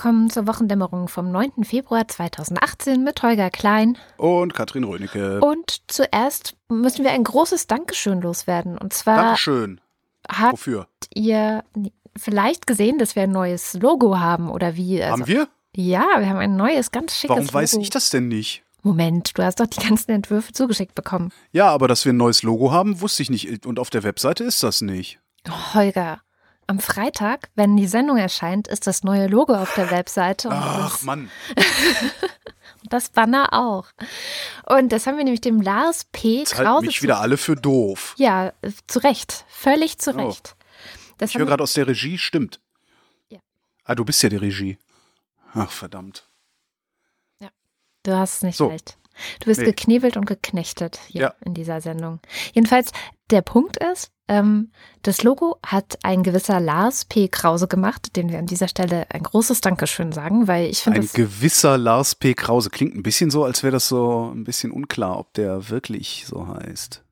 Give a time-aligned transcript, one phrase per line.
[0.00, 1.62] Willkommen zur Wochendämmerung vom 9.
[1.62, 3.98] Februar 2018 mit Holger Klein.
[4.16, 5.40] Und Katrin Rönecke.
[5.40, 8.78] Und zuerst müssen wir ein großes Dankeschön loswerden.
[8.78, 9.16] Und zwar.
[9.16, 9.78] Dankeschön.
[10.26, 10.88] Habt Wofür?
[11.12, 11.64] ihr
[12.16, 15.02] vielleicht gesehen, dass wir ein neues Logo haben oder wie?
[15.02, 15.48] Also, Haben wir?
[15.76, 17.82] Ja, wir haben ein neues, ganz schickes Warum weiß Logo.
[17.82, 18.62] ich das denn nicht?
[18.80, 21.30] Moment, du hast doch die ganzen Entwürfe zugeschickt bekommen.
[21.52, 23.66] Ja, aber dass wir ein neues Logo haben, wusste ich nicht.
[23.66, 25.20] Und auf der Webseite ist das nicht.
[25.74, 26.22] Holger,
[26.70, 30.92] am Freitag, wenn die Sendung erscheint, ist das neue Logo auf der Webseite und Ach,
[30.92, 31.30] das, Mann.
[32.84, 33.86] das Banner auch.
[34.66, 36.38] Und das haben wir nämlich dem Lars P.
[36.38, 38.14] Jetzt halten Krause mich zu- wieder alle für doof.
[38.18, 38.52] Ja,
[38.86, 39.44] zu Recht.
[39.48, 40.26] Völlig zu Oh.
[40.28, 40.56] Recht.
[41.18, 42.60] Das Ich höre gerade aus der Regie, stimmt.
[43.28, 43.40] Ja.
[43.84, 44.78] Ah, du bist ja die Regie.
[45.52, 46.24] Ach, verdammt.
[48.04, 48.70] du hast es nicht So.
[48.70, 48.96] leicht.
[49.40, 49.66] Du bist Nee.
[49.66, 51.34] geknebelt und geknechtet hier Ja.
[51.44, 52.20] in dieser Sendung.
[52.52, 52.90] Jedenfalls,
[53.30, 54.70] der Punkt ist, ähm,
[55.02, 57.28] das Logo hat ein gewisser Lars P.
[57.28, 61.08] Krause gemacht, dem wir an dieser Stelle ein großes Dankeschön sagen, weil ich finde Ein
[61.12, 62.34] gewisser Lars P.
[62.34, 62.70] Krause.
[62.70, 66.46] Klingt ein bisschen so, als wäre das so ein bisschen unklar, ob der wirklich so
[66.46, 67.02] heißt.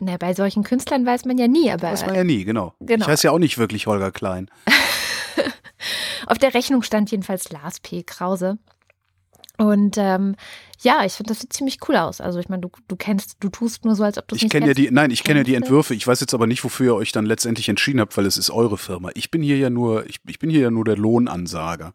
[0.00, 2.74] Na, bei solchen Künstlern weiß man ja nie, aber Weiß man ja nie, genau.
[2.80, 3.04] Genau.
[3.04, 4.48] Ich heiße ja auch nicht wirklich Holger Klein.
[6.26, 8.02] auf der Rechnung stand jedenfalls Lars P.
[8.02, 8.58] Krause.
[9.58, 10.36] Und ähm,
[10.80, 12.20] ja, ich finde, das sieht ziemlich cool aus.
[12.20, 14.44] Also ich meine, du, du kennst, du tust nur so, als ob du es Ich
[14.44, 14.90] nicht kenne ja kennst.
[14.90, 15.54] die, nein, ich kenne ja die?
[15.56, 15.94] Entwürfe.
[15.94, 18.50] Ich weiß jetzt aber nicht, wofür ihr euch dann letztendlich entschieden habt, weil es ist
[18.50, 19.10] eure Firma.
[19.14, 21.92] Ich bin hier ja nur, ich, ich bin hier ja nur der Lohnansager.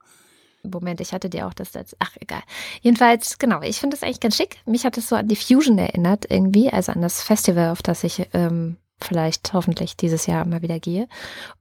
[0.63, 1.95] Moment, ich hatte dir auch das als.
[1.99, 2.41] Ach, egal.
[2.81, 4.57] Jedenfalls, genau, ich finde das eigentlich ganz schick.
[4.65, 8.03] Mich hat es so an die Fusion erinnert, irgendwie, also an das Festival, auf das
[8.03, 11.07] ich ähm, vielleicht hoffentlich dieses Jahr mal wieder gehe.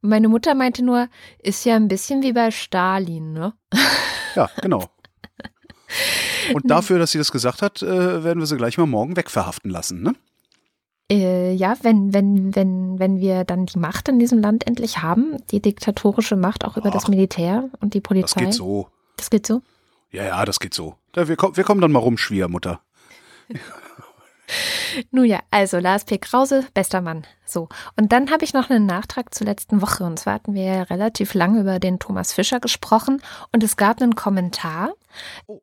[0.03, 1.09] Und meine Mutter meinte nur,
[1.41, 3.55] ist ja ein bisschen wie bei Stalin, ne?
[4.37, 4.85] Ja, genau.
[6.55, 9.71] Und dafür, dass sie das gesagt hat, äh, werden wir sie gleich mal morgen wegverhaften
[9.71, 10.15] lassen, ne?
[11.11, 15.37] Äh, ja, wenn, wenn, wenn, wenn wir dann die Macht in diesem Land endlich haben,
[15.51, 18.45] die diktatorische Macht auch über das Ach, Militär und die Das Polizei.
[18.45, 18.89] geht so.
[19.17, 19.61] Das geht so?
[20.11, 20.95] Ja, ja, das geht so.
[21.15, 22.81] Wir, kommen- wir kommen dann mal rum, Schwiegermutter.
[25.11, 26.19] Nun ja, also Lars P.
[26.19, 27.25] Krause, bester Mann.
[27.45, 27.69] So.
[27.97, 30.05] Und dann habe ich noch einen Nachtrag zur letzten Woche.
[30.05, 33.23] Und zwar hatten wir ja relativ lange über den Thomas Fischer gesprochen.
[33.53, 34.93] Und es gab einen Kommentar,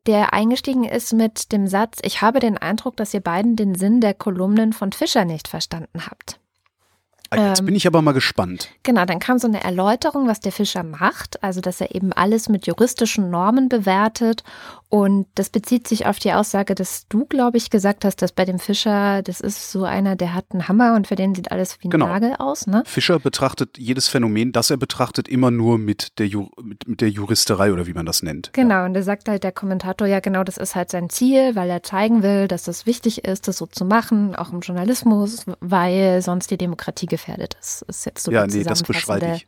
[0.06, 4.00] der eingestiegen ist mit dem Satz, ich habe den Eindruck, dass ihr beiden den Sinn
[4.00, 6.38] der Kolumnen von Fischer nicht verstanden habt.
[7.30, 8.68] Ah, Jetzt Ähm, bin ich aber mal gespannt.
[8.82, 12.48] Genau, dann kam so eine Erläuterung, was der Fischer macht, also dass er eben alles
[12.48, 14.42] mit juristischen Normen bewertet
[14.90, 18.44] und das bezieht sich auf die Aussage, dass du, glaube ich, gesagt hast, dass bei
[18.44, 21.78] dem Fischer, das ist so einer, der hat einen Hammer und für den sieht alles
[21.80, 22.08] wie ein Genau.
[22.08, 22.82] Nagel aus, ne?
[22.86, 27.08] Fischer betrachtet jedes Phänomen, das er betrachtet, immer nur mit der, Ju mit, mit der
[27.08, 28.52] Juristerei oder wie man das nennt.
[28.52, 31.70] Genau, und da sagt halt der Kommentator, ja genau, das ist halt sein Ziel, weil
[31.70, 36.20] er zeigen will, dass es wichtig ist, das so zu machen, auch im Journalismus, weil
[36.20, 37.82] sonst die Demokratie gefährdet ist.
[37.82, 39.46] Ist jetzt so Ja, nee, das bestreite ich.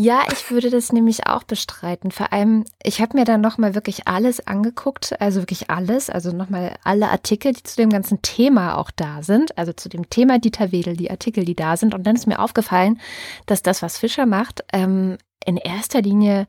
[0.00, 2.12] Ja, ich würde das nämlich auch bestreiten.
[2.12, 6.76] Vor allem, ich habe mir dann nochmal wirklich alles angeguckt, also wirklich alles, also nochmal
[6.84, 10.70] alle Artikel, die zu dem ganzen Thema auch da sind, also zu dem Thema Dieter
[10.70, 11.94] Wedel, die Artikel, die da sind.
[11.94, 13.00] Und dann ist mir aufgefallen,
[13.46, 16.46] dass das, was Fischer macht, ähm, in erster Linie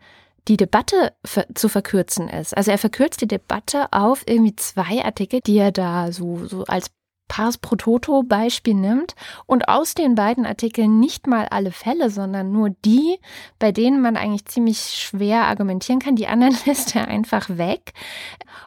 [0.48, 1.14] die Debatte
[1.56, 2.56] zu verkürzen ist.
[2.56, 6.92] Also er verkürzt die Debatte auf irgendwie zwei Artikel, die er da so, so als
[7.30, 12.52] Pars pro Toto Beispiel nimmt und aus den beiden Artikeln nicht mal alle Fälle, sondern
[12.52, 13.20] nur die,
[13.60, 16.18] bei denen man eigentlich ziemlich schwer argumentieren kann.
[16.18, 17.94] Die anderen lässt er einfach weg.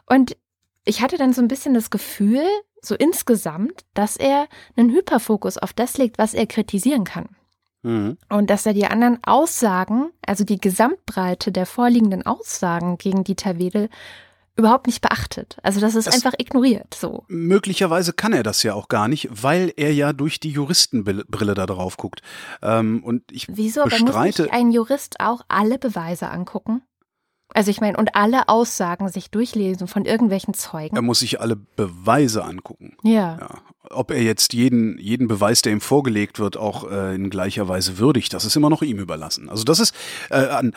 [0.07, 0.35] Und
[0.85, 2.43] ich hatte dann so ein bisschen das Gefühl,
[2.81, 7.29] so insgesamt, dass er einen Hyperfokus auf das legt, was er kritisieren kann.
[7.83, 8.17] Mhm.
[8.29, 13.89] Und dass er die anderen Aussagen, also die Gesamtbreite der vorliegenden Aussagen gegen Dieter Wedel,
[14.55, 15.57] überhaupt nicht beachtet.
[15.63, 16.93] Also das ist Das- einfach ignoriert.
[16.93, 17.25] So.
[17.27, 21.65] Möglicherweise kann er das ja auch gar nicht, weil er ja durch die Juristenbrille da
[21.65, 22.21] drauf guckt.
[22.61, 23.81] Ähm, und ich Wieso?
[23.81, 24.41] Aber muss bestreite.
[24.43, 26.81] nicht ein Jurist auch alle Beweise angucken?
[27.55, 30.95] Also ich meine, und alle Aussagen sich durchlesen von irgendwelchen Zeugen.
[30.95, 32.95] Er muss sich alle Beweise angucken.
[33.03, 33.37] ja.
[33.39, 33.49] Ja.
[33.89, 37.97] Ob er jetzt jeden, jeden Beweis, der ihm vorgelegt wird, auch äh, in gleicher Weise
[37.99, 39.49] würdigt, das ist immer noch ihm überlassen.
[39.49, 39.93] Also das ist
[40.31, 40.73] äh, an,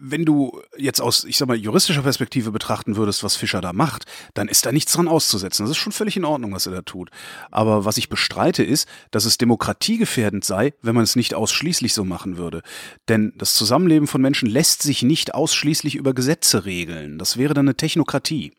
[0.00, 4.04] wenn du jetzt aus, ich sag mal, juristischer Perspektive betrachten würdest, was Fischer da macht,
[4.34, 5.64] dann ist da nichts dran auszusetzen.
[5.64, 7.10] Das ist schon völlig in Ordnung, was er da tut.
[7.50, 12.04] Aber was ich bestreite ist, dass es demokratiegefährdend sei, wenn man es nicht ausschließlich so
[12.04, 12.62] machen würde.
[13.08, 17.18] Denn das Zusammenleben von Menschen lässt sich nicht ausschließlich über Gesetze regeln.
[17.18, 18.52] Das wäre dann eine Technokratie.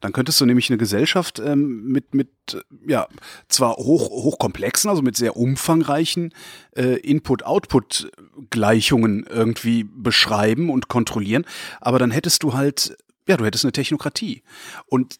[0.00, 2.28] Dann könntest du nämlich eine Gesellschaft ähm, mit, mit
[2.86, 3.06] ja,
[3.48, 6.32] zwar hoch, hochkomplexen, also mit sehr umfangreichen
[6.76, 11.44] äh, Input-Output-Gleichungen irgendwie beschreiben und kontrollieren,
[11.80, 12.96] aber dann hättest du halt,
[13.28, 14.42] ja, du hättest eine Technokratie.
[14.86, 15.18] Und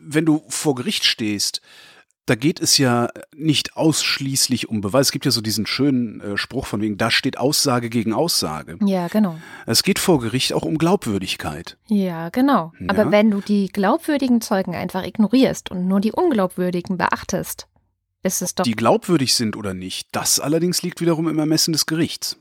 [0.00, 1.60] wenn du vor Gericht stehst,
[2.26, 5.08] da geht es ja nicht ausschließlich um Beweis.
[5.08, 8.78] Es gibt ja so diesen schönen äh, Spruch von wegen, da steht Aussage gegen Aussage.
[8.84, 9.38] Ja, genau.
[9.66, 11.76] Es geht vor Gericht auch um Glaubwürdigkeit.
[11.86, 12.72] Ja, genau.
[12.80, 12.86] Ja.
[12.88, 17.66] Aber wenn du die glaubwürdigen Zeugen einfach ignorierst und nur die unglaubwürdigen beachtest,
[18.22, 18.64] ist es doch.
[18.64, 22.38] Die glaubwürdig sind oder nicht, das allerdings liegt wiederum im Ermessen des Gerichts.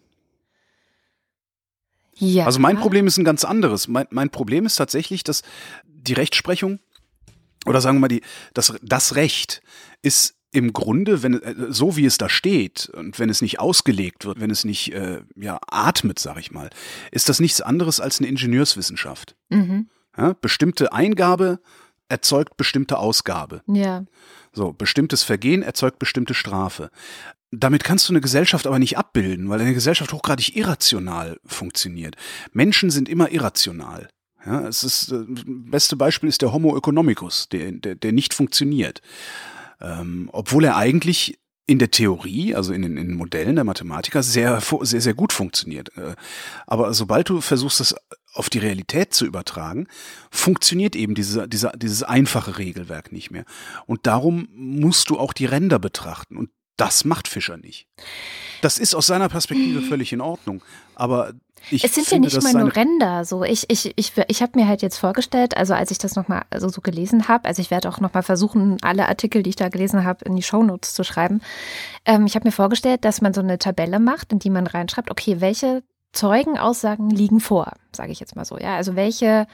[2.15, 2.45] ja.
[2.45, 3.89] Also mein Problem ist ein ganz anderes.
[3.89, 5.41] Mein, mein Problem ist tatsächlich, dass
[5.83, 6.79] die Rechtsprechung
[7.65, 8.21] oder sagen wir mal die,
[8.53, 9.61] das, das Recht
[10.01, 14.25] ist im Grunde, wenn äh, so wie es da steht und wenn es nicht ausgelegt
[14.25, 16.69] wird, wenn es nicht äh, ja atmet, sag ich mal,
[17.11, 19.35] ist das nichts anderes als eine Ingenieurswissenschaft.
[19.49, 19.89] Mhm.
[20.15, 21.59] Ja, bestimmte Eingabe
[22.07, 23.63] erzeugt bestimmte Ausgabe.
[23.67, 24.05] Ja.
[24.53, 26.91] So, bestimmtes Vergehen erzeugt bestimmte Strafe.
[27.51, 32.15] Damit kannst du eine Gesellschaft aber nicht abbilden, weil eine Gesellschaft hochgradig irrational funktioniert.
[32.51, 34.09] Menschen sind immer irrational.
[34.45, 39.01] Ja, es ist, äh, beste Beispiel ist der Homo economicus, der, der, der nicht funktioniert.
[39.79, 44.21] Ähm, obwohl er eigentlich in der Theorie, also in den, in den Modellen der Mathematiker,
[44.21, 45.95] sehr, sehr, sehr gut funktioniert.
[45.97, 46.15] Äh,
[46.67, 47.95] Aber sobald du versuchst, das
[48.33, 49.87] auf die Realität zu übertragen,
[50.31, 53.45] funktioniert eben diese, dieser, dieses einfache Regelwerk nicht mehr.
[53.85, 56.35] Und darum musst du auch die Ränder betrachten.
[56.35, 57.87] Und das macht Fischer nicht.
[58.61, 60.63] Das ist aus seiner Perspektive völlig in Ordnung.
[60.95, 61.33] Aber
[61.69, 63.25] ich Es sind ja finde, nicht dass mal nur Ränder.
[63.25, 66.43] So, ich, ich, ich, ich habe mir halt jetzt vorgestellt, also als ich das nochmal
[66.57, 69.69] so, so gelesen habe, also ich werde auch nochmal versuchen, alle Artikel, die ich da
[69.69, 71.41] gelesen habe, in die Shownotes zu schreiben.
[72.05, 75.09] Ähm, ich habe mir vorgestellt, dass man so eine Tabelle macht, in die man reinschreibt,
[75.11, 78.57] okay, welche Zeugenaussagen liegen vor, sage ich jetzt mal so.
[78.57, 79.47] Ja, also welche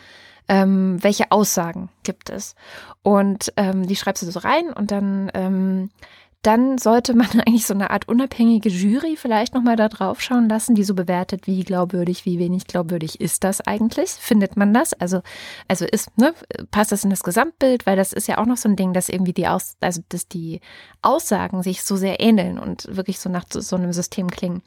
[0.49, 2.55] ähm, welche Aussagen gibt es?
[3.03, 5.91] Und ähm, die schreibst du so rein und dann ähm,
[6.41, 10.75] dann sollte man eigentlich so eine Art unabhängige Jury vielleicht nochmal da drauf schauen lassen,
[10.75, 14.11] die so bewertet, wie glaubwürdig, wie wenig glaubwürdig ist das eigentlich?
[14.11, 14.93] Findet man das?
[14.93, 15.21] Also,
[15.67, 16.33] also ist, ne,
[16.71, 17.85] passt das in das Gesamtbild?
[17.85, 20.27] Weil das ist ja auch noch so ein Ding, dass irgendwie die Aus, also dass
[20.27, 20.61] die
[21.01, 24.61] Aussagen sich so sehr ähneln und wirklich so nach so, so einem System klingen.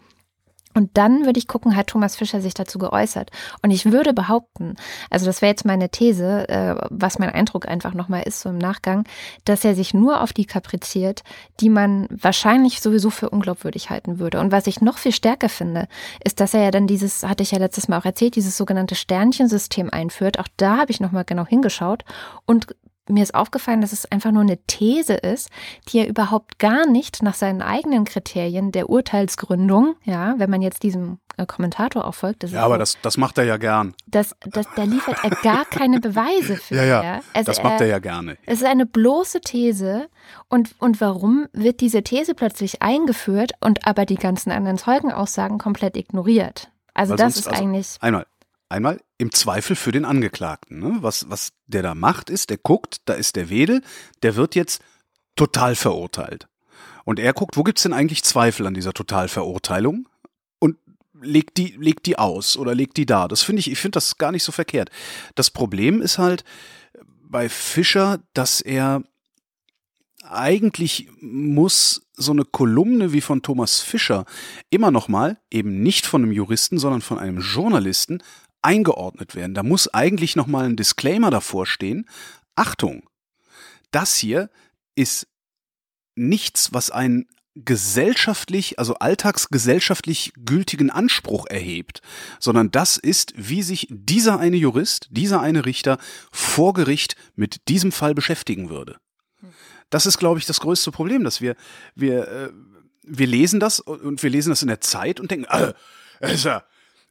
[0.75, 3.31] Und dann würde ich gucken, hat Thomas Fischer sich dazu geäußert.
[3.63, 4.77] Und ich würde behaupten,
[5.11, 8.59] also das wäre jetzt meine These, äh, was mein Eindruck einfach nochmal ist, so im
[8.59, 9.05] Nachgang,
[9.45, 11.23] dass er sich nur auf die kapriziert,
[11.61, 14.41] die man wahrscheinlich sowieso für unglaubwürdig halten würde.
[14.41, 15.89] Und was ich noch viel stärker finde,
[16.25, 18.95] ist, dass er ja dann dieses, hatte ich ja letztes Mal auch erzählt, dieses sogenannte
[18.95, 20.39] Sternchensystem einführt.
[20.39, 22.05] Auch da habe ich nochmal genau hingeschaut
[22.47, 22.67] und
[23.13, 25.51] mir ist aufgefallen, dass es einfach nur eine These ist,
[25.89, 30.83] die er überhaupt gar nicht nach seinen eigenen Kriterien der Urteilsgründung, ja, wenn man jetzt
[30.83, 33.95] diesem äh, Kommentator auch folgt, das Ja, aber so, das, das macht er ja gern.
[34.07, 36.75] das, das, da liefert er gar keine Beweise für.
[36.83, 37.21] Ja, ja.
[37.33, 38.37] Also das macht er ja gerne.
[38.47, 40.09] Es ist eine bloße These.
[40.49, 45.97] Und, und warum wird diese These plötzlich eingeführt und aber die ganzen anderen Zeugenaussagen komplett
[45.97, 46.71] ignoriert?
[46.95, 47.97] Also Weil das sonst- ist also eigentlich.
[48.01, 48.27] Einmal,
[48.73, 50.81] einmal im Zweifel für den Angeklagten.
[50.81, 50.99] Ne?
[51.01, 53.83] Was, was der da macht, ist, der guckt, da ist der Wedel,
[54.23, 54.83] der wird jetzt
[55.37, 56.49] total verurteilt.
[57.05, 60.09] Und er guckt, wo gibt's denn eigentlich Zweifel an dieser Totalverurteilung?
[60.59, 60.77] Und
[61.21, 63.29] legt die, legt die aus oder legt die da.
[63.29, 64.91] Das finde ich, ich finde das gar nicht so verkehrt.
[65.35, 66.45] Das Problem ist halt
[67.23, 69.03] bei Fischer, dass er
[70.23, 74.25] eigentlich muss so eine Kolumne wie von Thomas Fischer
[74.71, 78.23] immer noch mal eben nicht von einem Juristen, sondern von einem Journalisten
[78.63, 79.55] eingeordnet werden.
[79.55, 82.09] Da muss eigentlich noch mal ein Disclaimer davor stehen.
[82.55, 83.09] Achtung,
[83.91, 84.51] das hier
[84.95, 85.27] ist
[86.15, 92.01] nichts, was einen gesellschaftlich, also alltagsgesellschaftlich gültigen Anspruch erhebt,
[92.41, 95.99] sondern das ist, wie sich dieser eine Jurist, dieser eine Richter
[96.31, 98.97] vor Gericht mit diesem Fall beschäftigen würde.
[99.91, 101.55] Das ist, glaube ich, das größte Problem, dass wir,
[101.95, 102.51] wir, äh,
[103.03, 105.75] wir lesen das und wir lesen das in der Zeit und denken, äh,
[106.33, 106.65] ist ja,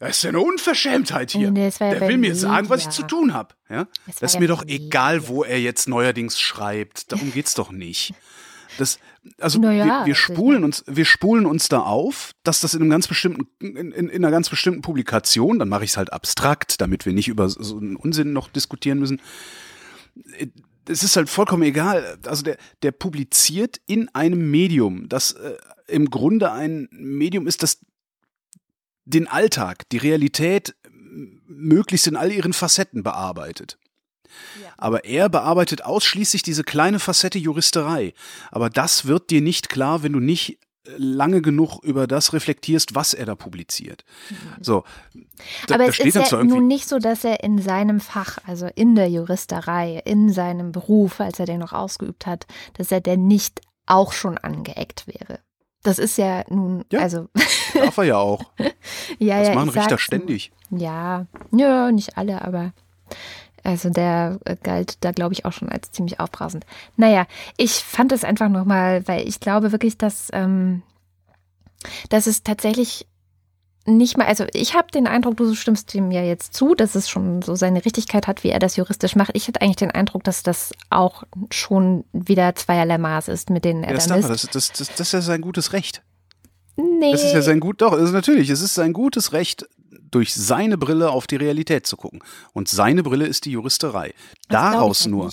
[0.07, 1.51] das ist ja eine Unverschämtheit hier.
[1.51, 3.53] Nee, Der will mir sagen, was ich zu tun habe.
[3.69, 3.87] Ja?
[4.07, 7.11] Das Das ist mir doch egal, wo er jetzt neuerdings schreibt.
[7.11, 8.15] Darum geht's doch nicht.
[8.79, 8.97] Das,
[9.39, 12.89] also Naja, wir, wir spulen uns, wir spulen uns da auf, dass das in einem
[12.89, 16.81] ganz bestimmten, in, in, in einer ganz bestimmten Publikation, dann mache ich es halt abstrakt,
[16.81, 19.21] damit wir nicht über so einen Unsinn noch diskutieren müssen.
[20.87, 22.17] Es ist halt vollkommen egal.
[22.25, 27.81] Also der, der publiziert in einem Medium, das äh, im Grunde ein Medium ist, das
[29.05, 30.75] den Alltag, die Realität
[31.47, 33.77] möglichst in all ihren Facetten bearbeitet.
[34.77, 38.13] Aber er bearbeitet ausschließlich diese kleine Facette Juristerei.
[38.49, 42.95] Aber das wird dir nicht klar, wenn du nicht äh, lange genug über das reflektierst,
[42.95, 44.05] was er da publiziert.
[44.61, 44.83] So,
[45.67, 48.67] da, Aber es steht ist ja nun nicht so, dass er in seinem Fach, also
[48.73, 53.27] in der Juristerei, in seinem Beruf, als er den noch ausgeübt hat, dass er denn
[53.27, 55.39] nicht auch schon angeeckt wäre.
[55.83, 56.99] Das ist ja nun, Ja.
[57.01, 57.27] also
[57.73, 58.41] darf er ja auch.
[59.19, 60.51] ja, Das ja, machen ich Richter sag's ständig.
[60.69, 62.71] Ja, ja, nicht alle, aber
[63.63, 66.65] Also der äh, galt da, glaube ich, auch schon als ziemlich aufbrausend.
[66.97, 67.25] Naja,
[67.57, 70.81] ich fand es einfach nochmal, weil ich glaube wirklich, dass, ähm,
[72.09, 73.07] dass es tatsächlich
[73.85, 77.09] nicht mal, also ich habe den Eindruck, du stimmst dem ja jetzt zu, dass es
[77.09, 79.31] schon so seine Richtigkeit hat, wie er das juristisch macht.
[79.33, 83.83] Ich hatte eigentlich den Eindruck, dass das auch schon wieder zweierlei Maß ist, mit denen
[83.83, 84.29] er Ja, das, dann ist.
[84.29, 86.03] das, das, das, das ist ja sein gutes Recht.
[86.77, 89.67] Nee, Das ist ja sein gut, doch, also natürlich, es ist sein gutes Recht,
[90.09, 92.21] durch seine Brille auf die Realität zu gucken.
[92.53, 94.13] Und seine Brille ist die Juristerei.
[94.49, 95.31] Daraus halt nur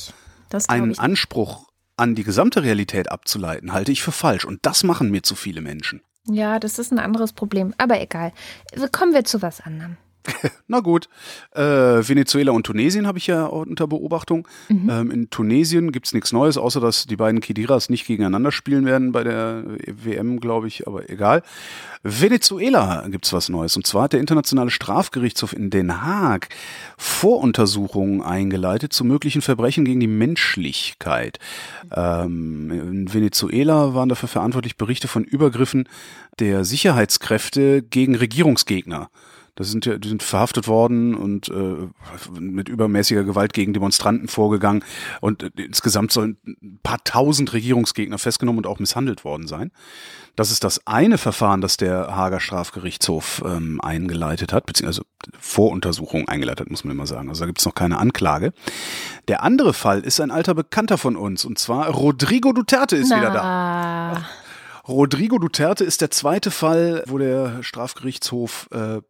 [0.68, 0.98] einen.
[0.98, 4.44] Anspruch an die gesamte Realität abzuleiten, halte ich für falsch.
[4.44, 6.00] Und das machen mir zu viele Menschen.
[6.26, 7.74] Ja, das ist ein anderes Problem.
[7.78, 8.32] Aber egal.
[8.92, 9.96] Kommen wir zu was anderem.
[10.66, 11.08] Na gut,
[11.54, 14.46] äh, Venezuela und Tunesien habe ich ja unter Beobachtung.
[14.70, 19.12] Ähm, in Tunesien gibt's nichts Neues, außer dass die beiden Kidiras nicht gegeneinander spielen werden
[19.12, 21.42] bei der WM, glaube ich, aber egal.
[22.02, 23.76] Venezuela gibt's was Neues.
[23.76, 26.48] Und zwar hat der Internationale Strafgerichtshof in Den Haag
[26.96, 31.38] Voruntersuchungen eingeleitet zu möglichen Verbrechen gegen die Menschlichkeit.
[31.94, 35.88] Ähm, in Venezuela waren dafür verantwortlich Berichte von Übergriffen
[36.38, 39.10] der Sicherheitskräfte gegen Regierungsgegner.
[39.58, 41.88] Das sind ja, die sind verhaftet worden und äh,
[42.38, 44.84] mit übermäßiger Gewalt gegen Demonstranten vorgegangen.
[45.20, 49.72] Und äh, insgesamt sollen ein paar tausend Regierungsgegner festgenommen und auch misshandelt worden sein.
[50.36, 55.02] Das ist das eine Verfahren, das der Hager Strafgerichtshof ähm, eingeleitet hat, beziehungsweise
[55.40, 57.28] Voruntersuchung eingeleitet, hat, muss man immer sagen.
[57.28, 58.52] Also da gibt es noch keine Anklage.
[59.26, 63.32] Der andere Fall ist ein alter Bekannter von uns, und zwar Rodrigo Duterte ist wieder
[63.32, 63.42] da.
[64.12, 64.26] Na,
[64.86, 69.00] Rodrigo Duterte ist der zweite Fall, wo der Strafgerichtshof äh,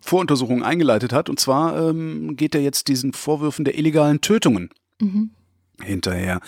[0.00, 1.28] Voruntersuchungen eingeleitet hat.
[1.28, 4.70] Und zwar ähm, geht er jetzt diesen Vorwürfen der illegalen Tötungen
[5.82, 6.40] hinterher.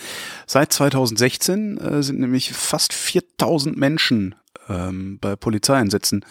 [0.47, 4.35] Seit 2016 äh, sind nämlich fast 4000 Menschen
[4.67, 6.25] ähm, bei Polizeieinsätzen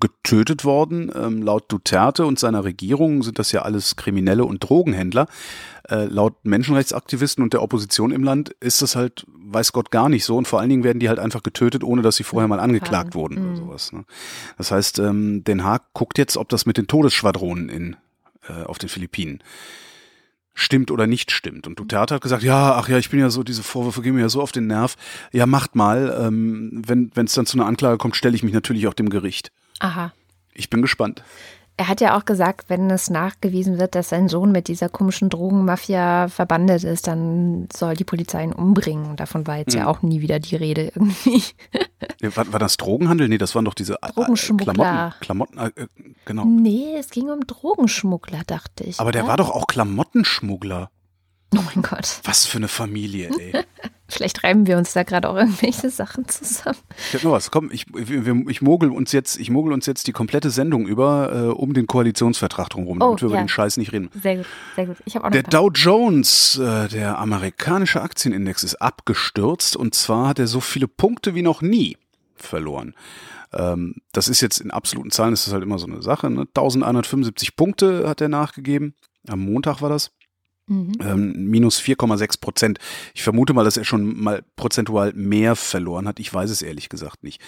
[0.00, 1.10] getötet worden.
[1.14, 5.26] Ähm, laut Duterte und seiner Regierung sind das ja alles Kriminelle und Drogenhändler.
[5.88, 10.24] Äh, laut Menschenrechtsaktivisten und der Opposition im Land ist das halt, weiß Gott, gar nicht
[10.24, 10.36] so.
[10.36, 13.14] Und vor allen Dingen werden die halt einfach getötet, ohne dass sie vorher mal angeklagt
[13.14, 13.92] wurden oder sowas.
[13.92, 14.04] Ne?
[14.58, 17.96] Das heißt, ähm, Den Haag guckt jetzt, ob das mit den Todesschwadronen in,
[18.48, 19.42] äh, auf den Philippinen
[20.56, 21.66] stimmt oder nicht stimmt.
[21.66, 24.22] Und Duterte hat gesagt, ja, ach ja, ich bin ja so, diese Vorwürfe gehen mir
[24.22, 24.96] ja so auf den Nerv.
[25.30, 26.16] Ja, macht mal.
[26.18, 29.52] Ähm, wenn es dann zu einer Anklage kommt, stelle ich mich natürlich auch dem Gericht.
[29.80, 30.12] Aha.
[30.54, 31.22] Ich bin gespannt.
[31.78, 35.28] Er hat ja auch gesagt, wenn es nachgewiesen wird, dass sein Sohn mit dieser komischen
[35.28, 39.04] Drogenmafia verbandet ist, dann soll die Polizei ihn umbringen.
[39.10, 39.80] Und davon war jetzt Mhm.
[39.80, 41.42] ja auch nie wieder die Rede irgendwie.
[42.34, 43.28] War, war das Drogenhandel?
[43.28, 45.14] Nee, das waren doch diese äh, Drogenschmuggler.
[45.20, 45.20] Klamotten.
[45.20, 45.86] Klamotten äh,
[46.24, 46.44] genau.
[46.46, 48.98] Nee, es ging um Drogenschmuggler, dachte ich.
[48.98, 49.30] Aber der oder?
[49.30, 50.90] war doch auch Klamottenschmuggler.
[51.54, 52.20] Oh mein Gott.
[52.24, 53.52] Was für eine Familie, ey.
[54.08, 56.78] Vielleicht reiben wir uns da gerade auch irgendwelche Sachen zusammen.
[57.08, 57.50] Ich hab noch was.
[57.50, 60.86] Komm, ich, wir, wir- ich mogel uns jetzt, ich mogel uns jetzt die komplette Sendung
[60.86, 63.42] über äh, um den Koalitionsvertrag drumherum, Oh, damit wir über ja.
[63.42, 64.10] den Scheiß nicht reden.
[64.22, 64.46] Sehr gut,
[64.76, 64.96] sehr gut.
[65.04, 65.42] Ich habe auch noch Der.
[65.42, 71.34] Dow Jones, äh, der amerikanische Aktienindex, ist abgestürzt und zwar hat er so viele Punkte
[71.34, 71.96] wie noch nie
[72.36, 72.94] verloren.
[73.52, 76.28] Ähm, das ist jetzt in absoluten Zahlen, ist das halt immer so eine Sache.
[76.30, 76.42] Ne?
[76.42, 78.94] 1175 Punkte hat er nachgegeben.
[79.28, 80.10] Am Montag war das.
[80.66, 80.92] Mhm.
[81.00, 82.78] Ähm, minus 4,6 Prozent.
[83.14, 86.18] Ich vermute mal, dass er schon mal prozentual mehr verloren hat.
[86.18, 87.40] Ich weiß es ehrlich gesagt nicht.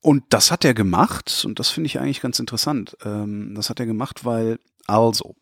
[0.00, 2.96] Und das hat er gemacht, und das finde ich eigentlich ganz interessant.
[3.04, 5.34] Ähm, das hat er gemacht, weil, also,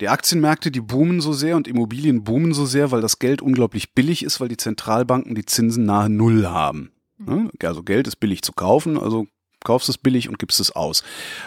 [0.00, 3.92] die Aktienmärkte, die boomen so sehr und Immobilien boomen so sehr, weil das Geld unglaublich
[3.92, 6.90] billig ist, weil die Zentralbanken die Zinsen nahe Null haben.
[7.18, 7.50] Ne?
[7.62, 9.26] Also Geld ist billig zu kaufen, also
[9.64, 11.02] kaufst es billig und gibst es aus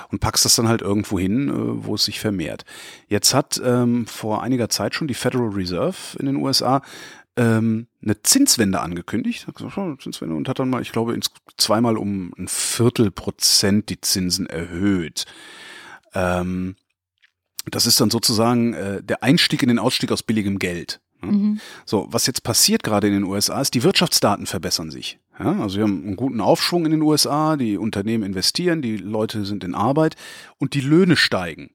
[0.10, 2.66] und packst das dann halt irgendwo hin, äh, wo es sich vermehrt.
[3.08, 6.82] Jetzt hat ähm, vor einiger Zeit schon die Federal Reserve in den USA
[7.36, 11.32] ähm, eine Zinswende angekündigt, hat gesagt, oh, Zinswende und hat dann mal, ich glaube, ins,
[11.58, 15.26] zweimal um ein Viertel Prozent die Zinsen erhöht.
[16.14, 16.76] Ähm,
[17.66, 21.02] das ist dann sozusagen äh, der Einstieg in den Ausstieg aus billigem Geld.
[21.22, 21.32] ne?
[21.32, 21.60] Mhm.
[21.86, 25.20] So, was jetzt passiert gerade in den USA ist, die Wirtschaftsdaten verbessern sich.
[25.40, 29.46] Ja, also wir haben einen guten Aufschwung in den USA, die Unternehmen investieren, die Leute
[29.46, 30.16] sind in Arbeit
[30.60, 31.72] und die Löhne steigen.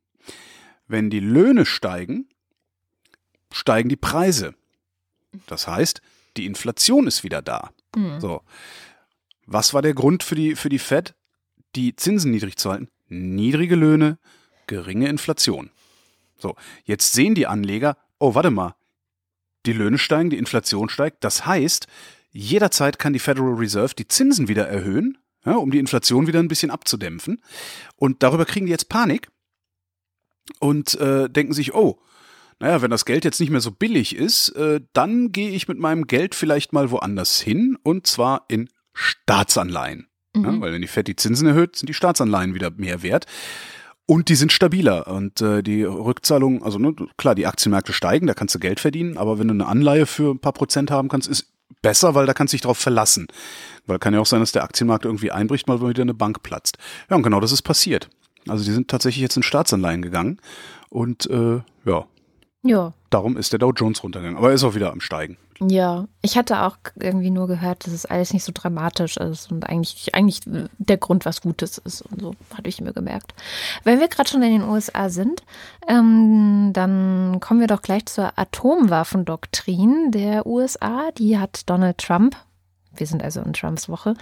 [0.86, 2.28] Wenn die Löhne steigen,
[3.52, 4.54] steigen die Preise.
[5.46, 6.00] Das heißt,
[6.36, 7.70] die Inflation ist wieder da.
[7.96, 8.20] Mhm.
[8.20, 8.42] So.
[9.46, 11.14] Was war der Grund für die, für die Fed,
[11.74, 12.88] die Zinsen niedrig zu halten?
[13.08, 14.18] Niedrige Löhne,
[14.66, 15.70] geringe Inflation.
[16.38, 18.76] So, jetzt sehen die Anleger, oh, warte mal,
[19.66, 21.24] die Löhne steigen, die Inflation steigt.
[21.24, 21.88] Das heißt,
[22.38, 26.48] jederzeit kann die Federal Reserve die Zinsen wieder erhöhen, ja, um die Inflation wieder ein
[26.48, 27.40] bisschen abzudämpfen.
[27.96, 29.28] Und darüber kriegen die jetzt Panik
[30.60, 32.00] und äh, denken sich, oh,
[32.60, 35.78] naja, wenn das Geld jetzt nicht mehr so billig ist, äh, dann gehe ich mit
[35.78, 40.08] meinem Geld vielleicht mal woanders hin und zwar in Staatsanleihen.
[40.36, 40.60] Ja, Mhm.
[40.60, 43.26] weil wenn die Fed die Zinsen erhöht, sind die Staatsanleihen wieder mehr wert.
[44.06, 45.06] Und die sind stabiler.
[45.08, 49.18] Und äh, die Rückzahlung, also ne, klar, die Aktienmärkte steigen, da kannst du Geld verdienen,
[49.18, 52.34] aber wenn du eine Anleihe für ein paar Prozent haben kannst, ist besser, weil da
[52.34, 53.28] kannst du dich drauf verlassen.
[53.86, 56.78] Weil kann ja auch sein, dass der Aktienmarkt irgendwie einbricht, mal wieder eine Bank platzt.
[57.08, 58.08] Ja, und genau das ist passiert.
[58.46, 60.40] Also die sind tatsächlich jetzt in Staatsanleihen gegangen
[60.88, 62.06] und äh, ja.
[62.62, 62.92] Ja.
[63.10, 64.38] Darum ist der Dow Jones runtergegangen.
[64.38, 65.36] Aber er ist auch wieder am Steigen.
[65.60, 69.68] Ja, ich hatte auch irgendwie nur gehört, dass es alles nicht so dramatisch ist und
[69.68, 73.34] eigentlich, eigentlich der Grund was Gutes ist und so, hatte ich mir gemerkt.
[73.82, 75.42] Wenn wir gerade schon in den USA sind,
[75.88, 81.10] ähm, dann kommen wir doch gleich zur Atomwaffendoktrin der USA.
[81.18, 82.36] Die hat Donald Trump,
[82.94, 84.14] wir sind also in Trumps Woche,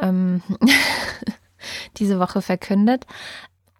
[0.00, 0.42] ähm,
[1.98, 3.06] diese Woche verkündet.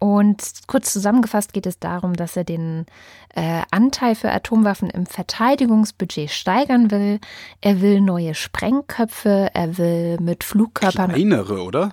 [0.00, 2.86] Und kurz zusammengefasst geht es darum, dass er den
[3.34, 7.20] äh, Anteil für Atomwaffen im Verteidigungsbudget steigern will.
[7.60, 11.12] Er will neue Sprengköpfe, er will mit Flugkörpern.
[11.12, 11.92] Kleinere, oder?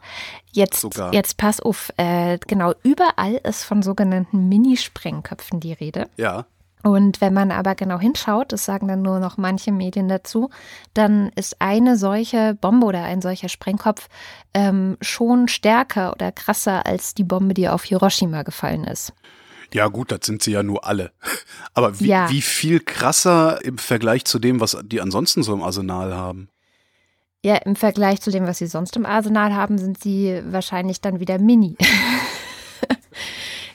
[0.54, 1.14] Jetzt, Sogar.
[1.14, 6.08] jetzt pass auf, äh, genau, überall ist von sogenannten Mini-Sprengköpfen die Rede.
[6.16, 6.46] Ja.
[6.88, 10.50] Und wenn man aber genau hinschaut, das sagen dann nur noch manche Medien dazu,
[10.94, 14.08] dann ist eine solche Bombe oder ein solcher Sprengkopf
[14.54, 19.12] ähm, schon stärker oder krasser als die Bombe, die auf Hiroshima gefallen ist.
[19.74, 21.12] Ja, gut, das sind sie ja nur alle.
[21.74, 22.30] Aber wie, ja.
[22.30, 26.48] wie viel krasser im Vergleich zu dem, was die ansonsten so im Arsenal haben?
[27.44, 31.20] Ja, im Vergleich zu dem, was sie sonst im Arsenal haben, sind sie wahrscheinlich dann
[31.20, 31.76] wieder mini.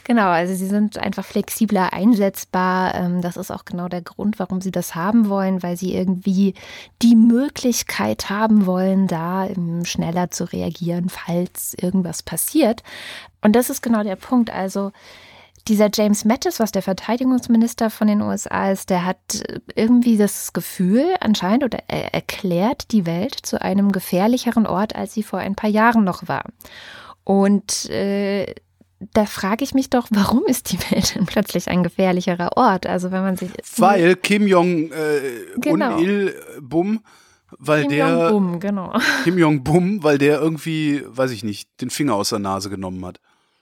[0.05, 2.95] Genau, also sie sind einfach flexibler einsetzbar.
[2.95, 6.55] Ähm, das ist auch genau der Grund, warum sie das haben wollen, weil sie irgendwie
[7.03, 9.49] die Möglichkeit haben wollen, da
[9.85, 12.83] schneller zu reagieren, falls irgendwas passiert.
[13.43, 14.51] Und das ist genau der Punkt.
[14.51, 14.93] Also
[15.69, 19.19] dieser James Mattis, was der Verteidigungsminister von den USA ist, der hat
[19.77, 25.23] irgendwie das Gefühl anscheinend oder er erklärt die Welt zu einem gefährlicheren Ort, als sie
[25.23, 26.45] vor ein paar Jahren noch war.
[27.25, 28.55] Und äh,
[29.13, 32.87] da frage ich mich doch, warum ist die Welt denn plötzlich ein gefährlicherer Ort?
[32.87, 35.21] Also wenn man sich weil Kim Jong äh,
[35.57, 35.99] genau.
[35.99, 37.01] Il Bum,
[37.59, 38.93] weil Kim der Jong Bum, genau.
[39.25, 43.05] Kim Jong Bum, weil der irgendwie, weiß ich nicht, den Finger aus der Nase genommen
[43.05, 43.21] hat.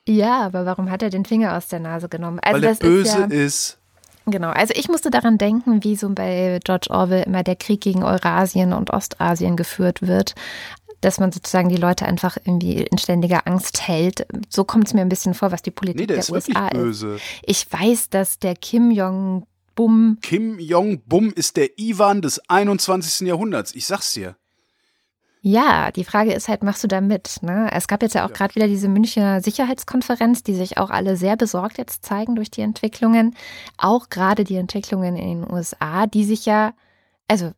[0.09, 2.41] Ja, aber warum hat er den Finger aus der Nase genommen?
[2.41, 3.81] Also weil er böse ist, ja, ist.
[4.27, 8.03] Genau, also ich musste daran denken, wie so bei George Orwell immer der Krieg gegen
[8.03, 10.35] Eurasien und Ostasien geführt wird
[11.01, 14.27] dass man sozusagen die Leute einfach irgendwie in ständiger Angst hält.
[14.49, 16.69] So kommt es mir ein bisschen vor, was die Politik nee, der, der ist USA
[16.71, 17.15] böse.
[17.15, 17.23] ist.
[17.43, 20.19] Ich weiß, dass der Kim Jong Bum.
[20.21, 23.27] Kim Jong Bum ist der Ivan des 21.
[23.27, 23.75] Jahrhunderts.
[23.75, 24.37] Ich sag's dir.
[25.43, 27.39] Ja, die Frage ist halt, machst du da mit?
[27.41, 27.71] Ne?
[27.73, 28.37] Es gab jetzt ja auch ja.
[28.37, 32.61] gerade wieder diese Münchner Sicherheitskonferenz, die sich auch alle sehr besorgt jetzt zeigen durch die
[32.61, 33.35] Entwicklungen.
[33.79, 36.75] Auch gerade die Entwicklungen in den USA, die sich ja,
[37.27, 37.53] also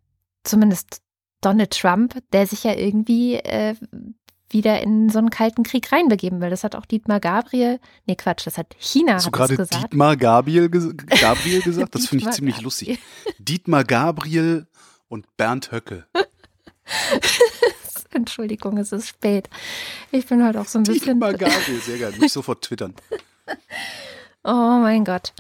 [0.44, 1.02] zumindest
[1.42, 3.74] Donald Trump, der sich ja irgendwie äh,
[4.48, 6.50] wieder in so einen kalten Krieg reinbegeben will.
[6.50, 10.68] Das hat auch Dietmar Gabriel, nee Quatsch, das hat China Hast du gerade Dietmar Gabriel,
[10.70, 11.94] Gabriel gesagt?
[11.94, 12.64] Das finde ich ziemlich Gabriel.
[12.64, 12.98] lustig.
[13.38, 14.66] Dietmar Gabriel
[15.08, 16.06] und Bernd Höcke.
[18.10, 19.48] Entschuldigung, es ist spät.
[20.10, 21.18] Ich bin heute auch so ein bisschen.
[21.18, 22.14] Dietmar Gabriel, sehr geil.
[22.20, 22.94] Ich sofort twittern.
[24.44, 25.32] Oh mein Gott.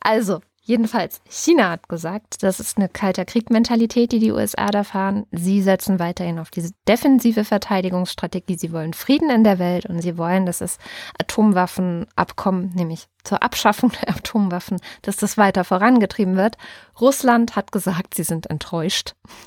[0.00, 5.24] Also, Jedenfalls, China hat gesagt, das ist eine kalter Krieg-Mentalität, die die USA da fahren.
[5.30, 8.56] Sie setzen weiterhin auf diese defensive Verteidigungsstrategie.
[8.58, 10.78] Sie wollen Frieden in der Welt und sie wollen, dass das
[11.20, 16.56] Atomwaffenabkommen, nämlich zur Abschaffung der Atomwaffen, dass das weiter vorangetrieben wird.
[17.00, 19.14] Russland hat gesagt, sie sind enttäuscht.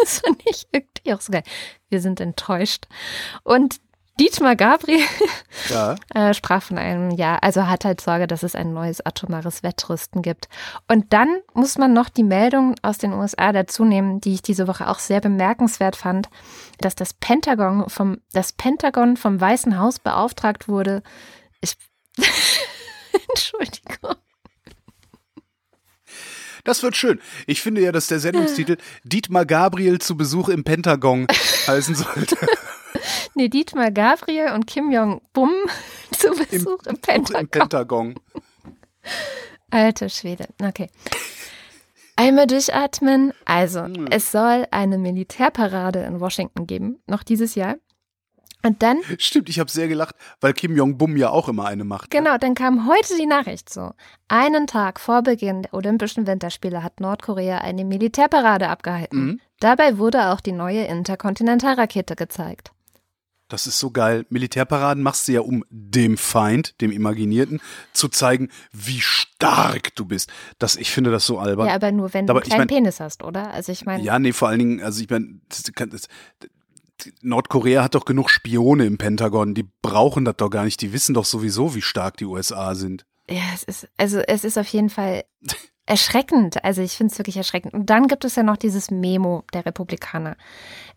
[0.00, 1.44] das fand ich irgendwie auch so geil.
[1.90, 2.86] Wir sind enttäuscht.
[3.42, 3.76] Und
[4.18, 5.04] Dietmar Gabriel
[5.68, 5.94] ja.
[6.14, 10.22] äh, sprach von einem, ja, also hat halt Sorge, dass es ein neues atomares Wettrüsten
[10.22, 10.48] gibt.
[10.88, 14.68] Und dann muss man noch die Meldung aus den USA dazu nehmen, die ich diese
[14.68, 16.28] Woche auch sehr bemerkenswert fand,
[16.78, 21.02] dass das Pentagon vom, das Pentagon vom Weißen Haus beauftragt wurde.
[21.60, 21.76] Ich,
[23.28, 24.16] Entschuldigung.
[26.64, 27.20] Das wird schön.
[27.46, 31.26] Ich finde ja, dass der Sendungstitel Dietmar Gabriel zu Besuch im Pentagon
[31.66, 32.36] heißen sollte.
[33.34, 35.52] Nee, Dietmar Gabriel und Kim Jong-bum
[36.12, 37.40] zu Besuch Im, im Pentagon.
[37.40, 38.14] Im Pentagon.
[39.70, 40.48] Alter Schwede.
[40.62, 40.88] Okay.
[42.16, 43.32] Einmal durchatmen.
[43.44, 44.06] Also, hm.
[44.10, 47.76] es soll eine Militärparade in Washington geben, noch dieses Jahr.
[48.62, 49.00] Und dann.
[49.18, 52.12] Stimmt, ich habe sehr gelacht, weil Kim Jong-bum ja auch immer eine macht.
[52.12, 52.18] Ne?
[52.18, 53.92] Genau, dann kam heute die Nachricht so.
[54.28, 59.24] Einen Tag vor Beginn der Olympischen Winterspiele hat Nordkorea eine Militärparade abgehalten.
[59.24, 59.40] Mhm.
[59.60, 62.72] Dabei wurde auch die neue Interkontinentalrakete gezeigt.
[63.48, 64.26] Das ist so geil.
[64.28, 67.60] Militärparaden machst du ja, um dem Feind, dem Imaginierten,
[67.92, 70.32] zu zeigen, wie stark du bist.
[70.58, 71.68] Das, ich finde das so albern.
[71.68, 73.52] Ja, aber nur wenn aber du einen kleinen ich mein, Penis hast, oder?
[73.52, 74.02] Also ich meine.
[74.02, 75.40] Ja, nee, vor allen Dingen, also ich meine,
[77.22, 81.14] Nordkorea hat doch genug Spione im Pentagon, die brauchen das doch gar nicht, die wissen
[81.14, 83.06] doch sowieso, wie stark die USA sind.
[83.28, 85.24] Ja, es ist, also es ist auf jeden Fall
[85.86, 86.62] erschreckend.
[86.64, 87.72] Also ich finde es wirklich erschreckend.
[87.72, 90.36] Und dann gibt es ja noch dieses Memo der Republikaner.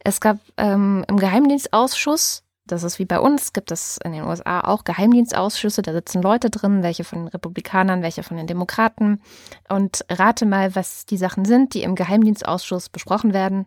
[0.03, 4.61] Es gab ähm, im Geheimdienstausschuss, das ist wie bei uns, gibt es in den USA
[4.61, 9.21] auch Geheimdienstausschüsse, da sitzen Leute drin, welche von den Republikanern, welche von den Demokraten.
[9.69, 13.65] Und rate mal, was die Sachen sind, die im Geheimdienstausschuss besprochen werden.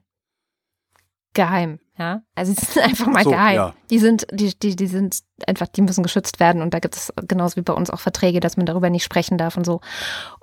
[1.34, 1.80] Geheim.
[1.98, 3.54] Ja, also die sind einfach mal so, geheim.
[3.54, 3.74] Ja.
[3.90, 7.12] Die sind, die, die, die sind einfach, die müssen geschützt werden und da gibt es
[7.28, 9.80] genauso wie bei uns auch Verträge, dass man darüber nicht sprechen darf und so.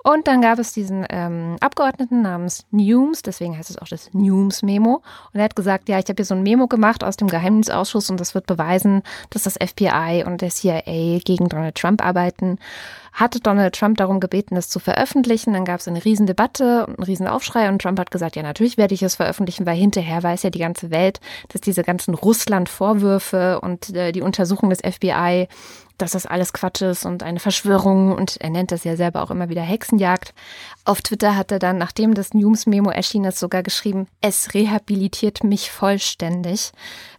[0.04, 5.02] Und dann gab es diesen ähm, Abgeordneten namens Newms, deswegen heißt es auch das Newms-Memo.
[5.32, 8.10] Und er hat gesagt, ja, ich habe hier so ein Memo gemacht aus dem Geheimdienstausschuss
[8.10, 12.58] und das wird beweisen, dass das FBI und der CIA gegen Donald Trump arbeiten
[13.12, 15.52] hatte Donald Trump darum gebeten, es zu veröffentlichen.
[15.52, 18.94] Dann gab es eine Riesendebatte und einen Riesenaufschrei und Trump hat gesagt, ja, natürlich werde
[18.94, 23.94] ich es veröffentlichen, weil hinterher weiß ja die ganze Welt, dass diese ganzen Russland-Vorwürfe und
[23.94, 25.48] äh, die Untersuchung des FBI,
[25.98, 29.30] dass das alles Quatsch ist und eine Verschwörung und er nennt das ja selber auch
[29.30, 30.34] immer wieder Hexenjagd.
[30.84, 35.70] Auf Twitter hat er dann, nachdem das News-Memo erschienen ist, sogar geschrieben, es rehabilitiert mich
[35.70, 36.72] vollständig.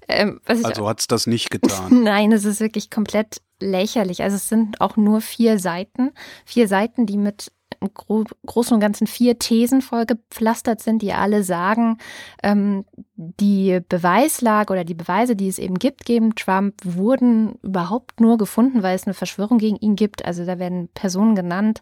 [0.08, 2.04] Ähm, also hat es das nicht getan?
[2.04, 4.24] Nein, es ist wirklich komplett lächerlich.
[4.24, 6.12] Also es sind auch nur vier Seiten.
[6.46, 11.44] Vier Seiten, die mit im Gro Großen und Ganzen vier Thesen vollgepflastert sind, die alle
[11.44, 11.98] sagen,
[12.44, 18.38] ähm, die Beweislage oder die Beweise, die es eben gibt gegen Trump, wurden überhaupt nur
[18.38, 20.26] gefunden, weil es eine Verschwörung gegen ihn gibt.
[20.26, 21.82] Also da werden Personen genannt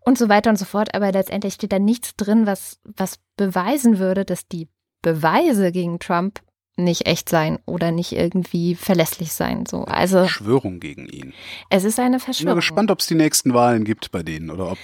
[0.00, 0.94] und so weiter und so fort.
[0.94, 4.68] Aber letztendlich steht da nichts drin, was, was beweisen würde, dass die
[5.02, 6.40] Beweise gegen Trump
[6.76, 9.64] nicht echt sein oder nicht irgendwie verlässlich sein.
[9.66, 11.32] So, also Verschwörung gegen ihn.
[11.70, 12.50] Es ist eine Verschwörung.
[12.50, 14.78] Ich bin gespannt, ob es die nächsten Wahlen gibt bei denen oder ob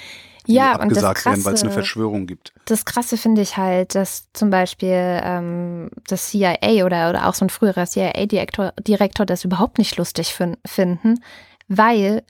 [0.46, 2.52] die ja, abgesagt werden, weil es eine Verschwörung gibt.
[2.64, 7.44] Das Krasse finde ich halt, dass zum Beispiel ähm, das CIA oder, oder auch so
[7.44, 10.34] ein früherer CIA-Direktor Direktor das überhaupt nicht lustig
[10.66, 11.22] finden,
[11.68, 12.22] weil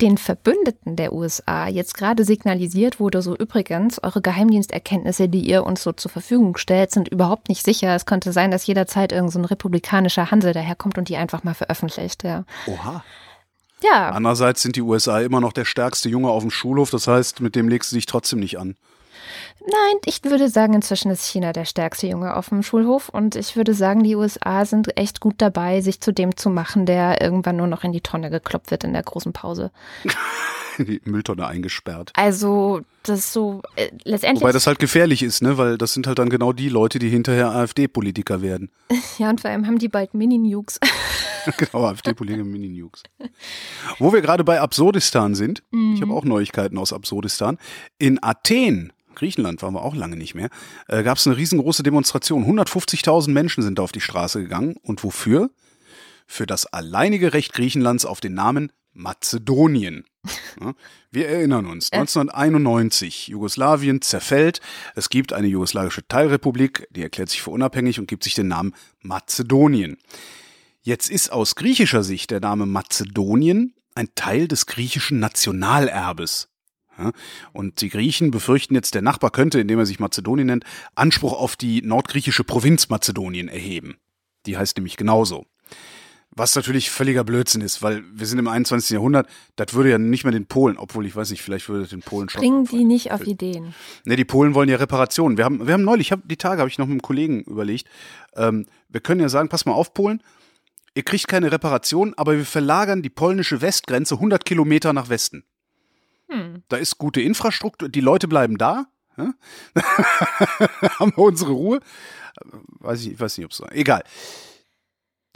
[0.00, 5.82] den Verbündeten der USA jetzt gerade signalisiert wurde, so übrigens, eure Geheimdiensterkenntnisse, die ihr uns
[5.82, 7.94] so zur Verfügung stellt, sind überhaupt nicht sicher.
[7.94, 12.24] Es könnte sein, dass jederzeit irgendein so republikanischer Hansel daherkommt und die einfach mal veröffentlicht.
[12.24, 12.44] Ja.
[12.66, 13.04] Oha.
[13.82, 14.10] Ja.
[14.10, 17.54] Andererseits sind die USA immer noch der stärkste Junge auf dem Schulhof, das heißt, mit
[17.54, 18.76] dem legst du dich trotzdem nicht an.
[19.60, 23.56] Nein, ich würde sagen, inzwischen ist China der stärkste Junge auf dem Schulhof und ich
[23.56, 27.56] würde sagen, die USA sind echt gut dabei, sich zu dem zu machen, der irgendwann
[27.56, 29.70] nur noch in die Tonne gekloppt wird in der großen Pause.
[30.84, 32.10] die Mülltonne eingesperrt.
[32.14, 34.42] Also, das ist so äh, letztendlich.
[34.42, 35.58] Wobei das halt gefährlich ist, ne?
[35.58, 38.70] Weil das sind halt dann genau die Leute, die hinterher AfD-Politiker werden.
[39.18, 40.80] Ja, und vor allem haben die bald Mini-Nukes.
[41.58, 43.02] genau, AfD-Politiker Mini-Nukes.
[43.98, 45.94] Wo wir gerade bei Absurdistan sind, mhm.
[45.94, 47.58] ich habe auch Neuigkeiten aus Absurdistan.
[47.98, 50.50] In Athen Griechenland waren wir auch lange nicht mehr,
[50.88, 52.44] äh, gab es eine riesengroße Demonstration.
[52.44, 54.76] 150.000 Menschen sind da auf die Straße gegangen.
[54.82, 55.50] Und wofür?
[56.26, 60.04] Für das alleinige Recht Griechenlands auf den Namen Mazedonien.
[60.60, 60.74] Ja,
[61.10, 64.60] wir erinnern uns, 1991, Jugoslawien zerfällt.
[64.94, 68.74] Es gibt eine jugoslawische Teilrepublik, die erklärt sich für unabhängig und gibt sich den Namen
[69.00, 69.96] Mazedonien.
[70.82, 76.49] Jetzt ist aus griechischer Sicht der Name Mazedonien ein Teil des griechischen Nationalerbes.
[77.52, 81.56] Und die Griechen befürchten jetzt, der Nachbar könnte, indem er sich Mazedonien nennt, Anspruch auf
[81.56, 83.96] die nordgriechische Provinz Mazedonien erheben.
[84.46, 85.46] Die heißt nämlich genauso.
[86.32, 88.90] Was natürlich völliger Blödsinn ist, weil wir sind im 21.
[88.90, 92.02] Jahrhundert, das würde ja nicht mehr den Polen, obwohl ich weiß nicht, vielleicht würde den
[92.02, 92.40] Polen schon.
[92.40, 93.74] Bringen die nicht auf Ideen.
[94.04, 95.38] Ne, die Polen wollen ja Reparationen.
[95.38, 97.88] Wir haben, wir haben neulich, hab, die Tage habe ich noch mit einem Kollegen überlegt,
[98.36, 100.22] ähm, wir können ja sagen, pass mal auf, Polen,
[100.94, 105.42] ihr kriegt keine Reparation, aber wir verlagern die polnische Westgrenze 100 Kilometer nach Westen.
[106.30, 106.62] Hm.
[106.68, 108.86] Da ist gute Infrastruktur, die Leute bleiben da.
[109.16, 111.80] Haben wir unsere Ruhe.
[112.78, 113.66] Weiß ich, weiß nicht, ob es so.
[113.66, 114.02] Egal.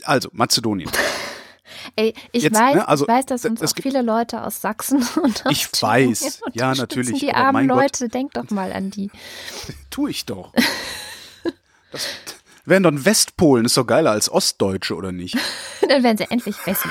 [0.04, 0.90] Also, Mazedonien.
[1.96, 5.07] Ey, ich, Jetzt, weiß, ne, also, ich weiß, dass uns auch viele Leute aus Sachsen
[5.22, 7.20] und Ich weiß, ja, natürlich.
[7.20, 8.14] Die armen Leute, Gott.
[8.14, 9.11] denk doch mal an die.
[9.90, 10.52] Tu ich doch.
[11.90, 12.09] Das
[12.64, 15.37] wären dann Westpolen, ist doch geiler als Ostdeutsche, oder nicht?
[15.88, 16.90] dann wären sie endlich Wessis.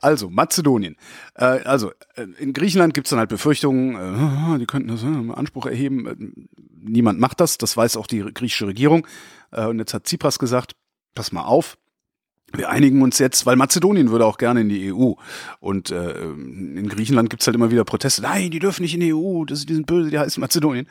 [0.00, 0.96] Also, Mazedonien.
[1.34, 5.38] Äh, also, äh, in Griechenland gibt es dann halt Befürchtungen, äh, die könnten das äh,
[5.38, 6.06] Anspruch erheben.
[6.06, 6.16] Äh,
[6.82, 9.06] niemand macht das, das weiß auch die griechische Regierung.
[9.50, 10.74] Äh, und jetzt hat Tsipras gesagt,
[11.14, 11.76] pass mal auf,
[12.54, 15.12] wir einigen uns jetzt, weil Mazedonien würde auch gerne in die EU.
[15.60, 18.22] Und äh, in Griechenland gibt's halt immer wieder Proteste.
[18.22, 20.86] Nein, die dürfen nicht in die EU, das, die sind böse, die heißen Mazedonien.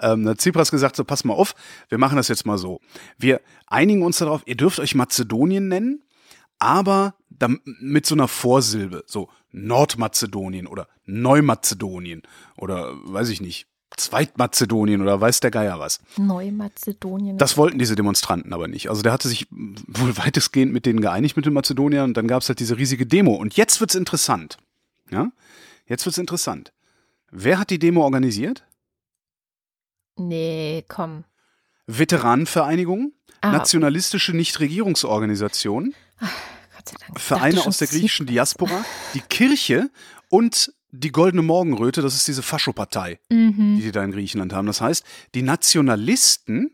[0.00, 1.54] Ähm, hat Tsipras gesagt, so pass mal auf,
[1.88, 2.80] wir machen das jetzt mal so.
[3.18, 6.02] Wir einigen uns darauf, ihr dürft euch Mazedonien nennen,
[6.62, 7.14] aber
[7.80, 12.22] mit so einer Vorsilbe, so Nordmazedonien oder Neumazedonien
[12.56, 16.00] oder weiß ich nicht, Zweitmazedonien oder weiß der Geier was.
[16.16, 17.36] Neumazedonien.
[17.38, 18.88] Das wollten diese Demonstranten aber nicht.
[18.88, 22.42] Also der hatte sich wohl weitestgehend mit denen geeinigt, mit den Mazedoniern, und dann gab
[22.42, 23.34] es halt diese riesige Demo.
[23.34, 24.56] Und jetzt wird's interessant.
[25.10, 25.30] Ja?
[25.86, 26.72] Jetzt wird's interessant.
[27.30, 28.64] Wer hat die Demo organisiert?
[30.16, 31.24] Nee, komm.
[31.86, 33.52] Veteranenvereinigung, ah.
[33.52, 35.94] nationalistische Nichtregierungsorganisationen,
[37.16, 39.90] Vereine aus der griechischen Diaspora, die Kirche
[40.28, 43.76] und die Goldene Morgenröte, das ist diese Faschopartei, mhm.
[43.76, 44.66] die die da in Griechenland haben.
[44.66, 45.04] Das heißt,
[45.34, 46.70] die Nationalisten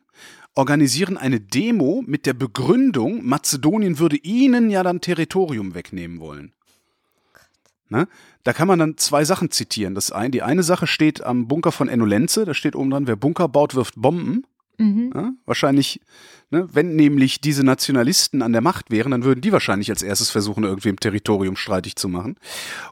[0.55, 6.53] organisieren eine Demo mit der Begründung, Mazedonien würde ihnen ja dann Territorium wegnehmen wollen.
[7.91, 8.09] Ne?
[8.43, 9.95] Da kann man dann zwei Sachen zitieren.
[9.95, 13.17] Das ein, die eine Sache steht am Bunker von Enolenze, da steht oben dran, wer
[13.17, 14.45] Bunker baut, wirft Bomben.
[14.79, 15.13] Mhm.
[15.15, 16.01] Ja, wahrscheinlich,
[16.51, 20.31] ne, wenn nämlich diese Nationalisten an der Macht wären, dann würden die wahrscheinlich als erstes
[20.31, 22.37] versuchen, irgendwie im Territorium streitig zu machen.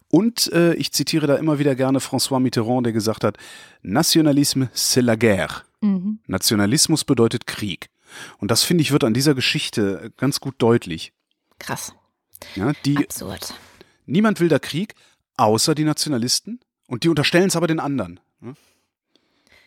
[0.09, 3.39] Und äh, ich zitiere da immer wieder gerne François Mitterrand, der gesagt hat,
[3.83, 5.63] Nationalisme c'est la guerre.
[5.81, 6.19] Mhm.
[6.27, 7.89] Nationalismus bedeutet Krieg.
[8.39, 11.13] Und das finde ich wird an dieser Geschichte ganz gut deutlich.
[11.59, 11.95] Krass.
[12.55, 13.55] Ja, die, Absurd.
[14.07, 14.95] Niemand will da Krieg,
[15.37, 16.61] außer die Nationalisten.
[16.87, 18.21] Und die unterstellen es aber den anderen.
[18.41, 18.55] Ne?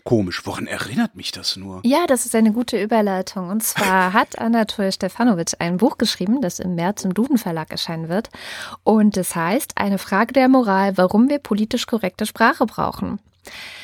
[0.09, 1.81] Komisch, woran erinnert mich das nur?
[1.85, 3.49] Ja, das ist eine gute Überleitung.
[3.49, 8.09] Und zwar hat Anatol Stefanovic ein Buch geschrieben, das im März im Duden Verlag erscheinen
[8.09, 8.31] wird.
[8.83, 13.19] Und es heißt Eine Frage der Moral, warum wir politisch korrekte Sprache brauchen.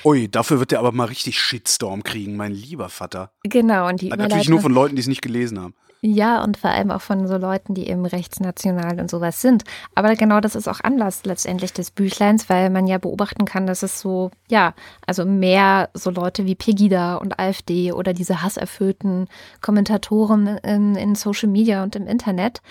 [0.03, 3.31] Ui, dafür wird er aber mal richtig Shitstorm kriegen, mein lieber Vater.
[3.43, 4.29] Genau, und die Überleitung.
[4.29, 5.75] Natürlich nur von Leuten, die es nicht gelesen haben.
[6.07, 9.63] Ja, und vor allem auch von so Leuten, die eben rechtsnational und sowas sind.
[9.95, 13.81] Aber genau das ist auch Anlass letztendlich des Büchleins, weil man ja beobachten kann, dass
[13.81, 14.75] es so, ja,
[15.07, 19.27] also mehr so Leute wie Pegida und AfD oder diese hasserfüllten
[19.61, 22.61] Kommentatoren in, in Social Media und im Internet.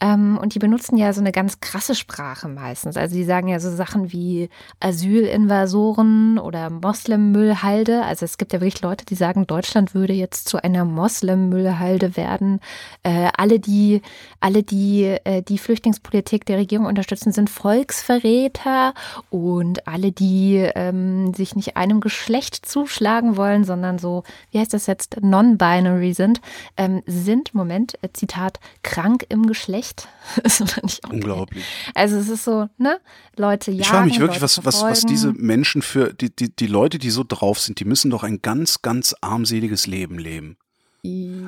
[0.00, 2.96] Ähm, und die benutzen ja so eine ganz krasse Sprache meistens.
[2.96, 8.04] Also die sagen ja so Sachen wie Asylinvasoren oder Moslemmüllhalde.
[8.04, 12.60] Also es gibt ja wirklich Leute, die sagen, Deutschland würde jetzt zu einer Moslemmüllhalde werden.
[13.02, 14.02] Äh, alle, die,
[14.40, 18.94] alle, die äh, die Flüchtlingspolitik der Regierung unterstützen, sind Volksverräter
[19.30, 24.86] und alle, die ähm, sich nicht einem Geschlecht zuschlagen wollen, sondern so, wie heißt das
[24.86, 26.40] jetzt, non-binary sind,
[26.76, 30.08] ähm, sind, Moment, äh, Zitat, krank im Geschlecht.
[30.42, 31.64] ist Unglaublich.
[31.94, 33.00] Also es ist so, ne,
[33.36, 33.80] Leute ja.
[33.80, 37.10] Ich frage mich wirklich, was, was, was diese Menschen für, die, die, die Leute, die
[37.10, 40.56] so drauf sind, die müssen doch ein ganz, ganz armseliges Leben leben.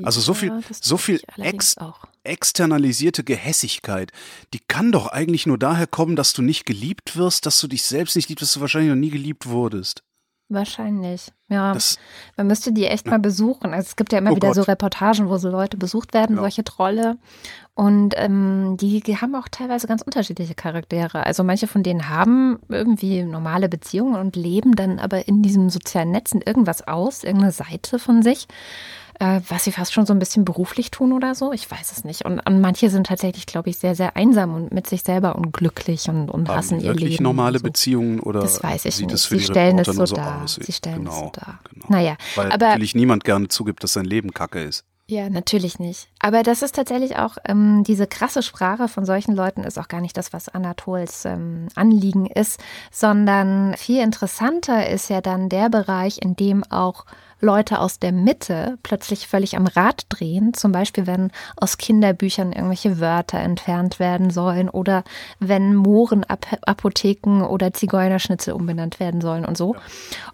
[0.02, 1.76] Also so viel, so viel ex
[2.24, 4.12] externalisierte Gehässigkeit,
[4.52, 7.84] die kann doch eigentlich nur daher kommen, dass du nicht geliebt wirst, dass du dich
[7.84, 10.02] selbst nicht liebst, dass du wahrscheinlich noch nie geliebt wurdest.
[10.48, 11.72] Wahrscheinlich, ja.
[11.74, 11.98] Das,
[12.36, 13.74] Man müsste die echt mal besuchen.
[13.74, 14.54] Also es gibt ja immer oh wieder Gott.
[14.54, 16.42] so Reportagen, wo so Leute besucht werden, ja.
[16.42, 17.18] solche Trolle.
[17.74, 21.26] Und ähm, die, die haben auch teilweise ganz unterschiedliche Charaktere.
[21.26, 26.12] Also manche von denen haben irgendwie normale Beziehungen und leben dann aber in diesem sozialen
[26.12, 28.46] Netzen irgendwas aus, irgendeine Seite von sich
[29.18, 31.52] äh, was sie fast schon so ein bisschen beruflich tun oder so.
[31.52, 32.24] Ich weiß es nicht.
[32.24, 36.08] Und, und manche sind tatsächlich, glaube ich, sehr, sehr einsam und mit sich selber unglücklich
[36.08, 37.22] und, und hassen ihr Leben.
[37.22, 37.64] normale so.
[37.64, 39.16] Beziehungen oder das weiß ich nicht.
[39.16, 40.46] sie stellen es so, so dar.
[40.46, 41.60] Sie stellen genau, es so dar.
[41.72, 41.86] Genau.
[41.88, 44.84] Naja, Weil aber, natürlich niemand gerne zugibt, dass sein Leben kacke ist.
[45.08, 46.08] Ja, natürlich nicht.
[46.18, 50.00] Aber das ist tatsächlich auch, ähm, diese krasse Sprache von solchen Leuten ist auch gar
[50.00, 56.18] nicht das, was Anatols ähm, Anliegen ist, sondern viel interessanter ist ja dann der Bereich,
[56.20, 57.06] in dem auch
[57.40, 60.54] Leute aus der Mitte plötzlich völlig am Rad drehen.
[60.54, 65.04] Zum Beispiel, wenn aus Kinderbüchern irgendwelche Wörter entfernt werden sollen oder
[65.38, 69.76] wenn Mohrenapotheken oder Zigeunerschnitzel umbenannt werden sollen und so.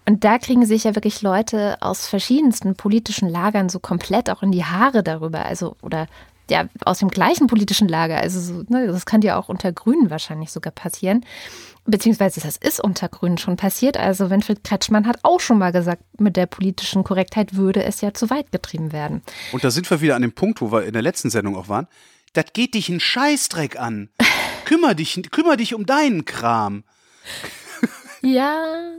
[0.07, 4.51] Und da kriegen sich ja wirklich Leute aus verschiedensten politischen Lagern so komplett auch in
[4.51, 5.45] die Haare darüber.
[5.45, 6.07] Also, oder
[6.49, 8.17] ja, aus dem gleichen politischen Lager.
[8.17, 11.25] Also, so, ne, das kann ja auch unter Grünen wahrscheinlich sogar passieren.
[11.85, 13.97] Beziehungsweise das ist unter Grünen schon passiert.
[13.97, 18.13] Also Winfried Kretschmann hat auch schon mal gesagt, mit der politischen Korrektheit würde es ja
[18.13, 19.21] zu weit getrieben werden.
[19.51, 21.67] Und da sind wir wieder an dem Punkt, wo wir in der letzten Sendung auch
[21.67, 21.87] waren.
[22.31, 24.09] Das geht dich einen Scheißdreck an.
[24.65, 26.83] Kümmer dich, kümmer dich um deinen Kram.
[28.21, 28.93] Ja,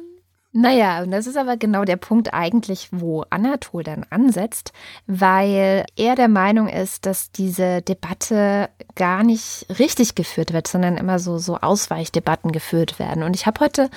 [0.56, 4.72] naja, und das ist aber genau der Punkt eigentlich, wo Anatol dann ansetzt,
[5.08, 11.18] weil er der Meinung ist, dass diese Debatte gar nicht richtig geführt wird, sondern immer
[11.18, 13.24] so, so Ausweichdebatten geführt werden.
[13.24, 13.90] Und ich habe heute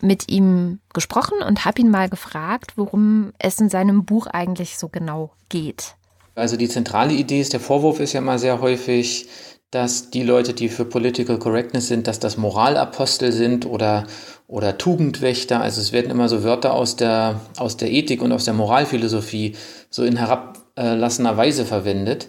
[0.00, 4.88] mit ihm gesprochen und habe ihn mal gefragt, worum es in seinem Buch eigentlich so
[4.88, 5.96] genau geht.
[6.36, 9.28] Also die zentrale Idee ist, der Vorwurf ist ja mal sehr häufig,
[9.74, 14.06] dass die Leute, die für Political Correctness sind, dass das Moralapostel sind oder,
[14.46, 15.60] oder Tugendwächter.
[15.60, 19.56] Also es werden immer so Wörter aus der, aus der Ethik und aus der Moralphilosophie
[19.90, 22.28] so in herablassender Weise verwendet.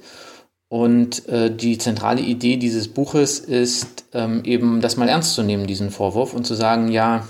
[0.69, 5.67] Und äh, die zentrale Idee dieses Buches ist ähm, eben, das mal ernst zu nehmen,
[5.67, 7.27] diesen Vorwurf, und zu sagen, ja,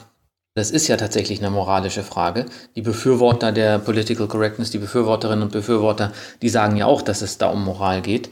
[0.58, 2.46] Das ist ja tatsächlich eine moralische Frage.
[2.78, 7.38] Die Befürworter der Political Correctness, die Befürworterinnen und Befürworter, die sagen ja auch, dass es
[7.38, 8.30] da um Moral geht.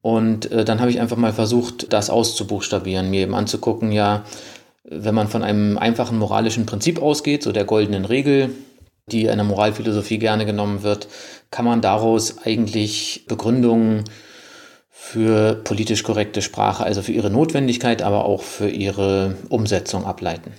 [0.00, 4.24] Und äh, dann habe ich einfach mal versucht, das auszubuchstabieren, mir eben anzugucken, ja,
[4.84, 8.50] wenn man von einem einfachen moralischen Prinzip ausgeht, so der goldenen Regel,
[9.10, 11.08] die in der Moralphilosophie gerne genommen wird,
[11.50, 14.04] kann man daraus eigentlich Begründungen
[14.90, 20.52] für politisch korrekte Sprache, also für ihre Notwendigkeit, aber auch für ihre Umsetzung ableiten.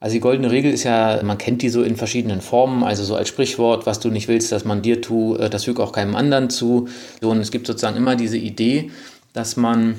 [0.00, 3.16] Also die goldene Regel ist ja, man kennt die so in verschiedenen Formen, also so
[3.16, 6.14] als Sprichwort, was du nicht willst, dass man dir tut, äh, das fügt auch keinem
[6.14, 6.88] anderen zu.
[7.20, 8.90] und es gibt sozusagen immer diese Idee,
[9.32, 9.96] dass man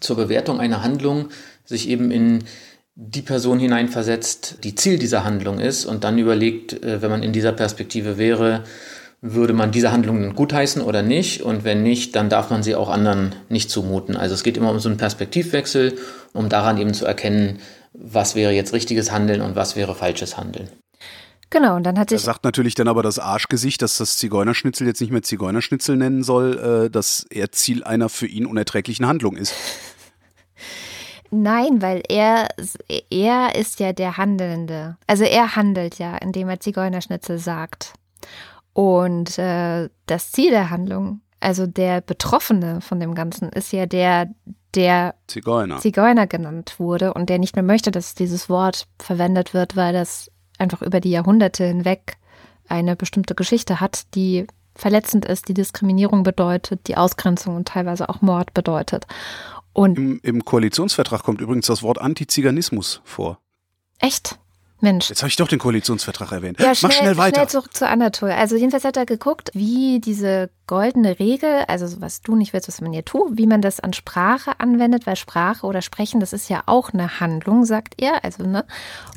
[0.00, 1.28] zur Bewertung einer Handlung
[1.64, 2.44] sich eben in
[2.94, 7.32] die Person hineinversetzt, die Ziel dieser Handlung ist und dann überlegt, äh, wenn man in
[7.32, 8.64] dieser Perspektive wäre,
[9.22, 11.42] würde man diese Handlungen gutheißen oder nicht?
[11.42, 14.16] Und wenn nicht, dann darf man sie auch anderen nicht zumuten.
[14.16, 15.98] Also es geht immer um so einen Perspektivwechsel,
[16.32, 17.58] um daran eben zu erkennen,
[17.92, 20.68] was wäre jetzt richtiges Handeln und was wäre falsches Handeln.
[21.50, 22.20] Genau, und dann hat sich.
[22.20, 26.22] Er sagt natürlich dann aber das Arschgesicht, dass das Zigeunerschnitzel jetzt nicht mehr Zigeunerschnitzel nennen
[26.22, 29.52] soll, äh, dass er Ziel einer für ihn unerträglichen Handlung ist.
[31.32, 32.48] Nein, weil er,
[33.10, 34.96] er ist ja der Handelnde.
[35.06, 37.94] Also er handelt ja, indem er Zigeunerschnitzel sagt.
[38.72, 44.28] Und äh, das Ziel der Handlung, also der Betroffene von dem Ganzen, ist ja der,
[44.74, 45.78] der Zigeuner.
[45.78, 50.30] Zigeuner genannt wurde und der nicht mehr möchte, dass dieses Wort verwendet wird, weil das
[50.58, 52.16] einfach über die Jahrhunderte hinweg
[52.68, 58.22] eine bestimmte Geschichte hat, die verletzend ist, die Diskriminierung bedeutet, die Ausgrenzung und teilweise auch
[58.22, 59.06] Mord bedeutet.
[59.72, 63.38] Und Im, Im Koalitionsvertrag kommt übrigens das Wort Antiziganismus vor.
[63.98, 64.38] Echt?
[64.82, 65.08] Mensch.
[65.08, 66.58] Jetzt habe ich doch den Koalitionsvertrag erwähnt.
[66.60, 67.36] Ja, schnell, Mach schnell weiter.
[67.36, 68.30] Schnell zurück zu Anatol.
[68.30, 72.80] Also jedenfalls hat er geguckt, wie diese goldene Regel, also was du nicht willst, was
[72.80, 76.48] man hier tut, wie man das an Sprache anwendet, weil Sprache oder Sprechen, das ist
[76.48, 78.24] ja auch eine Handlung, sagt er.
[78.24, 78.64] Also ne.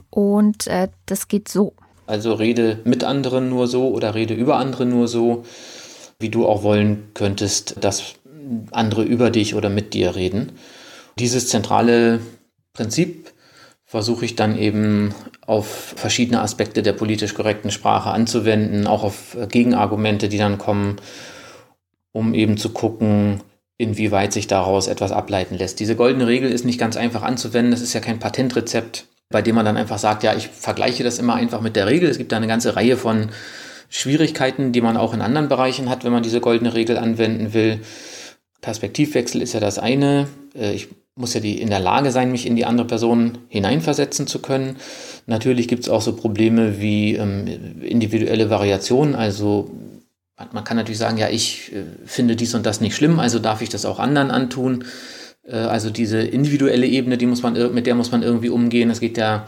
[0.10, 1.74] Und äh, das geht so.
[2.06, 5.44] Also rede mit anderen nur so oder rede über andere nur so,
[6.20, 8.16] wie du auch wollen könntest, dass
[8.72, 10.54] andere über dich oder mit dir reden.
[11.20, 12.20] Dieses zentrale
[12.74, 13.23] Prinzip
[13.94, 15.14] versuche ich dann eben
[15.46, 20.96] auf verschiedene Aspekte der politisch korrekten Sprache anzuwenden, auch auf Gegenargumente, die dann kommen,
[22.12, 23.42] um eben zu gucken,
[23.78, 25.80] inwieweit sich daraus etwas ableiten lässt.
[25.80, 29.54] Diese goldene Regel ist nicht ganz einfach anzuwenden, das ist ja kein Patentrezept, bei dem
[29.54, 32.10] man dann einfach sagt, ja, ich vergleiche das immer einfach mit der Regel.
[32.10, 33.30] Es gibt da eine ganze Reihe von
[33.90, 37.80] Schwierigkeiten, die man auch in anderen Bereichen hat, wenn man diese goldene Regel anwenden will.
[38.60, 40.28] Perspektivwechsel ist ja das eine.
[40.56, 44.26] Äh, ich muss ja die, in der Lage sein, mich in die andere Person hineinversetzen
[44.28, 44.78] zu können.
[45.28, 49.16] Natürlich gibt es auch so Probleme wie ähm, individuelle Variationen.
[49.16, 49.70] Also
[50.52, 53.62] man kann natürlich sagen, ja, ich äh, finde dies und das nicht schlimm, also darf
[53.62, 54.86] ich das auch anderen antun.
[55.44, 58.90] Äh, also diese individuelle Ebene, die muss man, mit der muss man irgendwie umgehen.
[58.90, 59.46] Es geht ja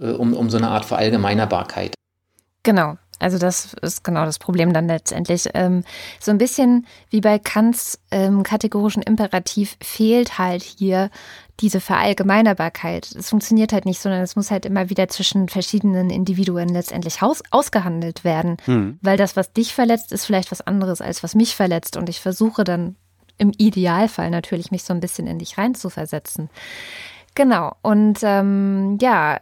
[0.00, 1.94] äh, um, um so eine Art Verallgemeinerbarkeit.
[2.64, 2.96] Genau.
[3.18, 5.48] Also das ist genau das Problem dann letztendlich.
[5.54, 5.84] Ähm,
[6.20, 11.10] so ein bisschen wie bei Kants ähm, kategorischen Imperativ fehlt halt hier
[11.60, 13.10] diese Verallgemeinerbarkeit.
[13.16, 17.42] Es funktioniert halt nicht, sondern es muss halt immer wieder zwischen verschiedenen Individuen letztendlich aus,
[17.50, 18.56] ausgehandelt werden.
[18.64, 18.98] Hm.
[19.02, 21.96] Weil das, was dich verletzt, ist vielleicht was anderes, als was mich verletzt.
[21.96, 22.96] Und ich versuche dann
[23.38, 26.50] im Idealfall natürlich, mich so ein bisschen in dich reinzuversetzen.
[27.34, 27.74] Genau.
[27.82, 29.38] Und ähm, ja,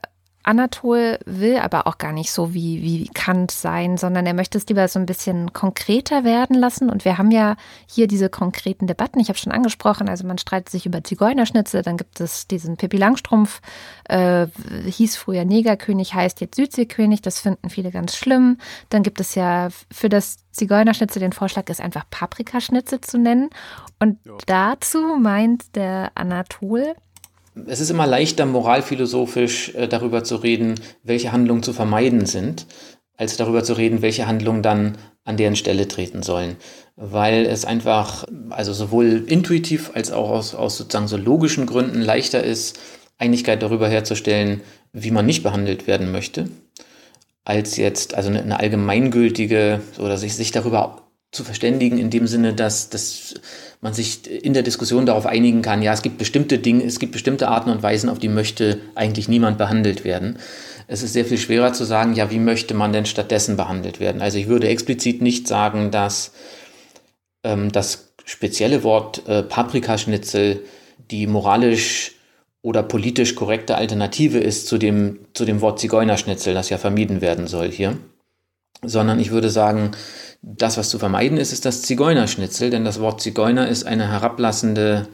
[0.46, 4.66] Anatol will aber auch gar nicht so wie, wie Kant sein, sondern er möchte es
[4.68, 6.88] lieber so ein bisschen konkreter werden lassen.
[6.88, 7.56] Und wir haben ja
[7.88, 9.18] hier diese konkreten Debatten.
[9.18, 12.96] Ich habe schon angesprochen, also man streitet sich über Zigeunerschnitzel, dann gibt es diesen Pippi
[12.96, 13.60] Langstrumpf,
[14.04, 14.46] äh,
[14.86, 17.22] hieß früher Negerkönig, heißt jetzt Südseekönig.
[17.22, 18.58] Das finden viele ganz schlimm.
[18.88, 23.50] Dann gibt es ja für das Zigeunerschnitzel den Vorschlag, es einfach Paprikaschnitzel zu nennen.
[23.98, 24.32] Und ja.
[24.46, 26.94] dazu meint der Anatol,
[27.66, 32.66] es ist immer leichter, moralphilosophisch äh, darüber zu reden, welche Handlungen zu vermeiden sind,
[33.16, 36.56] als darüber zu reden, welche Handlungen dann an deren Stelle treten sollen.
[36.96, 42.44] Weil es einfach, also sowohl intuitiv als auch aus, aus sozusagen so logischen Gründen leichter
[42.44, 42.78] ist,
[43.18, 44.60] Einigkeit darüber herzustellen,
[44.92, 46.48] wie man nicht behandelt werden möchte,
[47.44, 52.54] als jetzt also eine, eine allgemeingültige oder sich, sich darüber zu verständigen, in dem Sinne,
[52.54, 53.34] dass, dass
[53.80, 57.12] man sich in der Diskussion darauf einigen kann, ja, es gibt bestimmte Dinge, es gibt
[57.12, 60.38] bestimmte Arten und Weisen, auf die möchte eigentlich niemand behandelt werden.
[60.88, 64.22] Es ist sehr viel schwerer zu sagen, ja, wie möchte man denn stattdessen behandelt werden?
[64.22, 66.32] Also ich würde explizit nicht sagen, dass
[67.42, 70.62] ähm, das spezielle Wort äh, Paprikaschnitzel
[71.10, 72.12] die moralisch
[72.62, 77.46] oder politisch korrekte Alternative ist zu dem, zu dem Wort Zigeunerschnitzel, das ja vermieden werden
[77.46, 77.96] soll hier.
[78.82, 79.92] Sondern ich würde sagen,
[80.46, 85.08] das, was zu vermeiden ist, ist das Zigeunerschnitzel, denn das Wort Zigeuner ist eine herablassende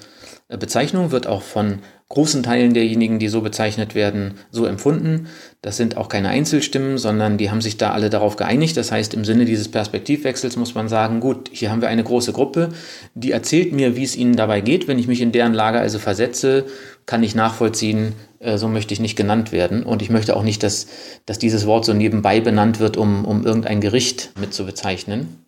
[0.56, 1.80] Bezeichnung, wird auch von
[2.12, 5.28] großen Teilen derjenigen, die so bezeichnet werden, so empfunden.
[5.62, 8.76] Das sind auch keine Einzelstimmen, sondern die haben sich da alle darauf geeinigt.
[8.76, 12.34] Das heißt, im Sinne dieses Perspektivwechsels muss man sagen, gut, hier haben wir eine große
[12.34, 12.68] Gruppe,
[13.14, 14.88] die erzählt mir, wie es ihnen dabei geht.
[14.88, 16.66] Wenn ich mich in deren Lage also versetze,
[17.06, 19.82] kann ich nachvollziehen, äh, so möchte ich nicht genannt werden.
[19.82, 20.88] Und ich möchte auch nicht, dass,
[21.24, 25.46] dass dieses Wort so nebenbei benannt wird, um, um irgendein Gericht mit zu bezeichnen.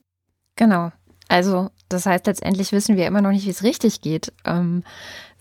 [0.56, 0.92] Genau.
[1.28, 4.32] Also, das heißt, letztendlich wissen wir immer noch nicht, wie es richtig geht.
[4.44, 4.82] Ähm,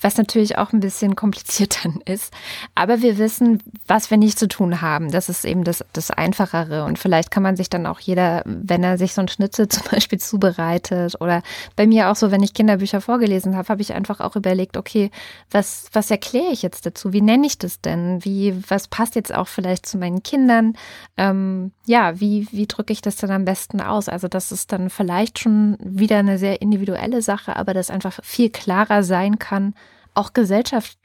[0.03, 2.33] was natürlich auch ein bisschen kompliziert dann ist.
[2.75, 5.11] Aber wir wissen, was wir nicht zu tun haben.
[5.11, 6.85] Das ist eben das, das Einfachere.
[6.85, 9.83] Und vielleicht kann man sich dann auch jeder, wenn er sich so ein Schnitzel zum
[9.89, 11.41] Beispiel zubereitet oder
[11.75, 15.09] bei mir auch so, wenn ich Kinderbücher vorgelesen habe, habe ich einfach auch überlegt, okay,
[15.51, 17.13] was, was erkläre ich jetzt dazu?
[17.13, 18.23] Wie nenne ich das denn?
[18.23, 20.73] Wie, was passt jetzt auch vielleicht zu meinen Kindern?
[21.17, 24.09] Ähm, ja, wie, wie drücke ich das dann am besten aus?
[24.09, 28.49] Also das ist dann vielleicht schon wieder eine sehr individuelle Sache, aber das einfach viel
[28.49, 29.73] klarer sein kann,
[30.13, 30.97] auch Gesellschaft,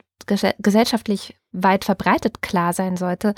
[0.58, 3.34] gesellschaftlich weit verbreitet klar sein sollte,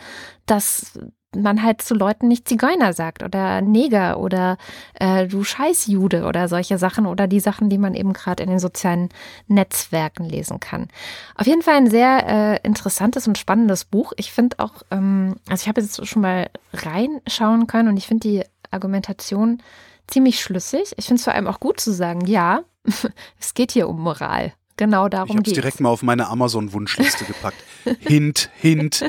[0.47, 0.99] dass
[1.37, 4.57] man halt zu Leuten nicht Zigeuner sagt oder Neger oder
[4.95, 8.59] äh, du Scheißjude oder solche Sachen oder die Sachen, die man eben gerade in den
[8.59, 9.11] sozialen
[9.47, 10.89] Netzwerken lesen kann.
[11.37, 14.13] Auf jeden Fall ein sehr äh, interessantes und spannendes Buch.
[14.17, 18.29] Ich finde auch, ähm, also ich habe jetzt schon mal reinschauen können und ich finde
[18.29, 18.43] die
[18.73, 19.63] Argumentation
[20.09, 20.95] ziemlich schlüssig.
[20.97, 22.63] Ich finde es vor allem auch gut zu sagen, ja,
[23.39, 24.53] es geht hier um Moral.
[24.81, 25.53] Genau darum geht es.
[25.53, 27.63] Ich habe direkt mal auf meine Amazon-Wunschliste gepackt.
[28.01, 29.05] hint, hint.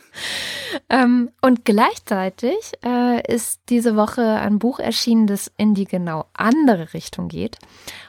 [0.88, 6.94] ähm, und gleichzeitig äh, ist diese Woche ein Buch erschienen, das in die genau andere
[6.94, 7.58] Richtung geht.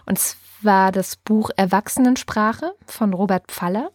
[0.06, 3.92] Und zwar das Buch Erwachsenensprache von Robert Pfaller.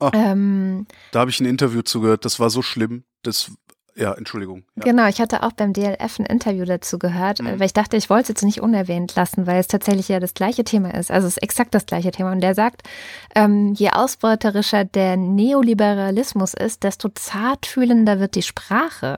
[0.00, 3.04] Oh, ähm, da habe ich ein Interview zugehört, das war so schlimm.
[3.20, 3.52] Das
[3.98, 4.64] ja, Entschuldigung.
[4.76, 4.84] Ja.
[4.84, 7.58] Genau, ich hatte auch beim DLF ein Interview dazu gehört, mhm.
[7.58, 10.34] weil ich dachte, ich wollte es jetzt nicht unerwähnt lassen, weil es tatsächlich ja das
[10.34, 11.10] gleiche Thema ist.
[11.10, 12.32] Also es ist exakt das gleiche Thema.
[12.32, 12.82] Und der sagt,
[13.34, 19.16] ähm, je ausbeuterischer der Neoliberalismus ist, desto zartfühlender wird die Sprache.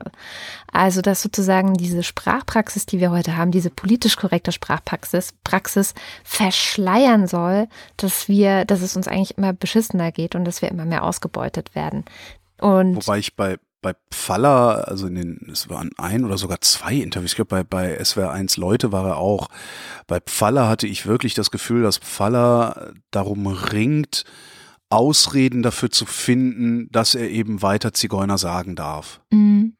[0.71, 7.27] Also dass sozusagen diese Sprachpraxis, die wir heute haben, diese politisch korrekte Sprachpraxis, Praxis verschleiern
[7.27, 7.67] soll,
[7.97, 11.75] dass wir, dass es uns eigentlich immer beschissener geht und dass wir immer mehr ausgebeutet
[11.75, 12.05] werden.
[12.61, 16.95] Und Wobei ich bei, bei Pfaller, also in den, es waren ein oder sogar zwei
[16.95, 19.47] Interviews, ich glaube bei, bei SWR 1 Leute war er auch.
[20.07, 24.25] Bei Pfaller hatte ich wirklich das Gefühl, dass Pfaller darum ringt,
[24.89, 29.21] Ausreden dafür zu finden, dass er eben weiter Zigeuner sagen darf.
[29.31, 29.75] Mhm.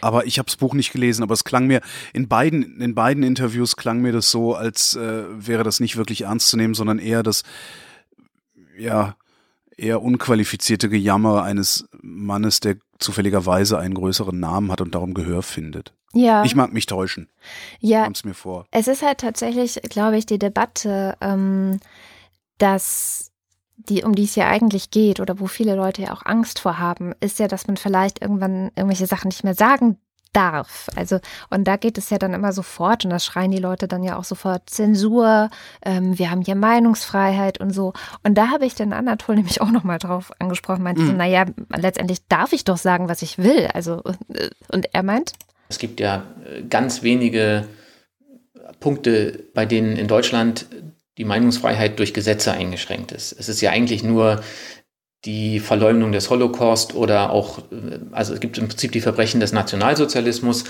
[0.00, 1.80] Aber ich habe das Buch nicht gelesen, aber es klang mir
[2.12, 6.22] in beiden in beiden Interviews klang mir das so, als äh, wäre das nicht wirklich
[6.22, 7.42] ernst zu nehmen, sondern eher das
[8.78, 9.16] ja
[9.76, 15.92] eher unqualifizierte Gejammer eines Mannes, der zufälligerweise einen größeren Namen hat und darum Gehör findet.
[16.12, 16.44] Ja.
[16.44, 17.28] Ich mag mich täuschen.
[17.80, 18.04] Ja.
[18.04, 18.66] Kommt's mir vor.
[18.70, 21.78] Es ist halt tatsächlich, glaube ich, die Debatte, ähm,
[22.58, 23.32] dass
[23.76, 26.78] die, um die es ja eigentlich geht oder wo viele Leute ja auch Angst vor
[26.78, 29.98] haben, ist ja, dass man vielleicht irgendwann irgendwelche Sachen nicht mehr sagen
[30.36, 30.88] darf.
[30.94, 31.18] Also,
[31.50, 34.16] und da geht es ja dann immer sofort, und das schreien die Leute dann ja
[34.16, 35.48] auch sofort, Zensur,
[35.82, 37.94] ähm, wir haben hier Meinungsfreiheit und so.
[38.22, 41.06] Und da habe ich den Anatol nämlich auch nochmal drauf angesprochen, meinte mhm.
[41.06, 43.68] so, naja, letztendlich darf ich doch sagen, was ich will.
[43.72, 44.02] Also,
[44.34, 45.32] äh, und er meint?
[45.68, 47.66] Es gibt ja äh, ganz wenige
[48.78, 50.66] Punkte, bei denen in Deutschland
[51.18, 53.32] die Meinungsfreiheit durch Gesetze eingeschränkt ist.
[53.32, 54.42] Es ist ja eigentlich nur
[55.26, 59.52] die Verleumdung des Holocaust oder auch, äh, also es gibt im Prinzip die Verbrechen des
[59.52, 60.64] Nationalsozialismus,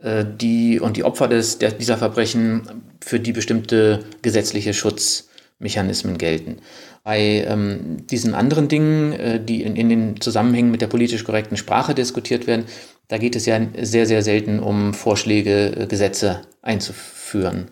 [0.00, 2.62] äh, die und die Opfer des, der, dieser Verbrechen,
[3.00, 6.58] für die bestimmte gesetzliche Schutzmechanismen gelten.
[7.04, 11.56] Bei ähm, diesen anderen Dingen, äh, die in, in den Zusammenhängen mit der politisch korrekten
[11.56, 12.66] Sprache diskutiert werden,
[13.08, 17.70] da geht es ja sehr, sehr selten um Vorschläge, äh, Gesetze einzuführen,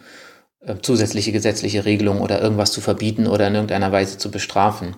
[0.61, 4.97] äh, zusätzliche gesetzliche Regelungen oder irgendwas zu verbieten oder in irgendeiner Weise zu bestrafen.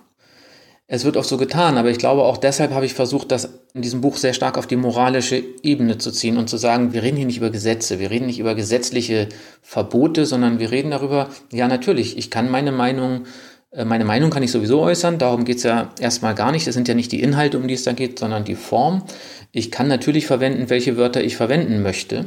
[0.91, 3.83] Es wird oft so getan, aber ich glaube auch deshalb habe ich versucht, das in
[3.83, 7.15] diesem Buch sehr stark auf die moralische Ebene zu ziehen und zu sagen, wir reden
[7.15, 9.29] hier nicht über Gesetze, wir reden nicht über gesetzliche
[9.61, 13.27] Verbote, sondern wir reden darüber, ja natürlich, ich kann meine Meinung,
[13.69, 16.73] äh, meine Meinung kann ich sowieso äußern, darum geht es ja erstmal gar nicht, es
[16.73, 19.03] sind ja nicht die Inhalte, um die es da geht, sondern die Form.
[19.51, 22.25] Ich kann natürlich verwenden, welche Wörter ich verwenden möchte.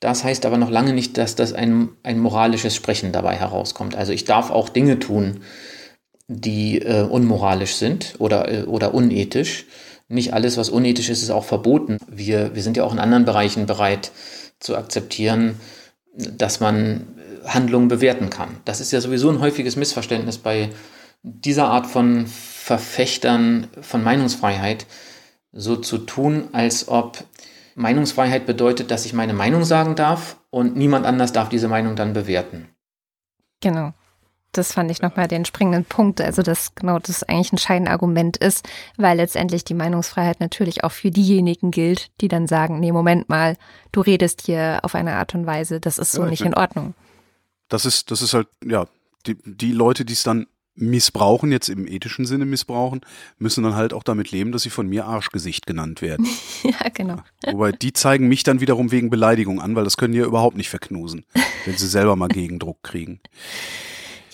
[0.00, 3.94] Das heißt aber noch lange nicht, dass das ein, ein moralisches Sprechen dabei herauskommt.
[3.94, 5.42] Also ich darf auch Dinge tun,
[6.28, 9.66] die äh, unmoralisch sind oder, äh, oder unethisch.
[10.08, 11.98] Nicht alles, was unethisch ist, ist auch verboten.
[12.08, 14.12] Wir, wir sind ja auch in anderen Bereichen bereit
[14.60, 15.60] zu akzeptieren,
[16.14, 17.06] dass man
[17.44, 18.56] Handlungen bewerten kann.
[18.64, 20.70] Das ist ja sowieso ein häufiges Missverständnis bei
[21.22, 24.86] dieser Art von Verfechtern von Meinungsfreiheit,
[25.52, 27.24] so zu tun, als ob
[27.74, 32.12] Meinungsfreiheit bedeutet, dass ich meine Meinung sagen darf und niemand anders darf diese Meinung dann
[32.12, 32.68] bewerten.
[33.60, 33.92] Genau.
[34.56, 36.20] Das fand ich nochmal den springenden Punkt.
[36.20, 41.10] Also, dass genau das eigentlich ein Scheinargument ist, weil letztendlich die Meinungsfreiheit natürlich auch für
[41.10, 43.56] diejenigen gilt, die dann sagen, nee, Moment mal,
[43.92, 46.94] du redest hier auf eine Art und Weise, das ist so ja, nicht in Ordnung.
[47.68, 48.86] Das ist, das ist halt, ja,
[49.26, 50.46] die, die Leute, die es dann
[50.76, 53.02] missbrauchen, jetzt im ethischen Sinne missbrauchen,
[53.38, 56.26] müssen dann halt auch damit leben, dass sie von mir Arschgesicht genannt werden.
[56.62, 57.16] ja, genau.
[57.46, 60.56] Wobei die zeigen mich dann wiederum wegen Beleidigung an, weil das können die ja überhaupt
[60.56, 61.24] nicht verknusen,
[61.64, 63.20] wenn sie selber mal Gegendruck kriegen.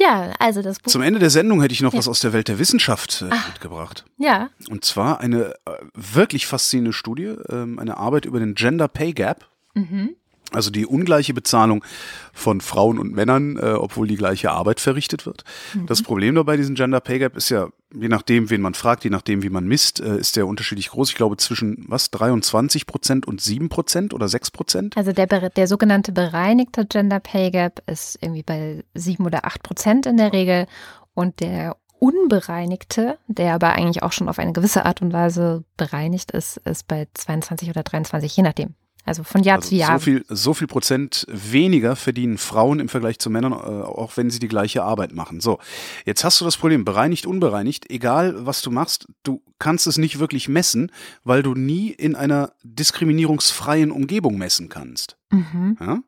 [0.00, 0.90] Ja, also das Buch.
[0.90, 1.98] Zum Ende der Sendung hätte ich noch ja.
[1.98, 4.06] was aus der Welt der Wissenschaft äh, mitgebracht.
[4.16, 4.48] Ja.
[4.70, 9.46] Und zwar eine äh, wirklich faszinierende Studie, ähm, eine Arbeit über den Gender Pay Gap.
[9.74, 10.16] Mhm.
[10.52, 11.84] Also die ungleiche Bezahlung
[12.32, 15.44] von Frauen und Männern, äh, obwohl die gleiche Arbeit verrichtet wird.
[15.74, 15.86] Mhm.
[15.86, 19.10] Das Problem dabei diesem Gender Pay Gap ist ja, je nachdem, wen man fragt, je
[19.10, 21.10] nachdem, wie man misst, äh, ist der unterschiedlich groß.
[21.10, 24.96] Ich glaube zwischen was 23 Prozent und 7 Prozent oder 6 Prozent.
[24.96, 30.06] Also der, der sogenannte bereinigte Gender Pay Gap ist irgendwie bei 7 oder 8 Prozent
[30.06, 30.66] in der Regel
[31.14, 36.30] und der unbereinigte, der aber eigentlich auch schon auf eine gewisse Art und Weise bereinigt
[36.32, 38.74] ist, ist bei 22 oder 23, je nachdem.
[39.04, 39.98] Also von Jahr also zu Jahr.
[39.98, 44.30] So viel, so viel Prozent weniger verdienen Frauen im Vergleich zu Männern, äh, auch wenn
[44.30, 45.40] sie die gleiche Arbeit machen.
[45.40, 45.58] So,
[46.04, 50.18] jetzt hast du das Problem, bereinigt, unbereinigt, egal was du machst, du kannst es nicht
[50.18, 50.92] wirklich messen,
[51.24, 55.16] weil du nie in einer diskriminierungsfreien Umgebung messen kannst.
[55.30, 55.76] Mhm.
[55.80, 56.02] Ja?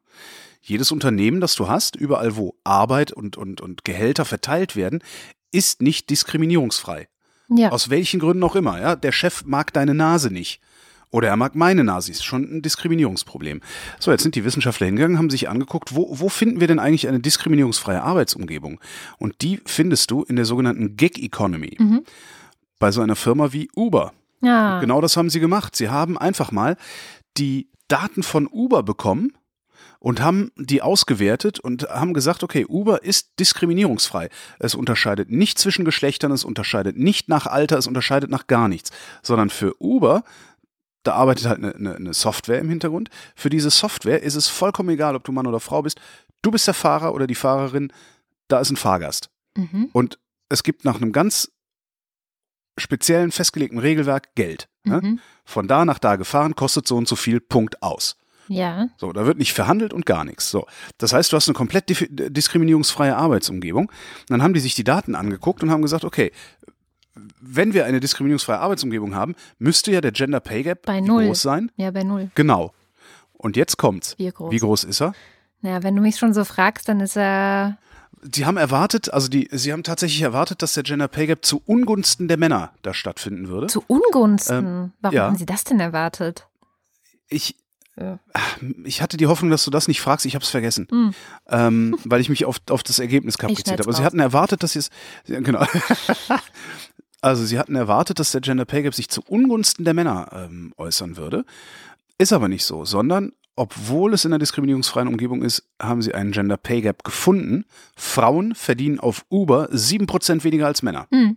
[0.61, 5.03] Jedes Unternehmen, das du hast, überall wo Arbeit und, und, und Gehälter verteilt werden,
[5.51, 7.09] ist nicht diskriminierungsfrei.
[7.49, 7.71] Ja.
[7.71, 8.81] Aus welchen Gründen auch immer.
[8.81, 8.97] Ja?
[8.97, 10.61] Der Chef mag deine Nase nicht
[11.13, 12.25] oder er mag meine Nazis.
[12.25, 13.61] Schon ein Diskriminierungsproblem.
[14.01, 17.07] So, jetzt sind die Wissenschaftler hingegangen, haben sich angeguckt, wo, wo finden wir denn eigentlich
[17.07, 18.81] eine diskriminierungsfreie Arbeitsumgebung?
[19.19, 21.77] Und die findest du in der sogenannten Gig Economy.
[21.79, 22.03] Mhm.
[22.81, 24.13] Bei so einer Firma wie Uber.
[24.41, 24.81] Ja.
[24.81, 25.77] Genau das haben sie gemacht.
[25.77, 26.77] Sie haben einfach mal
[27.37, 29.33] die Daten von Uber bekommen
[30.03, 34.31] und haben die ausgewertet und haben gesagt, okay, Uber ist diskriminierungsfrei.
[34.59, 38.91] Es unterscheidet nicht zwischen Geschlechtern, es unterscheidet nicht nach Alter, es unterscheidet nach gar nichts,
[39.23, 40.25] sondern für Uber
[41.03, 43.11] da arbeitet halt eine, eine, eine, Software im Hintergrund.
[43.35, 46.01] Für diese Software ist es vollkommen egal, ob du Mann oder Frau bist.
[46.43, 47.93] Du bist der Fahrer oder die Fahrerin,
[48.49, 49.31] da ist ein Fahrgast.
[49.57, 49.91] Mhm.
[49.93, 51.51] Und es gibt nach einem ganz
[52.79, 54.69] speziellen festgelegten Regelwerk Geld.
[54.85, 55.01] Ne?
[55.03, 55.21] Mhm.
[55.45, 58.17] Von da nach da gefahren, kostet so und so viel, Punkt aus.
[58.49, 58.89] Ja.
[58.97, 60.51] So, da wird nicht verhandelt und gar nichts.
[60.51, 60.67] So,
[60.99, 63.87] das heißt, du hast eine komplett diskriminierungsfreie Arbeitsumgebung.
[63.89, 66.33] Und dann haben die sich die Daten angeguckt und haben gesagt, okay,
[67.41, 71.27] wenn wir eine diskriminierungsfreie Arbeitsumgebung haben, müsste ja der Gender Pay Gap bei null.
[71.27, 71.71] groß sein.
[71.77, 72.31] Ja, bei null.
[72.35, 72.73] Genau.
[73.33, 74.15] Und jetzt kommt's.
[74.19, 74.51] Wie groß?
[74.51, 75.15] Wie groß ist er?
[75.61, 77.79] Naja, wenn du mich schon so fragst, dann ist er.
[78.21, 81.61] Sie haben erwartet, also die, Sie haben tatsächlich erwartet, dass der Gender Pay Gap zu
[81.67, 83.67] Ungunsten der Männer da stattfinden würde.
[83.67, 84.59] Zu Ungunsten?
[84.59, 85.27] Ähm, Warum ja.
[85.27, 86.47] haben Sie das denn erwartet?
[87.29, 87.57] Ich,
[87.99, 88.19] ja.
[88.85, 90.25] Ich hatte die Hoffnung, dass du das nicht fragst.
[90.25, 91.15] Ich habe es vergessen, mhm.
[91.49, 93.83] ähm, weil ich mich auf, auf das Ergebnis kapriziert habe.
[93.83, 94.91] Aber sie hatten erwartet, dass sie es
[95.27, 95.67] genau.
[97.23, 100.75] Also sie hatten erwartet, dass der Gender Pay Gap sich zu Ungunsten der Männer ähm,
[100.77, 101.45] äußern würde.
[102.19, 106.33] Ist aber nicht so, sondern obwohl es in einer diskriminierungsfreien Umgebung ist, haben sie einen
[106.33, 107.65] Gender Pay Gap gefunden.
[107.97, 111.07] Frauen verdienen auf Uber 7% weniger als Männer.
[111.11, 111.37] Mhm.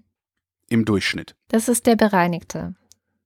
[0.70, 1.36] Im Durchschnitt.
[1.50, 2.76] Das ist der bereinigte.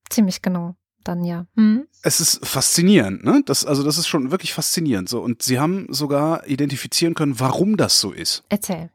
[0.10, 0.76] Ziemlich genau.
[1.04, 1.46] Dann ja.
[1.56, 1.88] Mhm.
[2.02, 3.42] Es ist faszinierend, ne?
[3.46, 5.08] Das, also das ist schon wirklich faszinierend.
[5.08, 5.22] So.
[5.22, 8.44] Und sie haben sogar identifizieren können, warum das so ist.
[8.50, 8.90] Erzähl.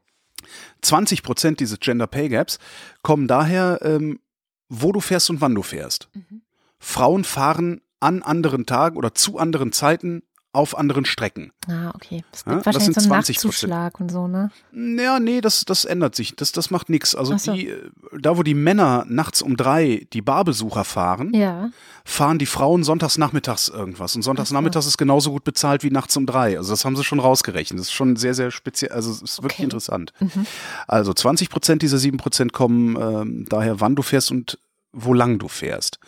[0.81, 2.59] 20 Prozent dieses Gender Pay Gaps
[3.01, 4.19] kommen daher, ähm,
[4.69, 6.09] wo du fährst und wann du fährst.
[6.13, 6.41] Mhm.
[6.79, 10.23] Frauen fahren an anderen Tagen oder zu anderen Zeiten
[10.55, 11.51] auf anderen Strecken.
[11.67, 12.23] Ah, okay.
[12.31, 14.51] Das gibt ja, wahrscheinlich das so einen Nachtzuschlag und so, ne?
[14.71, 16.35] Ja, nee, das, das ändert sich.
[16.35, 17.15] Das, das macht nichts.
[17.15, 17.53] Also so.
[17.53, 17.73] die,
[18.17, 21.69] da wo die Männer nachts um drei die Barbesucher fahren, ja.
[22.03, 24.15] fahren die Frauen sonntags nachmittags irgendwas.
[24.15, 24.89] Und sonntags nachmittags so.
[24.89, 26.57] ist genauso gut bezahlt wie nachts um drei.
[26.57, 27.79] Also das haben sie schon rausgerechnet.
[27.79, 28.91] Das ist schon sehr, sehr speziell.
[28.91, 29.45] Also es ist okay.
[29.45, 30.13] wirklich interessant.
[30.19, 30.45] Mhm.
[30.87, 34.57] Also 20 Prozent dieser 7 Prozent kommen ähm, daher, wann du fährst und
[34.91, 35.99] wo lang du fährst.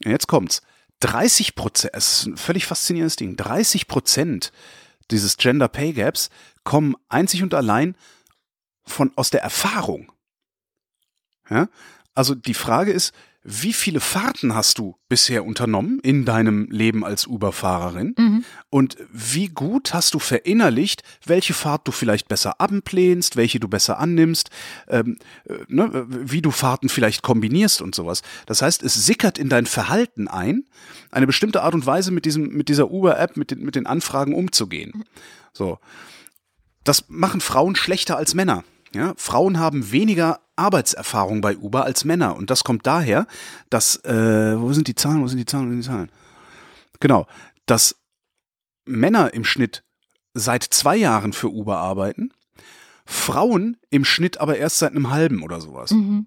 [0.00, 0.62] Jetzt kommt's.
[1.00, 4.52] 30 Prozent, es ist ein völlig faszinierendes Ding, 30 Prozent
[5.10, 6.30] dieses Gender Pay Gaps
[6.64, 7.96] kommen einzig und allein
[8.84, 10.12] von, aus der Erfahrung.
[11.48, 11.68] Ja?
[12.14, 17.26] Also die Frage ist, wie viele Fahrten hast du bisher unternommen in deinem Leben als
[17.26, 18.14] Uber-Fahrerin?
[18.18, 18.44] Mhm.
[18.68, 23.98] Und wie gut hast du verinnerlicht, welche Fahrt du vielleicht besser ablehnst, welche du besser
[23.98, 24.50] annimmst,
[24.88, 25.16] ähm,
[25.48, 28.20] äh, ne, wie du Fahrten vielleicht kombinierst und sowas.
[28.44, 30.64] Das heißt, es sickert in dein Verhalten ein,
[31.10, 34.34] eine bestimmte Art und Weise mit, diesem, mit dieser Uber-App, mit den, mit den Anfragen
[34.34, 35.04] umzugehen.
[35.54, 35.78] So.
[36.84, 38.64] Das machen Frauen schlechter als Männer.
[38.94, 42.36] Ja, Frauen haben weniger Arbeitserfahrung bei Uber als Männer.
[42.36, 43.26] Und das kommt daher,
[43.70, 46.10] dass, äh, wo sind die Zahlen, wo sind die Zahlen, wo sind die Zahlen?
[46.98, 47.26] Genau,
[47.66, 47.96] dass
[48.84, 49.84] Männer im Schnitt
[50.34, 52.32] seit zwei Jahren für Uber arbeiten,
[53.06, 55.90] Frauen im Schnitt aber erst seit einem halben oder sowas.
[55.90, 56.26] Mhm.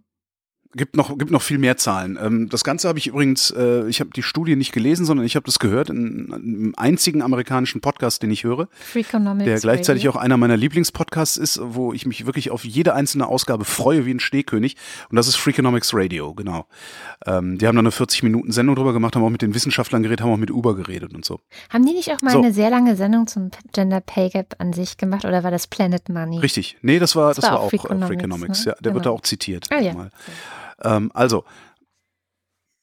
[0.76, 2.18] Gibt noch, gibt noch viel mehr Zahlen.
[2.22, 5.36] Ähm, das Ganze habe ich übrigens, äh, ich habe die Studie nicht gelesen, sondern ich
[5.36, 9.46] habe das gehört in, in einem einzigen amerikanischen Podcast, den ich höre, Freakonomics.
[9.46, 10.12] der gleichzeitig Radio.
[10.20, 14.14] auch einer meiner Lieblingspodcasts ist, wo ich mich wirklich auf jede einzelne Ausgabe freue wie
[14.14, 14.76] ein Stehkönig.
[15.10, 16.66] Und das ist Freakonomics Radio, genau.
[17.28, 20.32] Ähm, die haben da eine 40-Minuten-Sendung drüber gemacht, haben auch mit den Wissenschaftlern geredet, haben
[20.32, 21.40] auch mit Uber geredet und so.
[21.70, 22.40] Haben die nicht auch mal So.
[22.42, 26.10] eine sehr lange Sendung zum Gender Pay Gap an sich gemacht oder war das Planet
[26.10, 26.40] Money?
[26.40, 26.78] Richtig.
[26.82, 28.66] Nee, das war, das, war war auch auch Freakonomics, Freakonomics.
[28.66, 28.72] Ne?
[28.72, 29.20] ja, der wird da Genau.
[29.20, 29.68] auch zitiert.
[29.70, 29.94] Ah, ja.
[29.94, 30.10] Mal.
[30.84, 31.44] Ähm, also,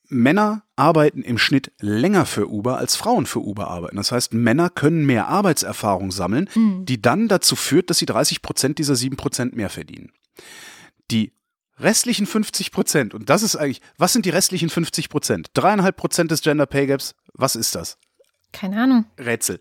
[0.08, 3.96] Männer arbeiten im Schnitt länger für Uber, als Frauen für Uber arbeiten.
[3.96, 6.84] Das heißt, Männer können mehr Arbeitserfahrung sammeln, Mhm.
[6.84, 10.10] die dann dazu führt, dass sie 30 Prozent dieser 7 Prozent mehr verdienen.
[11.12, 11.32] Die
[11.78, 15.48] restlichen 50 Prozent, und das ist eigentlich, was sind die restlichen 50 Prozent?
[15.54, 17.96] Dreieinhalb Prozent des Gender Pay Gaps, was ist das?
[18.52, 19.04] Keine Ahnung.
[19.18, 19.60] Rätsel.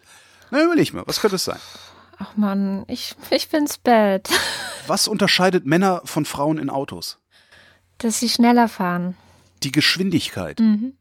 [0.50, 1.60] Na, überleg mal, was könnte es sein?
[2.18, 4.30] Ach man, ich, ich find's bad,
[4.88, 7.20] Was unterscheidet Männer von Frauen in Autos?
[8.00, 9.16] Dass sie schneller fahren.
[9.64, 10.60] Die Geschwindigkeit.
[10.60, 10.94] Mhm.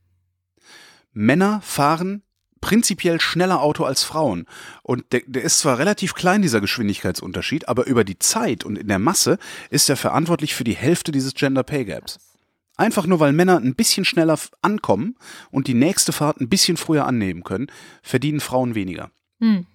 [1.13, 2.23] Männer fahren
[2.61, 4.47] prinzipiell schneller Auto als Frauen.
[4.83, 8.89] Und der, der ist zwar relativ klein, dieser Geschwindigkeitsunterschied, aber über die Zeit und in
[8.89, 9.39] der Masse
[9.71, 12.19] ist er verantwortlich für die Hälfte dieses Gender Pay Gaps.
[12.77, 15.17] Einfach nur, weil Männer ein bisschen schneller ankommen
[15.51, 17.67] und die nächste Fahrt ein bisschen früher annehmen können,
[18.03, 19.11] verdienen Frauen weniger.
[19.41, 19.67] Hm.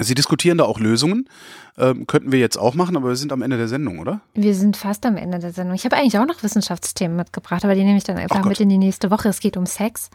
[0.00, 1.28] Sie diskutieren da auch Lösungen.
[1.76, 4.20] Ähm, könnten wir jetzt auch machen, aber wir sind am Ende der Sendung, oder?
[4.34, 5.74] Wir sind fast am Ende der Sendung.
[5.74, 8.68] Ich habe eigentlich auch noch Wissenschaftsthemen mitgebracht, aber die nehme ich dann einfach mit in
[8.68, 9.28] die nächste Woche.
[9.28, 10.10] Es geht um Sex.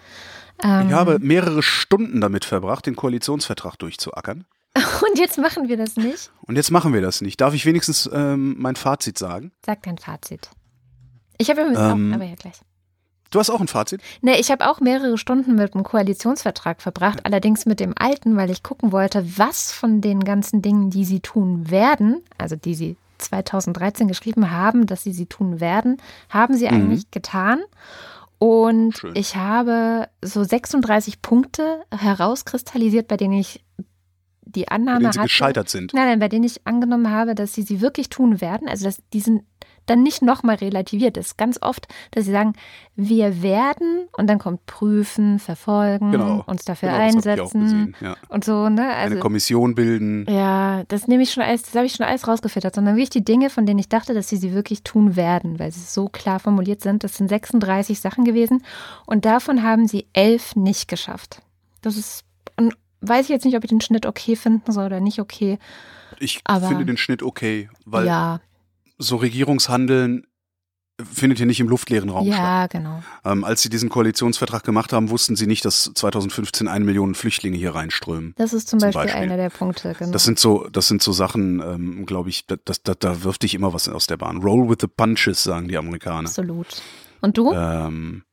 [0.64, 4.46] Ähm, Ich habe mehrere Stunden damit verbracht, den Koalitionsvertrag durchzuackern.
[4.76, 6.32] und jetzt machen wir das nicht.
[6.42, 7.42] Und jetzt machen wir das nicht.
[7.42, 9.52] Darf ich wenigstens ähm, mein Fazit sagen?
[9.66, 10.50] Sag dein Fazit.
[11.40, 12.56] Ich habe übrigens Ähm, auch, aber ja gleich.
[13.32, 14.02] Du hast auch ein Fazit?
[14.22, 18.50] Ne, ich habe auch mehrere Stunden mit dem Koalitionsvertrag verbracht, allerdings mit dem alten, weil
[18.50, 22.96] ich gucken wollte, was von den ganzen Dingen, die sie tun werden, also die sie
[23.18, 25.98] 2013 geschrieben haben, dass sie sie tun werden,
[26.30, 27.62] haben sie eigentlich getan.
[28.40, 29.16] Und Schön.
[29.16, 33.64] ich habe so 36 Punkte herauskristallisiert, bei denen ich
[34.44, 35.28] die Bei Annahme denen sie hatte.
[35.28, 35.94] gescheitert sind.
[35.94, 38.68] Nein, nein, bei denen ich angenommen habe, dass sie sie wirklich tun werden.
[38.70, 39.46] Also, dass diesen
[39.88, 41.38] dann nicht nochmal relativiert ist.
[41.38, 42.54] Ganz oft, dass sie sagen,
[42.96, 46.44] wir werden und dann kommt prüfen, verfolgen, Genau.
[46.46, 48.16] uns dafür Genau, einsetzen gesehen, ja.
[48.30, 48.84] und so, ne?
[48.84, 50.26] Eine Also, Kommission bilden.
[50.30, 53.26] ja, das nehme ich schon alles, das habe ich schon alles rausgefiltert, sondern wirklich die
[53.26, 56.40] Dinge, von denen ich dachte, dass sie sie wirklich tun werden, weil sie so klar
[56.40, 57.04] formuliert sind.
[57.04, 58.64] Das sind 36 Sachen gewesen
[59.06, 61.42] und davon haben sie elf nicht geschafft.
[61.82, 62.24] Das ist,
[62.58, 65.60] und weiß ich jetzt nicht, ob ich den Schnitt okay finden soll oder nicht okay.
[66.20, 68.40] Ich Aber- finde den Schnitt okay, weil ja,
[68.98, 70.26] so Regierungshandeln
[71.14, 72.39] findet hier nicht im luftleeren Raum statt.
[72.39, 73.04] ja, genau.
[73.24, 77.56] Ähm, als sie diesen Koalitionsvertrag gemacht haben, wussten sie nicht, dass 2015 eine Million Flüchtlinge
[77.56, 78.34] hier reinströmen.
[78.36, 79.22] Das ist zum, Zum Beispiel, Beispiel.
[79.22, 80.12] einer der Punkte, genau.
[80.12, 83.54] Das sind so, das sind so Sachen, ähm, glaube ich, da, da, da wirft dich
[83.54, 84.38] immer was aus der Bahn.
[84.38, 86.30] Roll with the punches, sagen die Amerikaner.
[86.30, 86.68] Absolut.
[87.22, 87.54] Und du?
[87.54, 88.24] Ähm,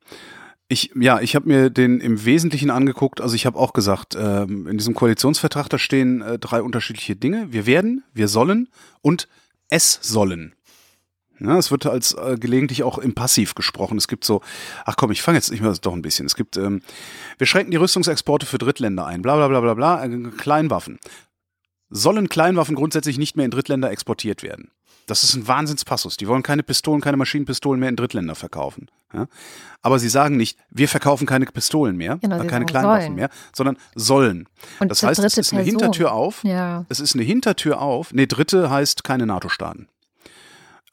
[0.69, 3.21] ich, ja, ich habe mir den im Wesentlichen angeguckt.
[3.21, 7.53] Also ich habe auch gesagt, ähm, in diesem Koalitionsvertrag, da stehen äh, drei unterschiedliche Dinge.
[7.53, 8.69] Wir werden, wir sollen
[9.03, 9.29] und
[9.69, 10.55] es sollen.
[11.41, 13.99] Ja, es wird als äh, gelegentlich auch im Passiv gesprochen.
[13.99, 14.41] Es gibt so,
[14.85, 16.27] ach komm, ich fange jetzt nicht mehr doch ein bisschen.
[16.27, 16.83] Es gibt, ähm,
[17.39, 21.01] wir schränken die Rüstungsexporte für Drittländer ein, bla bla bla bla bla, äh, Kleinwaffen.
[21.91, 24.71] Sollen Kleinwaffen grundsätzlich nicht mehr in Drittländer exportiert werden?
[25.07, 26.17] Das ist ein Wahnsinnspassus.
[26.17, 28.89] Die wollen keine Pistolen, keine Maschinenpistolen mehr in Drittländer verkaufen.
[29.13, 29.27] Ja?
[29.83, 33.15] Aber sie sagen nicht, wir verkaufen keine Pistolen mehr, Genau, keine sagen Kleinwaffen sollen.
[33.15, 34.49] mehr, sondern sollen.
[34.81, 35.81] Und das heißt, es ist eine Person.
[35.81, 36.43] Hintertür auf.
[36.45, 36.87] Ja.
[36.89, 38.13] Es ist eine Hintertür auf.
[38.13, 39.89] Nee, dritte heißt keine NATO-Staaten.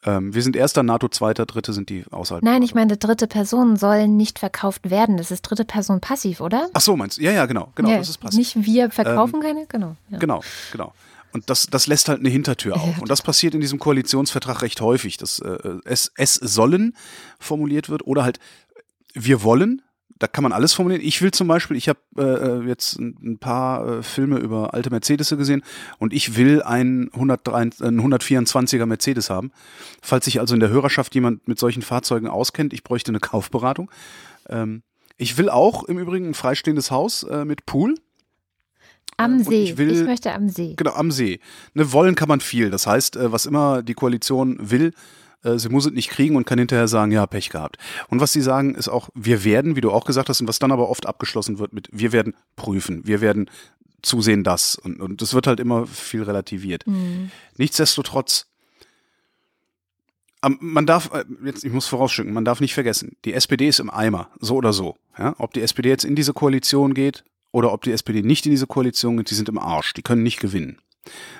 [0.04, 2.42] Ähm, wir sind erster NATO, zweiter, dritte sind die außerhalb.
[2.42, 5.16] Nein, ich meine, dritte Person soll nicht verkauft werden.
[5.16, 6.68] Das ist dritte Person passiv, oder?
[6.72, 7.22] Ach so, meinst du?
[7.22, 8.38] Ja, ja, genau, genau, ja, das ist passiv.
[8.38, 9.96] Nicht wir verkaufen keine, genau.
[10.10, 10.18] Ja.
[10.18, 10.42] Genau,
[10.72, 10.92] genau.
[11.32, 12.98] Und das, das lässt halt eine Hintertür auf.
[13.00, 16.94] Und das passiert in diesem Koalitionsvertrag recht häufig, dass äh, es, es sollen
[17.38, 18.38] formuliert wird oder halt
[19.14, 19.82] wir wollen.
[20.18, 21.02] Da kann man alles formulieren.
[21.04, 24.90] Ich will zum Beispiel, ich habe äh, jetzt ein, ein paar äh, Filme über alte
[24.90, 25.62] Mercedes gesehen
[25.98, 29.50] und ich will einen, 103, einen 124er Mercedes haben.
[30.00, 33.90] Falls sich also in der Hörerschaft jemand mit solchen Fahrzeugen auskennt, ich bräuchte eine Kaufberatung.
[34.48, 34.82] Ähm,
[35.16, 37.96] ich will auch im Übrigen ein freistehendes Haus äh, mit Pool.
[39.16, 39.64] Am und See.
[39.64, 40.74] ich will- möchte am See.
[40.76, 41.40] Genau, am See.
[41.74, 42.70] Ne, wollen kann man viel.
[42.70, 44.92] Das heißt, äh, was immer die Koalition will,
[45.44, 47.76] äh, sie muss es nicht kriegen und kann hinterher sagen, ja, Pech gehabt.
[48.08, 50.58] Und was sie sagen, ist auch, wir werden, wie du auch gesagt hast, und was
[50.58, 53.50] dann aber oft abgeschlossen wird mit, wir werden prüfen, wir werden
[54.02, 54.74] zusehen das.
[54.76, 56.86] Und, und das wird halt immer viel relativiert.
[56.86, 57.30] Mhm.
[57.56, 58.46] Nichtsdestotrotz,
[60.60, 63.90] man darf, äh, jetzt, ich muss vorausschicken, man darf nicht vergessen, die SPD ist im
[63.90, 64.96] Eimer, so oder so.
[65.16, 65.34] Ja?
[65.38, 67.22] Ob die SPD jetzt in diese Koalition geht
[67.52, 70.22] oder ob die SPD nicht in diese Koalition geht, die sind im Arsch, die können
[70.22, 70.78] nicht gewinnen.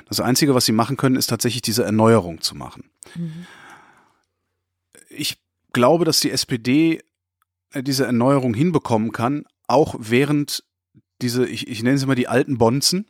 [0.09, 2.91] Das Einzige, was sie machen können, ist tatsächlich diese Erneuerung zu machen.
[3.17, 3.47] Mhm.
[5.09, 5.39] Ich
[5.73, 7.03] glaube, dass die SPD
[7.73, 10.65] äh, diese Erneuerung hinbekommen kann, auch während
[11.23, 13.07] diese, ich, ich nenne sie mal die alten Bonzen,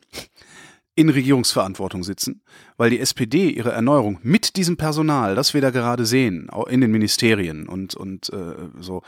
[0.95, 2.43] in Regierungsverantwortung sitzen,
[2.77, 6.81] weil die SPD ihre Erneuerung mit diesem Personal, das wir da gerade sehen, auch in
[6.81, 9.01] den Ministerien und, und äh, so,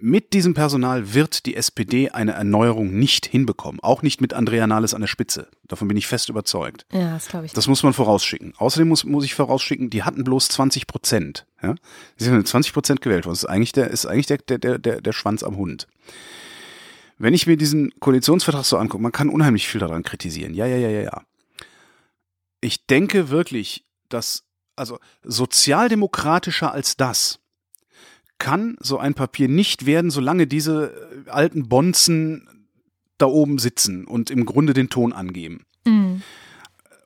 [0.00, 3.80] mit diesem Personal wird die SPD eine Erneuerung nicht hinbekommen.
[3.80, 5.48] Auch nicht mit Andrea Nahles an der Spitze.
[5.66, 6.86] Davon bin ich fest überzeugt.
[6.92, 7.52] Ja, das glaube ich.
[7.52, 8.54] Das muss man vorausschicken.
[8.56, 11.46] Außerdem muss, muss ich vorausschicken, die hatten bloß 20 Prozent.
[11.62, 11.74] Ja?
[12.16, 13.34] Sie sind mit 20 Prozent gewählt worden.
[13.34, 15.88] Das ist eigentlich der, ist eigentlich der, der, der, der Schwanz am Hund.
[17.18, 20.54] Wenn ich mir diesen Koalitionsvertrag so angucke, man kann unheimlich viel daran kritisieren.
[20.54, 21.22] Ja, ja, ja, ja, ja.
[22.60, 24.44] Ich denke wirklich, dass,
[24.76, 27.40] also sozialdemokratischer als das,
[28.38, 30.92] kann so ein Papier nicht werden, solange diese
[31.26, 32.48] äh, alten Bonzen
[33.18, 35.64] da oben sitzen und im Grunde den Ton angeben.
[35.84, 36.22] Mhm.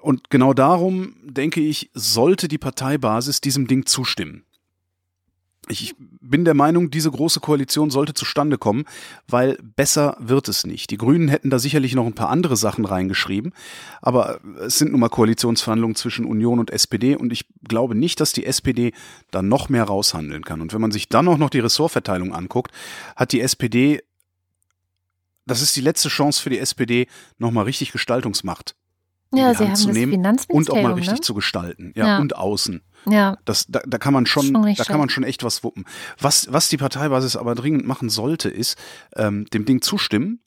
[0.00, 4.44] Und genau darum, denke ich, sollte die Parteibasis diesem Ding zustimmen.
[5.68, 8.84] Ich bin der Meinung, diese große Koalition sollte zustande kommen,
[9.28, 10.90] weil besser wird es nicht.
[10.90, 13.52] Die Grünen hätten da sicherlich noch ein paar andere Sachen reingeschrieben,
[14.00, 18.32] aber es sind nun mal Koalitionsverhandlungen zwischen Union und SPD und ich glaube nicht, dass
[18.32, 18.92] die SPD
[19.30, 20.60] da noch mehr raushandeln kann.
[20.60, 22.72] Und wenn man sich dann auch noch die Ressortverteilung anguckt,
[23.14, 24.02] hat die SPD,
[25.46, 27.06] das ist die letzte Chance für die SPD,
[27.38, 28.74] nochmal richtig Gestaltungsmacht
[29.34, 31.20] ja, sie haben das Finanzministerium und auch mal richtig ne?
[31.20, 32.82] zu gestalten, ja, ja, und außen.
[33.08, 33.36] Ja.
[33.44, 35.84] Das, da, da kann man schon, schon da kann man schon echt was wuppen.
[36.18, 38.76] Was, was die Parteibasis aber dringend machen sollte, ist
[39.16, 40.40] ähm, dem Ding zustimmen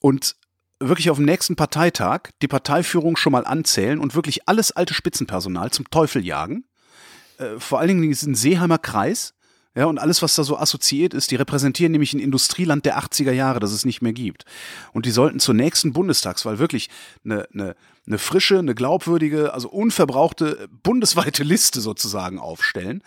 [0.00, 0.36] und
[0.78, 5.70] wirklich auf dem nächsten Parteitag die Parteiführung schon mal anzählen und wirklich alles alte Spitzenpersonal
[5.70, 6.64] zum Teufel jagen.
[7.38, 9.32] Äh, vor allen Dingen diesen Seeheimer Kreis,
[9.74, 13.32] ja, und alles, was da so assoziiert ist, die repräsentieren nämlich ein Industrieland der 80er
[13.32, 14.46] Jahre, das es nicht mehr gibt.
[14.92, 16.88] Und die sollten zur nächsten Bundestagswahl wirklich
[17.26, 17.76] eine, eine,
[18.06, 23.02] eine frische, eine glaubwürdige, also unverbrauchte bundesweite Liste sozusagen aufstellen,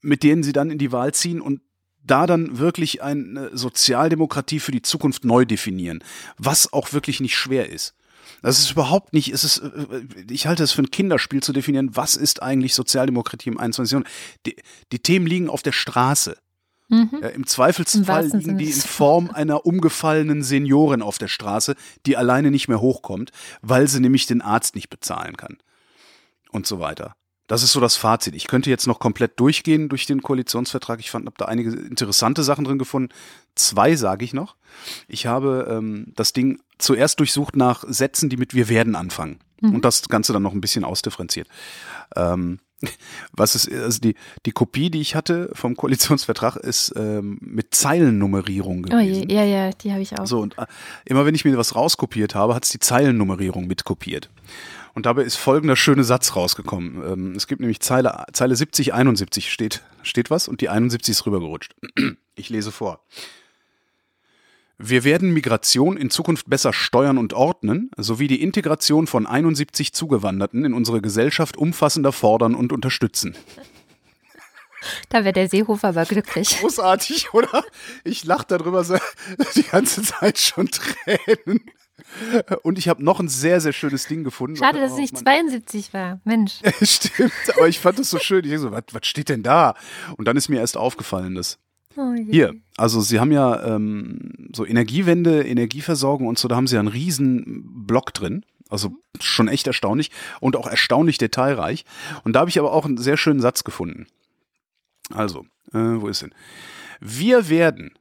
[0.00, 1.60] mit denen sie dann in die Wahl ziehen und
[2.02, 6.04] da dann wirklich eine Sozialdemokratie für die Zukunft neu definieren,
[6.38, 7.94] was auch wirklich nicht schwer ist.
[8.42, 11.96] Das ist überhaupt nicht, es ist, äh, ich halte es für ein Kinderspiel zu definieren,
[11.96, 13.92] was ist eigentlich Sozialdemokratie im 21.
[13.92, 14.12] Jahrhundert.
[14.46, 14.56] Die,
[14.92, 16.36] die Themen liegen auf der Straße.
[16.88, 17.18] Mhm.
[17.20, 21.74] Ja, Im Zweifelsfall Im liegen die in Form einer umgefallenen Seniorin auf der Straße,
[22.06, 23.32] die alleine nicht mehr hochkommt,
[23.62, 25.58] weil sie nämlich den Arzt nicht bezahlen kann.
[26.50, 27.14] Und so weiter.
[27.48, 28.34] Das ist so das Fazit.
[28.34, 30.98] Ich könnte jetzt noch komplett durchgehen durch den Koalitionsvertrag.
[30.98, 33.12] Ich fand, habe da einige interessante Sachen drin gefunden.
[33.54, 34.56] Zwei sage ich noch.
[35.06, 39.38] Ich habe ähm, das Ding zuerst durchsucht nach Sätzen, die mit wir werden anfangen.
[39.60, 39.76] Mhm.
[39.76, 41.48] Und das Ganze dann noch ein bisschen ausdifferenziert.
[42.16, 42.58] Ähm,
[43.32, 44.14] was ist, also die,
[44.44, 48.98] die Kopie, die ich hatte vom Koalitionsvertrag, ist ähm, mit Zeilennummerierung gewesen.
[48.98, 50.26] Oh je, ja, ja, die habe ich auch.
[50.26, 50.66] So, und äh,
[51.04, 54.30] immer wenn ich mir was rauskopiert habe, hat es die Zeilennummerierung mitkopiert.
[54.94, 57.02] Und dabei ist folgender schöne Satz rausgekommen.
[57.06, 61.26] Ähm, es gibt nämlich Zeile, Zeile 70, 71 steht, steht was und die 71 ist
[61.26, 61.74] rübergerutscht.
[62.38, 63.00] Ich lese vor.
[64.78, 70.64] Wir werden Migration in Zukunft besser steuern und ordnen, sowie die Integration von 71 Zugewanderten
[70.64, 73.34] in unsere Gesellschaft umfassender fordern und unterstützen.
[75.08, 76.58] Da wäre der Seehofer aber glücklich.
[76.60, 77.64] Großartig, oder?
[78.04, 78.84] Ich lache darüber
[79.54, 81.62] die ganze Zeit schon Tränen.
[82.62, 84.56] Und ich habe noch ein sehr, sehr schönes Ding gefunden.
[84.56, 86.20] Schade, dass es nicht 72 war.
[86.24, 86.60] Mensch.
[86.82, 88.44] Stimmt, aber ich fand das so schön.
[88.44, 89.74] Ich dachte so, was, was steht denn da?
[90.16, 91.58] Und dann ist mir erst aufgefallen, dass.
[91.96, 96.74] Oh Hier, also Sie haben ja ähm, so Energiewende, Energieversorgung und so, da haben Sie
[96.74, 98.44] ja einen riesen Block drin.
[98.68, 101.84] Also schon echt erstaunlich und auch erstaunlich detailreich.
[102.24, 104.06] Und da habe ich aber auch einen sehr schönen Satz gefunden.
[105.14, 106.34] Also, äh, wo ist denn?
[107.00, 107.92] Wir werden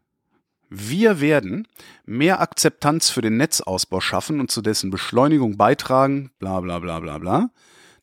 [0.70, 1.68] wir werden
[2.06, 7.18] mehr Akzeptanz für den Netzausbau schaffen und zu dessen Beschleunigung beitragen, bla bla bla bla
[7.18, 7.50] bla.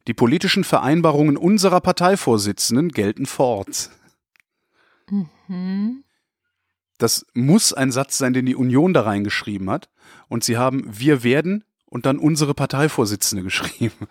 [0.06, 3.90] Die politischen Vereinbarungen unserer Parteivorsitzenden gelten fort.
[5.48, 6.04] Mhm.
[7.02, 9.88] Das muss ein Satz sein, den die Union da reingeschrieben hat.
[10.28, 14.08] Und sie haben wir werden und dann unsere Parteivorsitzende geschrieben.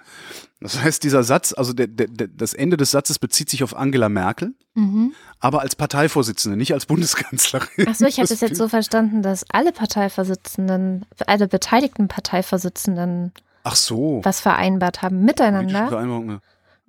[0.59, 4.09] Das heißt, dieser Satz, also der, der, das Ende des Satzes bezieht sich auf Angela
[4.09, 5.13] Merkel, mhm.
[5.39, 7.87] aber als Parteivorsitzende, nicht als Bundeskanzlerin.
[7.87, 13.31] Achso, ich habe das jetzt so verstanden, dass alle Parteivorsitzenden, alle beteiligten Parteivorsitzenden
[13.63, 14.21] Ach so.
[14.23, 15.89] was vereinbart haben miteinander.
[15.89, 16.39] Ja.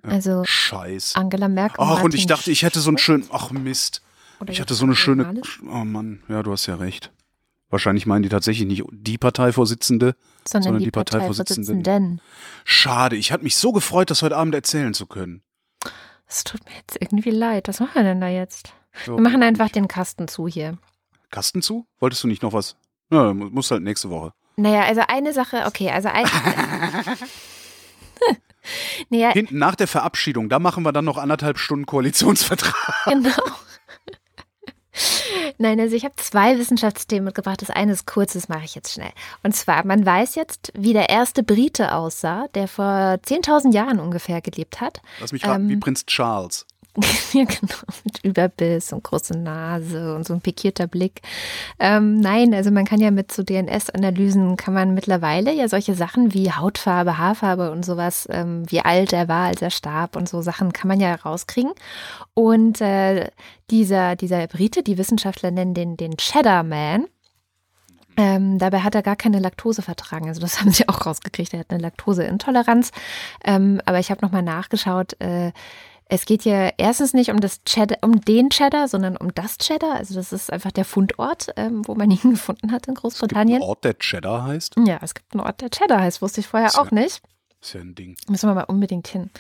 [0.02, 1.14] Also Scheiß.
[1.14, 1.76] Angela Merkel.
[1.78, 4.02] Ach, und ich dachte, ich hätte so einen schönen, ach Mist.
[4.42, 5.40] Oder ich hatte so eine schöne,
[5.70, 7.12] oh Mann, ja, du hast ja recht.
[7.70, 11.82] Wahrscheinlich meinen die tatsächlich nicht die Parteivorsitzende, sondern, sondern die, die Parteivorsitzenden.
[11.82, 12.20] Parteivorsitzenden.
[12.64, 15.42] Schade, ich hatte mich so gefreut, das heute Abend erzählen zu können.
[16.26, 17.68] Es tut mir jetzt irgendwie leid.
[17.68, 18.74] Was machen wir denn da jetzt?
[19.06, 19.16] So.
[19.16, 20.76] Wir machen einfach den Kasten zu hier.
[21.30, 21.86] Kasten zu?
[22.00, 22.74] Wolltest du nicht noch was?
[23.10, 24.32] Ja, muss halt nächste Woche.
[24.56, 26.26] Naja, also eine Sache, okay, also ein.
[29.08, 33.04] naja, Hinten nach der Verabschiedung, da machen wir dann noch anderthalb Stunden Koalitionsvertrag.
[33.06, 33.30] genau.
[35.58, 37.62] Nein, also ich habe zwei Wissenschaftsthemen mitgebracht.
[37.62, 39.12] Das eine ist kurz, das mache ich jetzt schnell.
[39.42, 44.40] Und zwar, man weiß jetzt, wie der erste Brite aussah, der vor 10.000 Jahren ungefähr
[44.40, 45.00] gelebt hat.
[45.20, 46.66] Lass mich raten, Ähm, wie Prinz Charles.
[47.32, 47.74] ja, genau,
[48.04, 51.22] mit Überbiss und große Nase und so ein pikierter Blick.
[51.78, 56.34] Ähm, nein, also man kann ja mit so DNS-Analysen kann man mittlerweile ja solche Sachen
[56.34, 60.42] wie Hautfarbe, Haarfarbe und sowas, ähm, wie alt er war, als er starb und so
[60.42, 61.72] Sachen kann man ja rauskriegen.
[62.34, 63.30] Und äh,
[63.70, 67.06] dieser, dieser Brite, die Wissenschaftler nennen den, den Cheddar Man.
[68.18, 70.28] Ähm, dabei hat er gar keine Laktose vertragen.
[70.28, 71.54] Also das haben sie auch rausgekriegt.
[71.54, 72.90] Er hat eine Laktoseintoleranz.
[73.44, 75.18] Ähm, aber ich habe nochmal nachgeschaut.
[75.20, 75.52] Äh,
[76.14, 79.94] es geht ja erstens nicht um das Cheddar, um den Cheddar, sondern um das Cheddar.
[79.94, 83.62] Also das ist einfach der Fundort, ähm, wo man ihn gefunden hat in Großbritannien.
[83.62, 84.74] Ort, der Cheddar heißt.
[84.86, 87.22] Ja, es gibt einen Ort, der Cheddar heißt, wusste ich vorher ja- auch nicht.
[87.62, 88.16] Ist ja ein Ding.
[88.28, 89.30] Müssen wir mal unbedingt hin.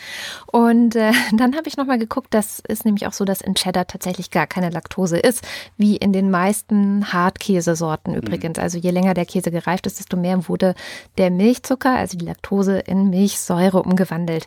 [0.46, 3.88] Und äh, dann habe ich nochmal geguckt, das ist nämlich auch so, dass in Cheddar
[3.88, 5.44] tatsächlich gar keine Laktose ist,
[5.76, 8.60] wie in den meisten Hartkäsesorten übrigens.
[8.60, 10.76] Also je länger der Käse gereift ist, desto mehr wurde
[11.18, 14.46] der Milchzucker, also die Laktose, in Milchsäure umgewandelt.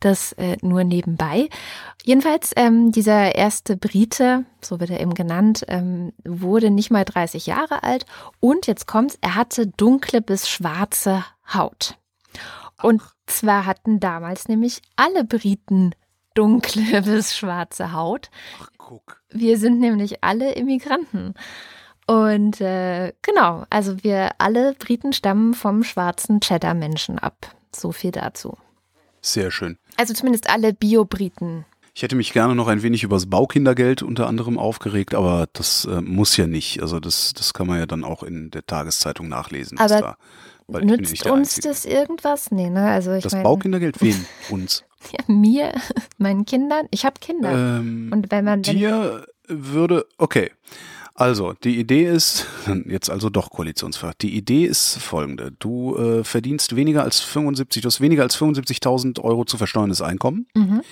[0.00, 1.48] Das äh, nur nebenbei.
[2.04, 7.46] Jedenfalls, ähm, dieser erste Brite, so wird er eben genannt, ähm, wurde nicht mal 30
[7.46, 8.04] Jahre alt
[8.40, 11.96] und jetzt kommt's, er hatte dunkle bis schwarze Haut.
[12.82, 15.94] Und zwar hatten damals nämlich alle Briten
[16.34, 18.30] dunkle bis schwarze Haut.
[18.60, 19.22] Ach, guck.
[19.30, 21.34] Wir sind nämlich alle Immigranten.
[22.06, 27.54] Und äh, genau, also wir alle Briten stammen vom schwarzen Cheddar-Menschen ab.
[27.74, 28.58] So viel dazu.
[29.22, 29.78] Sehr schön.
[29.96, 31.64] Also zumindest alle Bio-Briten.
[31.94, 35.84] Ich hätte mich gerne noch ein wenig über das Baukindergeld unter anderem aufgeregt, aber das
[35.84, 36.82] äh, muss ja nicht.
[36.82, 39.78] Also das, das kann man ja dann auch in der Tageszeitung nachlesen.
[39.78, 40.16] Aber da,
[40.66, 41.68] weil Nützt uns Einzige.
[41.68, 42.50] das irgendwas?
[42.50, 42.90] Nee, ne?
[42.90, 44.26] Also ich Das meine, Baukindergeld wen?
[44.50, 44.84] Uns.
[45.12, 45.72] ja, mir,
[46.18, 46.86] meinen Kindern.
[46.90, 47.52] Ich habe Kinder.
[47.78, 50.50] Ähm, Und wenn man, wenn, dir würde, okay.
[51.16, 52.46] Also, die Idee ist,
[52.86, 54.18] jetzt also doch Koalitionsvertrag.
[54.18, 55.52] Die Idee ist folgende.
[55.60, 60.48] Du äh, verdienst weniger als 75, du hast weniger als 75.000 Euro zu versteuerndes Einkommen.
[60.54, 60.82] Mhm.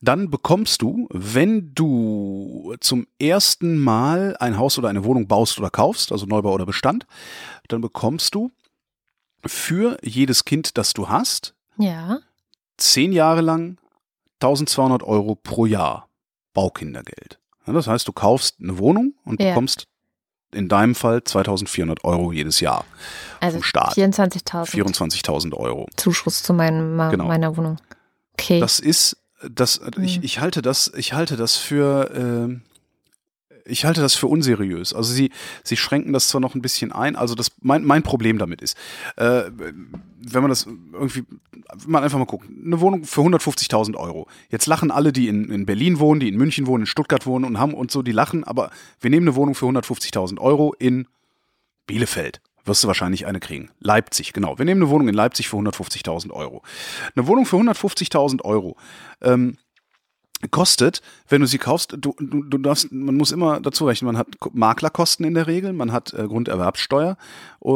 [0.00, 5.70] Dann bekommst du, wenn du zum ersten Mal ein Haus oder eine Wohnung baust oder
[5.70, 7.06] kaufst, also Neubau oder Bestand,
[7.68, 8.50] dann bekommst du
[9.46, 12.18] für jedes Kind, das du hast, ja,
[12.76, 13.78] zehn Jahre lang
[14.40, 16.08] 1200 Euro pro Jahr
[16.52, 17.38] Baukindergeld.
[17.66, 19.48] Das heißt, du kaufst eine Wohnung und Ja.
[19.50, 19.86] bekommst
[20.52, 22.84] in deinem Fall 2400 Euro jedes Jahr.
[23.40, 23.94] also vom Staat.
[23.96, 25.88] 24.000 24.000 Euro.
[25.96, 27.24] Zuschuss zu meinem, Genau.
[27.26, 27.78] meiner Wohnung.
[28.34, 28.60] Okay.
[28.60, 29.16] Das ist,
[29.50, 30.22] das, ich, Hm.
[30.24, 32.62] ich halte das, ich halte das für, ähm,
[33.64, 34.92] ich halte das für unseriös.
[34.92, 35.30] Also sie,
[35.62, 37.16] sie schränken das zwar noch ein bisschen ein.
[37.16, 38.76] Also das, mein, mein Problem damit ist,
[39.16, 41.24] äh, wenn man das irgendwie,
[41.86, 44.26] man einfach mal guckt, eine Wohnung für 150.000 Euro.
[44.50, 47.44] Jetzt lachen alle, die in, in Berlin wohnen, die in München wohnen, in Stuttgart wohnen
[47.44, 48.44] und haben und so, die lachen.
[48.44, 51.06] Aber wir nehmen eine Wohnung für 150.000 Euro in
[51.86, 52.40] Bielefeld.
[52.66, 53.70] Wirst du wahrscheinlich eine kriegen.
[53.80, 54.58] Leipzig, genau.
[54.58, 56.62] Wir nehmen eine Wohnung in Leipzig für 150.000 Euro.
[57.14, 58.76] Eine Wohnung für 150.000 Euro
[59.20, 59.58] ähm,
[60.48, 64.16] kostet, wenn du sie kaufst, du, du, du darfst, man muss immer dazu rechnen, man
[64.18, 67.16] hat Ko- Maklerkosten in der Regel, man hat äh, Grunderwerbsteuer,
[67.64, 67.68] äh,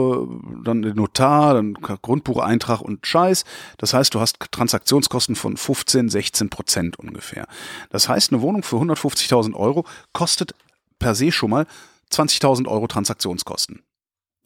[0.64, 3.44] dann den Notar, dann Grundbucheintrag und Scheiß.
[3.78, 7.46] Das heißt, du hast Transaktionskosten von 15, 16 Prozent ungefähr.
[7.90, 10.54] Das heißt, eine Wohnung für 150.000 Euro kostet
[10.98, 11.66] per se schon mal
[12.12, 13.82] 20.000 Euro Transaktionskosten.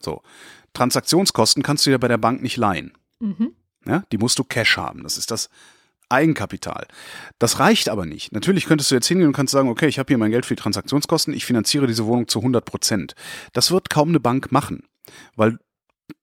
[0.01, 0.23] So.
[0.75, 2.93] Transaktionskosten kannst du ja bei der Bank nicht leihen.
[3.21, 3.53] mhm.
[3.85, 5.03] Ja, die musst du Cash haben.
[5.03, 5.51] Das ist das
[6.13, 6.87] Eigenkapital.
[7.39, 8.33] Das reicht aber nicht.
[8.33, 10.55] Natürlich könntest du jetzt hingehen und kannst sagen, okay, ich habe hier mein Geld für
[10.55, 13.15] die Transaktionskosten, ich finanziere diese Wohnung zu 100 Prozent.
[13.53, 14.85] Das wird kaum eine Bank machen,
[15.35, 15.59] weil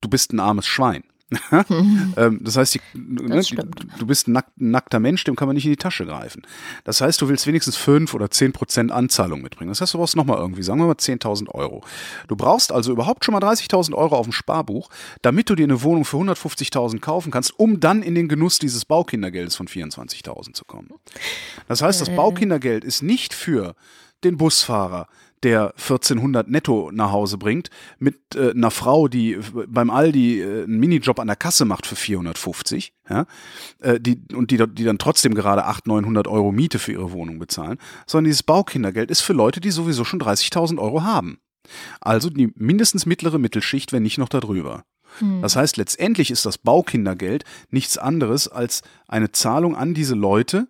[0.02, 1.04] du bist ein armes Schwein.
[2.18, 3.86] Ähm, das heißt, die, ne, die, stimmt.
[3.98, 6.42] du bist ein, nack, nackter Mensch, dem kann man nicht in die Tasche greifen.
[6.84, 9.70] Das heißt, du willst wenigstens fünf oder zehn Prozent Anzahlung mitbringen.
[9.70, 11.84] Das heißt, du brauchst nochmal irgendwie, sagen wir mal 10.000 Euro.
[12.28, 14.90] Du brauchst also überhaupt schon mal 30.000 Euro auf dem Sparbuch,
[15.22, 18.86] damit du dir eine Wohnung für 150.000 kaufen kannst, um dann in den Genuss dieses
[18.86, 20.90] Baukindergeldes von 24.000 zu kommen.
[21.68, 23.76] Das heißt, das Baukindergeld ist nicht für
[24.24, 25.08] den Busfahrer,
[25.44, 30.64] der 1400 netto nach Hause bringt, mit äh, einer Frau, die äh, beim Aldi äh,
[30.64, 33.26] einen Minijob an der Kasse macht für 450, ja,
[33.80, 37.40] äh, die, und die, die dann trotzdem gerade 800, 900 Euro Miete für ihre Wohnung
[37.40, 41.40] bezahlen, sondern dieses Baukindergeld ist für Leute, die sowieso schon 30.000 Euro haben.
[42.02, 44.84] Also die mindestens mittlere Mittelschicht, wenn nicht noch darüber.
[45.42, 50.68] Das heißt, letztendlich ist das Baukindergeld nichts anderes als eine Zahlung an diese Leute,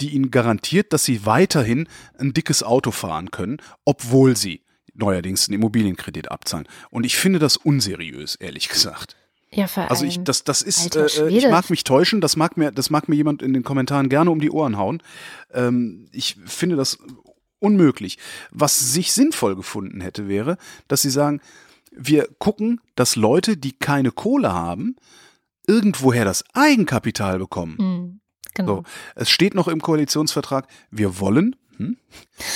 [0.00, 1.88] die ihnen garantiert, dass sie weiterhin
[2.18, 4.62] ein dickes Auto fahren können, obwohl sie
[4.94, 6.66] neuerdings einen Immobilienkredit abzahlen.
[6.90, 9.16] Und ich finde das unseriös, ehrlich gesagt.
[9.54, 12.56] Ja, vor Also ich, das, das ist, Alter äh, ich mag mich täuschen, das mag
[12.56, 15.02] mir, das mag mir jemand in den Kommentaren gerne um die Ohren hauen.
[15.52, 16.98] Ähm, ich finde das
[17.58, 18.18] unmöglich.
[18.50, 20.56] Was sich sinnvoll gefunden hätte, wäre,
[20.88, 21.40] dass sie sagen,
[21.94, 24.96] wir gucken, dass Leute, die keine Kohle haben,
[25.66, 27.78] irgendwoher das Eigenkapital bekommen.
[27.78, 28.20] Hm,
[28.54, 28.76] genau.
[28.76, 28.84] So,
[29.14, 31.96] es steht noch im Koalitionsvertrag, wir wollen, hm?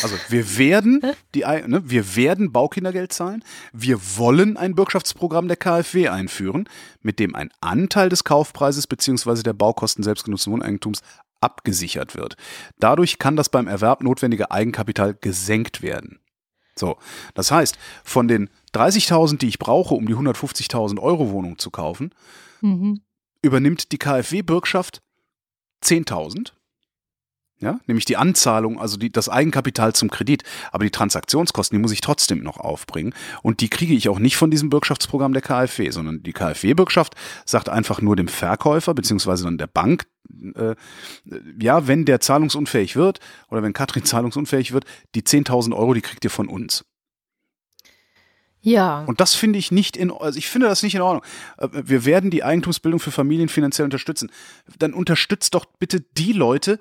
[0.03, 1.01] also wir werden
[1.35, 6.69] die, ne, wir werden Baukindergeld zahlen, wir wollen ein Bürgschaftsprogramm der KfW einführen,
[7.03, 11.01] mit dem ein Anteil des Kaufpreises beziehungsweise der Baukosten selbstgenutzten Wohneigentums
[11.41, 12.37] abgesichert wird.
[12.79, 16.21] Dadurch kann das beim Erwerb notwendige Eigenkapital gesenkt werden.
[16.79, 16.99] So,
[17.35, 22.11] das heißt, von den 30.000, die ich brauche, um die 150.000 Euro Wohnung zu kaufen,
[22.61, 23.01] Mhm.
[23.43, 25.03] übernimmt die KfW-Bürgschaft
[25.83, 26.53] 10.000.
[27.59, 30.43] Ja, nämlich die Anzahlung, also die, das Eigenkapital zum Kredit.
[30.73, 33.15] Aber die Transaktionskosten, die muss ich trotzdem noch aufbringen.
[33.43, 37.15] Und die kriege ich auch nicht von diesem Bürgschaftsprogramm der KfW, sondern die KfW-Bürgschaft
[37.47, 40.07] sagt einfach nur dem Verkäufer, beziehungsweise dann der Bank,
[40.55, 40.75] äh,
[41.59, 46.25] ja, wenn der zahlungsunfähig wird oder wenn Katrin zahlungsunfähig wird, die 10.000 Euro, die kriegt
[46.25, 46.85] ihr von uns.
[48.67, 49.05] Ja.
[49.07, 51.23] Und das finde ich nicht in, also ich finde das nicht in Ordnung.
[51.59, 54.29] Äh, Wir werden die Eigentumsbildung für Familien finanziell unterstützen.
[54.81, 56.81] Dann unterstützt doch bitte die Leute,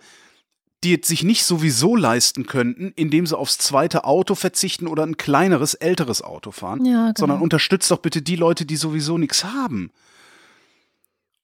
[0.83, 5.17] die es sich nicht sowieso leisten könnten, indem sie aufs zweite Auto verzichten oder ein
[5.17, 7.13] kleineres, älteres Auto fahren, Ja, genau.
[7.17, 9.91] sondern unterstützt doch bitte die Leute, die sowieso nichts haben.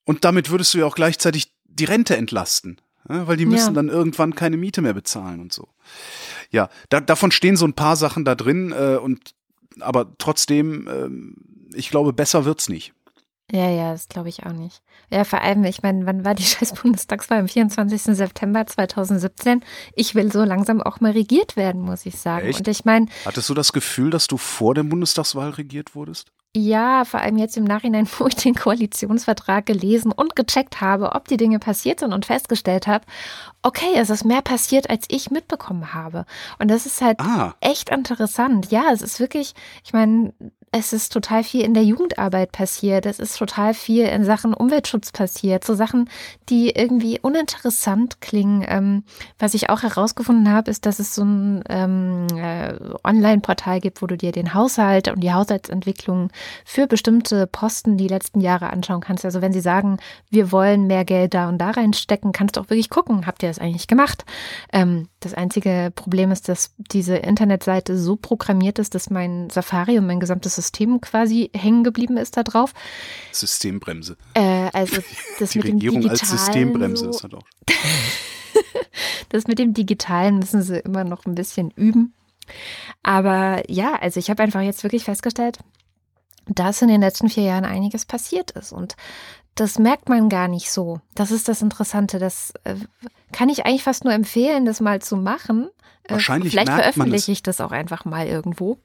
[0.06, 3.74] Und damit würdest du ja auch gleichzeitig die Rente entlasten, ja, weil die müssen Ja.
[3.74, 5.68] dann irgendwann keine Miete mehr bezahlen und so.
[6.50, 9.36] Ja, da, davon stehen so ein paar Sachen da drin äh, und
[9.80, 11.36] aber trotzdem, ähm,
[11.74, 12.94] ich glaube, besser wird's nicht.
[13.52, 14.82] Ja, ja, das glaube ich auch nicht.
[15.10, 17.40] Ja, vor allem, ich meine, wann war die scheiß Bundestagswahl?
[17.40, 18.02] Am 24.
[18.16, 19.64] September 2017.
[19.96, 22.48] Ich will so langsam auch mal regiert werden, muss ich sagen.
[22.48, 22.60] Echt?
[22.60, 26.32] Und ich meine, Hattest du das Gefühl, dass du vor der Bundestagswahl regiert wurdest?
[26.56, 31.28] Ja, vor allem jetzt im Nachhinein, wo ich den Koalitionsvertrag gelesen und gecheckt habe, ob
[31.28, 33.06] die Dinge passiert sind und festgestellt habe,
[33.62, 36.26] okay, es ist mehr passiert, als ich mitbekommen habe.
[36.60, 38.72] Und das ist halt Ah, echt interessant.
[38.72, 40.34] Ja, es ist wirklich, ich meine,
[40.74, 43.06] es ist total viel in der Jugendarbeit passiert.
[43.06, 45.66] Es ist total viel in Sachen Umweltschutz passiert.
[45.66, 46.10] So Sachen,
[46.48, 48.64] die irgendwie uninteressant klingen.
[48.66, 49.04] Ähm,
[49.38, 54.08] was ich auch herausgefunden habe, ist, dass es so ein ähm, äh, Online-Portal gibt, wo
[54.08, 56.32] du dir den Haushalt und die Haushaltsentwicklung
[56.64, 59.26] für bestimmte Posten die letzten Jahre anschauen kannst.
[59.26, 59.98] Also wenn sie sagen,
[60.30, 63.50] wir wollen mehr Geld da und da reinstecken, kannst du auch wirklich gucken, habt ihr
[63.50, 64.24] das eigentlich gemacht?
[64.72, 70.08] Ähm, das einzige Problem ist, dass diese Internetseite so programmiert ist, dass mein Safari und
[70.08, 72.74] mein gesamtes System quasi hängen geblieben ist da drauf.
[73.32, 74.18] Systembremse.
[74.34, 75.02] Äh, also
[75.40, 77.46] das Die mit dem Regierung als Digitalen Systembremse so, ist halt auch.
[79.30, 82.14] Das mit dem Digitalen müssen sie immer noch ein bisschen üben.
[83.02, 85.60] Aber ja, also ich habe einfach jetzt wirklich festgestellt,
[86.48, 88.74] dass in den letzten vier Jahren einiges passiert ist.
[88.74, 88.98] Und
[89.56, 91.00] das merkt man gar nicht so.
[91.16, 92.20] Das ist das Interessante.
[92.20, 92.76] Das äh,
[93.32, 95.70] kann ich eigentlich fast nur empfehlen, das mal zu machen.
[96.04, 98.80] Äh, Wahrscheinlich Vielleicht merkt man veröffentliche ich das auch einfach mal irgendwo.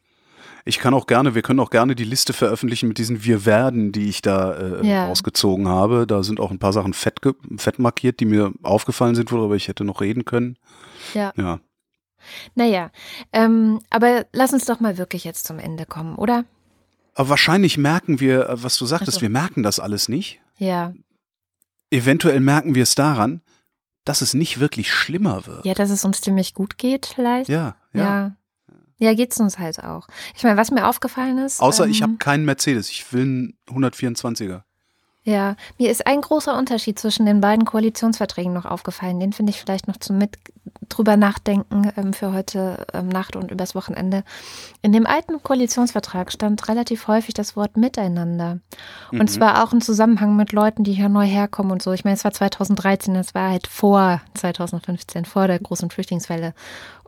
[0.68, 3.92] Ich kann auch gerne, wir können auch gerne die Liste veröffentlichen mit diesen Wir werden,
[3.92, 5.06] die ich da äh, Ja.
[5.06, 6.08] rausgezogen habe.
[6.08, 7.20] Da sind auch ein paar Sachen fett,
[7.56, 10.58] fett markiert, die mir aufgefallen sind, worüber ich hätte noch reden können.
[11.14, 11.32] Ja.
[11.36, 11.60] Ja.
[12.56, 12.90] Naja,
[13.32, 16.44] ähm, aber lass uns doch mal wirklich jetzt zum Ende kommen, oder?
[17.14, 19.20] Aber wahrscheinlich merken wir, äh, was du sagtest, so.
[19.20, 20.40] wir merken das alles nicht.
[20.58, 20.92] Ja.
[21.90, 23.40] Eventuell merken wir es daran,
[24.04, 25.64] dass es nicht wirklich schlimmer wird.
[25.64, 27.48] Ja, dass es uns ziemlich gut geht, vielleicht.
[27.48, 28.02] Ja, ja.
[28.02, 28.36] Ja.
[28.98, 30.08] Ja, geht's uns halt auch.
[30.36, 31.60] Ich meine, was mir aufgefallen ist.
[31.60, 34.62] Außer ich ähm, habe keinen Mercedes, ich will einen 124er.
[35.22, 39.18] Ja, mir ist ein großer Unterschied zwischen den beiden Koalitionsverträgen noch aufgefallen.
[39.18, 40.38] Den finde ich vielleicht noch zum mit
[40.88, 44.22] drüber nachdenken ähm, für heute ähm, Nacht und übers Wochenende.
[44.82, 48.60] In dem alten Koalitionsvertrag stand relativ häufig das Wort Miteinander.
[49.10, 49.26] Und Mhm.
[49.28, 51.90] zwar auch im Zusammenhang mit Leuten, die hier neu herkommen und so.
[51.92, 56.54] Ich meine, es war 2013, das war halt vor 2015, vor der großen Flüchtlingswelle.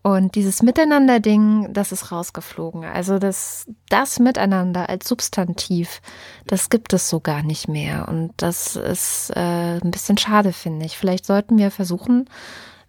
[0.02, 2.84] Und dieses Miteinander-Ding, das ist rausgeflogen.
[2.84, 6.00] Also das, das Miteinander als Substantiv,
[6.46, 8.06] das gibt es so gar nicht mehr.
[8.08, 10.96] Und das ist äh, ein bisschen schade, finde ich.
[10.96, 12.30] Vielleicht sollten wir versuchen,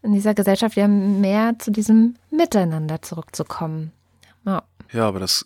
[0.01, 3.91] in dieser Gesellschaft wieder mehr zu diesem Miteinander zurückzukommen.
[4.45, 4.63] Ja.
[4.91, 5.45] Ja, aber das,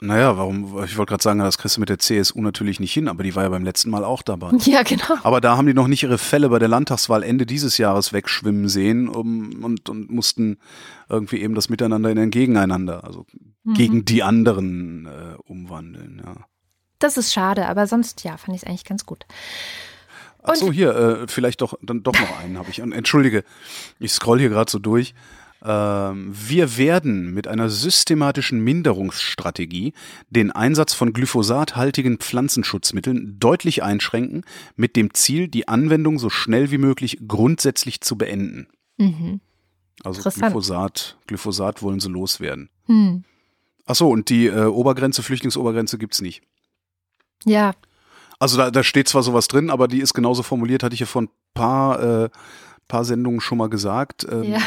[0.00, 3.08] naja, warum, ich wollte gerade sagen, das kriegst du mit der CSU natürlich nicht hin,
[3.08, 4.50] aber die war ja beim letzten Mal auch dabei.
[4.64, 5.16] ja, genau.
[5.22, 8.68] Aber da haben die noch nicht ihre Fälle bei der Landtagswahl Ende dieses Jahres wegschwimmen
[8.68, 10.58] sehen um, und, und mussten
[11.08, 13.24] irgendwie eben das Miteinander in ein Gegeneinander, also
[13.64, 13.74] Mhm.
[13.74, 16.22] gegen die anderen äh, umwandeln.
[16.24, 16.46] Ja.
[16.98, 19.26] Das ist schade, aber sonst, ja, fand ich es eigentlich ganz gut.
[20.42, 22.82] Ach so, hier, äh, vielleicht doch, dann doch noch einen habe ich.
[22.82, 23.44] Und entschuldige,
[23.98, 25.14] ich scroll hier gerade so durch.
[25.64, 29.94] Ähm, wir werden mit einer systematischen Minderungsstrategie
[30.28, 34.44] den Einsatz von glyphosathaltigen Pflanzenschutzmitteln deutlich einschränken,
[34.76, 38.68] mit dem Ziel, die Anwendung so schnell wie möglich grundsätzlich zu beenden.
[38.98, 39.40] Mhm.
[40.02, 40.22] Also.
[40.28, 42.68] Glyphosat, Glyphosat wollen sie loswerden.
[42.86, 43.24] Hm.
[43.86, 46.42] Ach so, und die äh, Obergrenze, Flüchtlingsobergrenze gibt's nicht.
[47.44, 47.74] Ja,
[48.38, 51.06] Also da, da steht zwar sowas drin, aber die ist genauso formuliert, hatte ich ja
[51.06, 52.28] vor ein paar, äh,
[52.88, 54.26] paar Sendungen schon mal gesagt.
[54.30, 54.58] Ähm, Ja.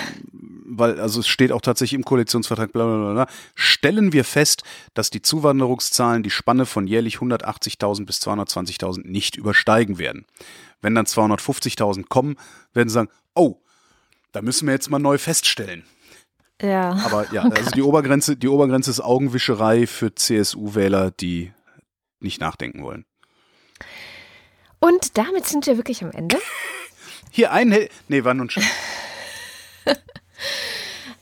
[0.78, 3.28] Weil, also es steht auch tatsächlich im Koalitionsvertrag, bla, bla, bla.
[3.56, 4.64] Stellen wir fest,
[4.94, 10.26] dass die Zuwanderungszahlen die Spanne von jährlich 180.000 bis 220.000 nicht übersteigen werden.
[10.82, 12.36] Wenn dann 250.000 kommen,
[12.74, 13.62] werden sie sagen, oh,
[14.32, 15.84] da müssen wir jetzt mal neu feststellen.
[16.62, 16.92] ja.
[17.06, 21.52] Aber ja, also die Obergrenze, die Obergrenze ist Augenwischerei für CSU-Wähler, die
[22.20, 23.06] nicht nachdenken wollen.
[24.80, 26.38] Und damit sind wir wirklich am Ende.
[27.32, 27.76] Hier ein,
[28.08, 28.64] nee, war nun schon.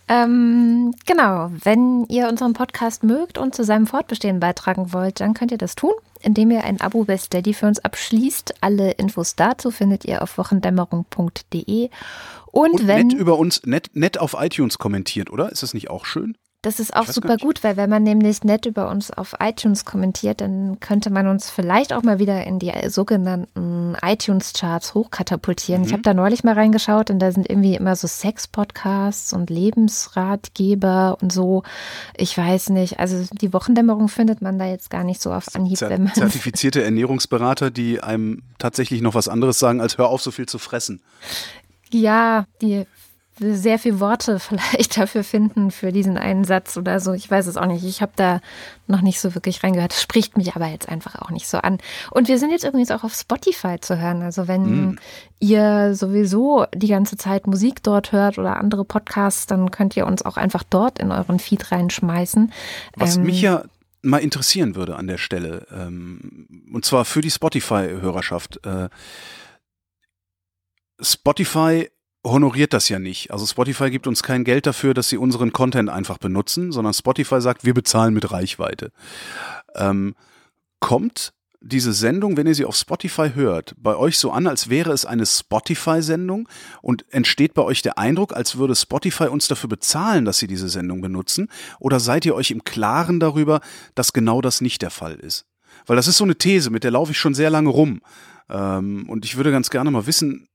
[0.07, 5.51] Ähm, genau, wenn ihr unseren Podcast mögt und zu seinem Fortbestehen beitragen wollt, dann könnt
[5.51, 8.55] ihr das tun, indem ihr ein Abo bei Steady für uns abschließt.
[8.61, 11.89] Alle Infos dazu findet ihr auf wochendämmerung.de.
[12.51, 15.51] Und, Und wenn, nett über uns, nett, nett auf iTunes kommentiert, oder?
[15.51, 16.37] Ist das nicht auch schön?
[16.65, 20.41] Das ist auch super gut, weil wenn man nämlich nett über uns auf iTunes kommentiert,
[20.41, 25.81] dann könnte man uns vielleicht auch mal wieder in die sogenannten iTunes-Charts hochkatapultieren.
[25.81, 25.87] Mhm.
[25.87, 31.19] Ich habe da neulich mal reingeschaut und da sind irgendwie immer so Sex-Podcasts und Lebensratgeber
[31.21, 31.61] und so.
[32.17, 35.77] Ich weiß nicht, also die Wochendämmerung findet man da jetzt gar nicht so auf Anhieb,
[35.77, 40.47] Zer zertifizierte Ernährungsberater, die einem tatsächlich noch was anderes sagen, als hör auf, so viel
[40.47, 41.01] zu fressen.
[41.91, 42.87] Ja, die
[43.39, 47.13] sehr viel Worte vielleicht dafür finden für diesen einen Satz oder so.
[47.13, 47.83] Ich weiß es auch nicht.
[47.83, 48.41] Ich habe da
[48.87, 49.91] noch nicht so wirklich reingehört.
[49.91, 51.79] Das spricht mich aber jetzt einfach auch nicht so an.
[52.11, 54.21] Und wir sind jetzt übrigens auch auf Spotify zu hören.
[54.21, 54.99] Also wenn
[55.39, 60.23] ihr sowieso die ganze Zeit Musik dort hört oder andere Podcasts, dann könnt ihr uns
[60.23, 62.51] auch einfach dort in euren Feed reinschmeißen.
[62.95, 63.63] Was Ähm, mich ja
[64.01, 68.65] mal interessieren würde an der Stelle, ähm, und zwar für die Spotify-Hörerschaft.
[68.65, 68.89] Äh,
[71.01, 71.89] Spotify
[72.25, 73.31] honoriert das ja nicht.
[73.31, 77.39] Also Spotify gibt uns kein Geld dafür, dass sie unseren Content einfach benutzen, sondern Spotify
[77.39, 78.91] sagt, wir bezahlen mit Reichweite.
[79.75, 80.15] Ähm,
[80.79, 84.91] kommt diese Sendung, wenn ihr sie auf Spotify hört, bei euch so an, als wäre
[84.91, 86.47] es eine Spotify-Sendung
[86.81, 90.69] und entsteht bei euch der Eindruck, als würde Spotify uns dafür bezahlen, dass sie diese
[90.69, 91.49] Sendung benutzen?
[91.79, 93.61] Oder seid ihr euch im Klaren darüber,
[93.95, 95.47] dass genau das nicht der Fall ist?
[95.87, 98.01] Weil das ist so eine These, mit der laufe ich schon sehr lange rum.
[98.49, 100.47] Ähm, und ich würde ganz gerne mal wissen,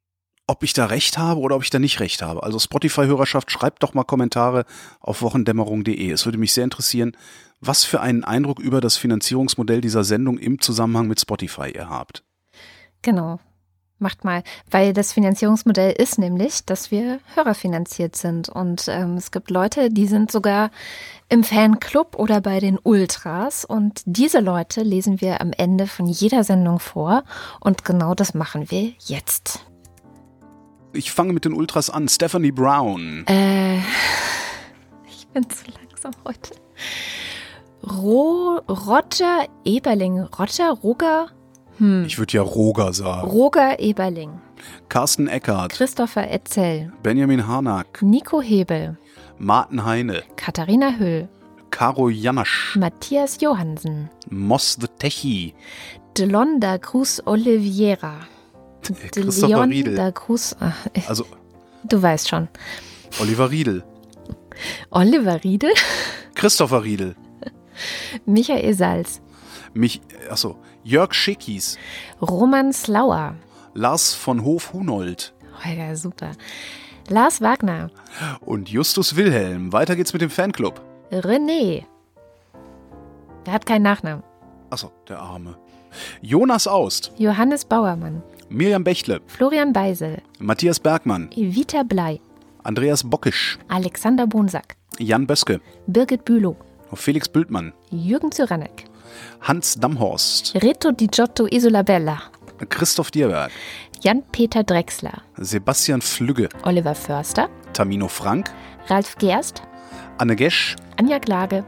[0.51, 2.43] ob ich da recht habe oder ob ich da nicht recht habe.
[2.43, 4.65] Also Spotify-Hörerschaft, schreibt doch mal Kommentare
[4.99, 6.11] auf wochendämmerung.de.
[6.11, 7.17] Es würde mich sehr interessieren,
[7.61, 12.25] was für einen Eindruck über das Finanzierungsmodell dieser Sendung im Zusammenhang mit Spotify ihr habt.
[13.03, 13.39] Genau.
[14.01, 18.49] Macht mal, weil das Finanzierungsmodell ist nämlich, dass wir hörerfinanziert sind.
[18.49, 20.71] Und ähm, es gibt Leute, die sind sogar
[21.29, 23.65] im Fanclub oder bei den Ultras.
[23.65, 27.23] Und diese Leute lesen wir am Ende von jeder Sendung vor.
[27.61, 29.70] Und genau das machen wir jetzt.
[30.93, 32.09] Ich fange mit den Ultras an.
[32.09, 33.25] Stephanie Brown.
[33.29, 33.79] Äh,
[35.07, 36.55] ich bin zu langsam heute.
[37.85, 40.21] Ro Roger Eberling.
[40.21, 41.29] Roger, Roger?
[41.79, 42.05] Hm.
[42.07, 43.29] Ich würde ja Roger sagen.
[43.29, 44.41] Roger Eberling.
[44.89, 45.73] Carsten Eckert.
[45.73, 46.93] Christopher Etzel.
[47.03, 48.03] Benjamin Harnack.
[48.03, 48.99] Nico Hebel.
[49.39, 50.23] Martin Heine.
[50.37, 51.29] Katharina Höll.
[51.71, 52.77] Caro Janasch.
[52.77, 54.11] Matthias Johansen.
[54.29, 55.55] Moss the Techie.
[56.17, 58.27] Delonda Cruz Oliveira.
[58.83, 59.95] Christopher Riedel.
[59.95, 60.57] Delonda Cruz.
[60.61, 61.27] ach, ich- Also
[61.85, 62.49] Du weißt schon.
[63.21, 63.83] Oliver Riedel.
[64.91, 65.73] Oliver Riedel.
[66.35, 67.17] Christopher Riedel.
[68.27, 69.21] Michael Salz.
[69.73, 70.01] Mich,
[70.31, 71.79] achso, Jörg Schickis.
[72.21, 73.35] Roman Slauer.
[73.75, 75.33] Lars von Hof-Hunold.
[75.65, 76.33] Ja, super.
[77.09, 77.91] Lars Wagner.
[78.41, 79.73] Und Justus Wilhelm.
[79.73, 80.81] Weiter geht's mit dem Fanclub.
[81.11, 81.85] René.
[83.47, 84.23] Der hat keinen Nachnamen.
[84.71, 85.57] Achso, der Arme.
[86.21, 87.13] Jonas Aust.
[87.17, 88.23] Johannes Bauermann.
[88.51, 89.21] Miriam Bechtle.
[89.29, 90.21] Florian Beisel.
[90.41, 91.31] Matthias Bergmann.
[91.37, 92.21] Evita Blei.
[92.65, 93.59] Andreas Bockisch.
[93.69, 94.77] Alexander Bonsack.
[94.99, 95.61] Jan Böske.
[95.87, 96.57] Birgit Bülow.
[96.95, 97.73] Felix Bültmann.
[97.93, 98.87] Jürgen Zyranek.
[99.41, 100.57] Hans Damhorst.
[100.57, 102.23] Reto Di Giotto Isolabella.
[102.69, 103.53] Christoph Dierberg.
[104.03, 105.23] Jan-Peter Drechsler.
[105.39, 106.49] Sebastian Flügge.
[106.65, 107.49] Oliver Förster.
[107.73, 108.51] Tamino Frank.
[108.89, 109.63] Ralf Gerst.
[110.19, 110.75] Anne Gesch.
[110.99, 111.65] Anja Klage.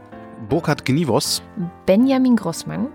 [0.49, 1.41] Burkhard Gnivos.
[1.85, 2.89] Benjamin Grossmann.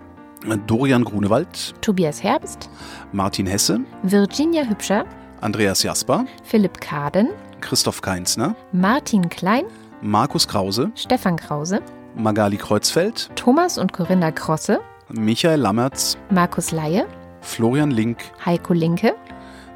[0.67, 1.75] Dorian Grunewald.
[1.81, 2.71] Tobias Herbst.
[3.13, 3.81] Martin Hesse.
[4.03, 5.05] Virginia Hübscher.
[5.41, 6.25] Andreas Jasper.
[6.45, 7.29] Philipp Kaden.
[7.61, 8.55] Christoph Keinsner.
[8.73, 9.65] Martin Klein.
[10.01, 10.91] Markus Krause.
[10.95, 11.81] Stefan Krause.
[12.15, 13.31] Magali Kreuzfeld.
[13.37, 14.81] Thomas und Corinna Krosse.
[15.11, 16.17] Michael Lammertz.
[16.31, 17.07] Markus Laie.
[17.41, 18.19] Florian Link.
[18.45, 19.15] Heiko Linke.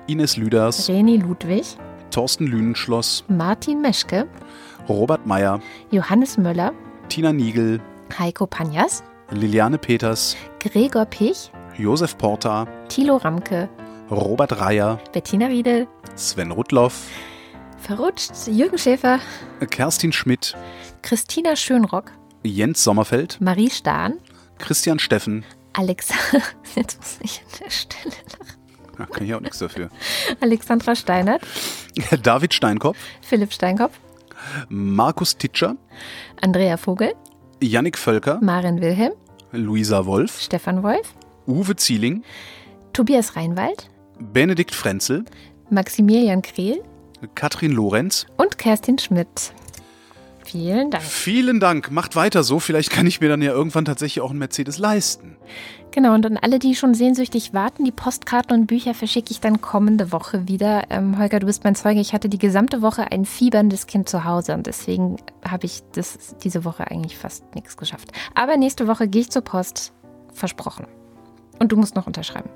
[0.07, 0.89] Ines Lüders.
[0.89, 1.77] Reni Ludwig.
[2.13, 4.29] Thorsten Lünenschloss, Martin Meschke,
[4.89, 5.61] Robert Meyer,
[5.91, 6.73] Johannes Möller,
[7.09, 7.81] Tina Niegel,
[8.19, 9.03] Heiko Panjas,
[9.33, 13.69] Liliane Peters, Gregor Pich, Josef Porta, Thilo Ramke,
[14.11, 17.09] Robert Reyer, Bettina Riedel, Sven Rudloff,
[17.79, 19.21] Verrutscht, Jürgen Schäfer,
[19.71, 20.55] Kerstin Schmidt,
[21.01, 24.19] Christina Schönrock, Jens Sommerfeld, Marie Stahn,
[24.59, 25.45] Christian Steffen.
[25.73, 26.15] Alexa,
[26.77, 28.99] jetzt muss ich an der Stelle lachen.
[28.99, 29.89] Da kann ich auch nichts dafür.
[30.41, 31.41] Alexandra Steinert,
[32.23, 33.99] David Steinkopf, Philipp Steinkopf,
[34.69, 35.77] Markus Titscher,
[36.43, 37.15] Andrea Vogel,
[37.63, 39.13] Yannick Völker, Maren Wilhelm,
[39.53, 41.15] Luisa Wolf, Stefan Wolf,
[41.47, 42.23] Uwe Zieling,
[42.93, 45.25] Tobias Reinwald, Benedikt Frenzel,
[45.71, 46.83] Maximilian Krehl.
[47.37, 48.27] Katrin Lorenz.
[48.37, 49.53] und Kerstin Schmidt.
[50.53, 51.03] Vielen Dank.
[51.03, 51.91] Vielen Dank.
[51.91, 52.59] Macht weiter so.
[52.61, 55.37] Vielleicht kann ich mir dann ja irgendwann tatsächlich auch einen Mercedes leisten.
[55.93, 59.61] Genau, und an alle, die schon sehnsüchtig warten, die Postkarten und Bücher verschicke ich dann
[59.61, 60.85] kommende Woche wieder.
[60.91, 62.01] Ähm, Holger, du bist mein Zeuge.
[62.01, 65.17] Ich hatte die gesamte Woche ein fieberndes Kind zu Hause und deswegen
[65.47, 68.11] habe ich das diese Woche eigentlich fast nichts geschafft.
[68.35, 69.93] Aber nächste Woche gehe ich zur Post.
[70.33, 70.87] Versprochen.
[71.59, 72.49] Und du musst noch unterschreiben.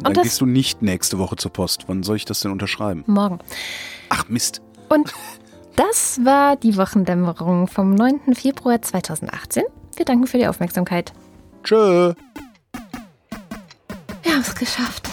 [0.00, 1.84] Dann das- gehst du nicht nächste Woche zur Post.
[1.88, 3.02] Wann soll ich das denn unterschreiben?
[3.06, 3.38] Morgen.
[4.08, 4.60] Ach Mist.
[4.88, 5.12] Und
[5.76, 8.34] das war die Wochendämmerung vom 9.
[8.34, 9.64] Februar 2018.
[9.96, 11.12] Wir danken für die Aufmerksamkeit.
[11.62, 12.14] Tschö.
[14.22, 15.08] Wir haben es geschafft.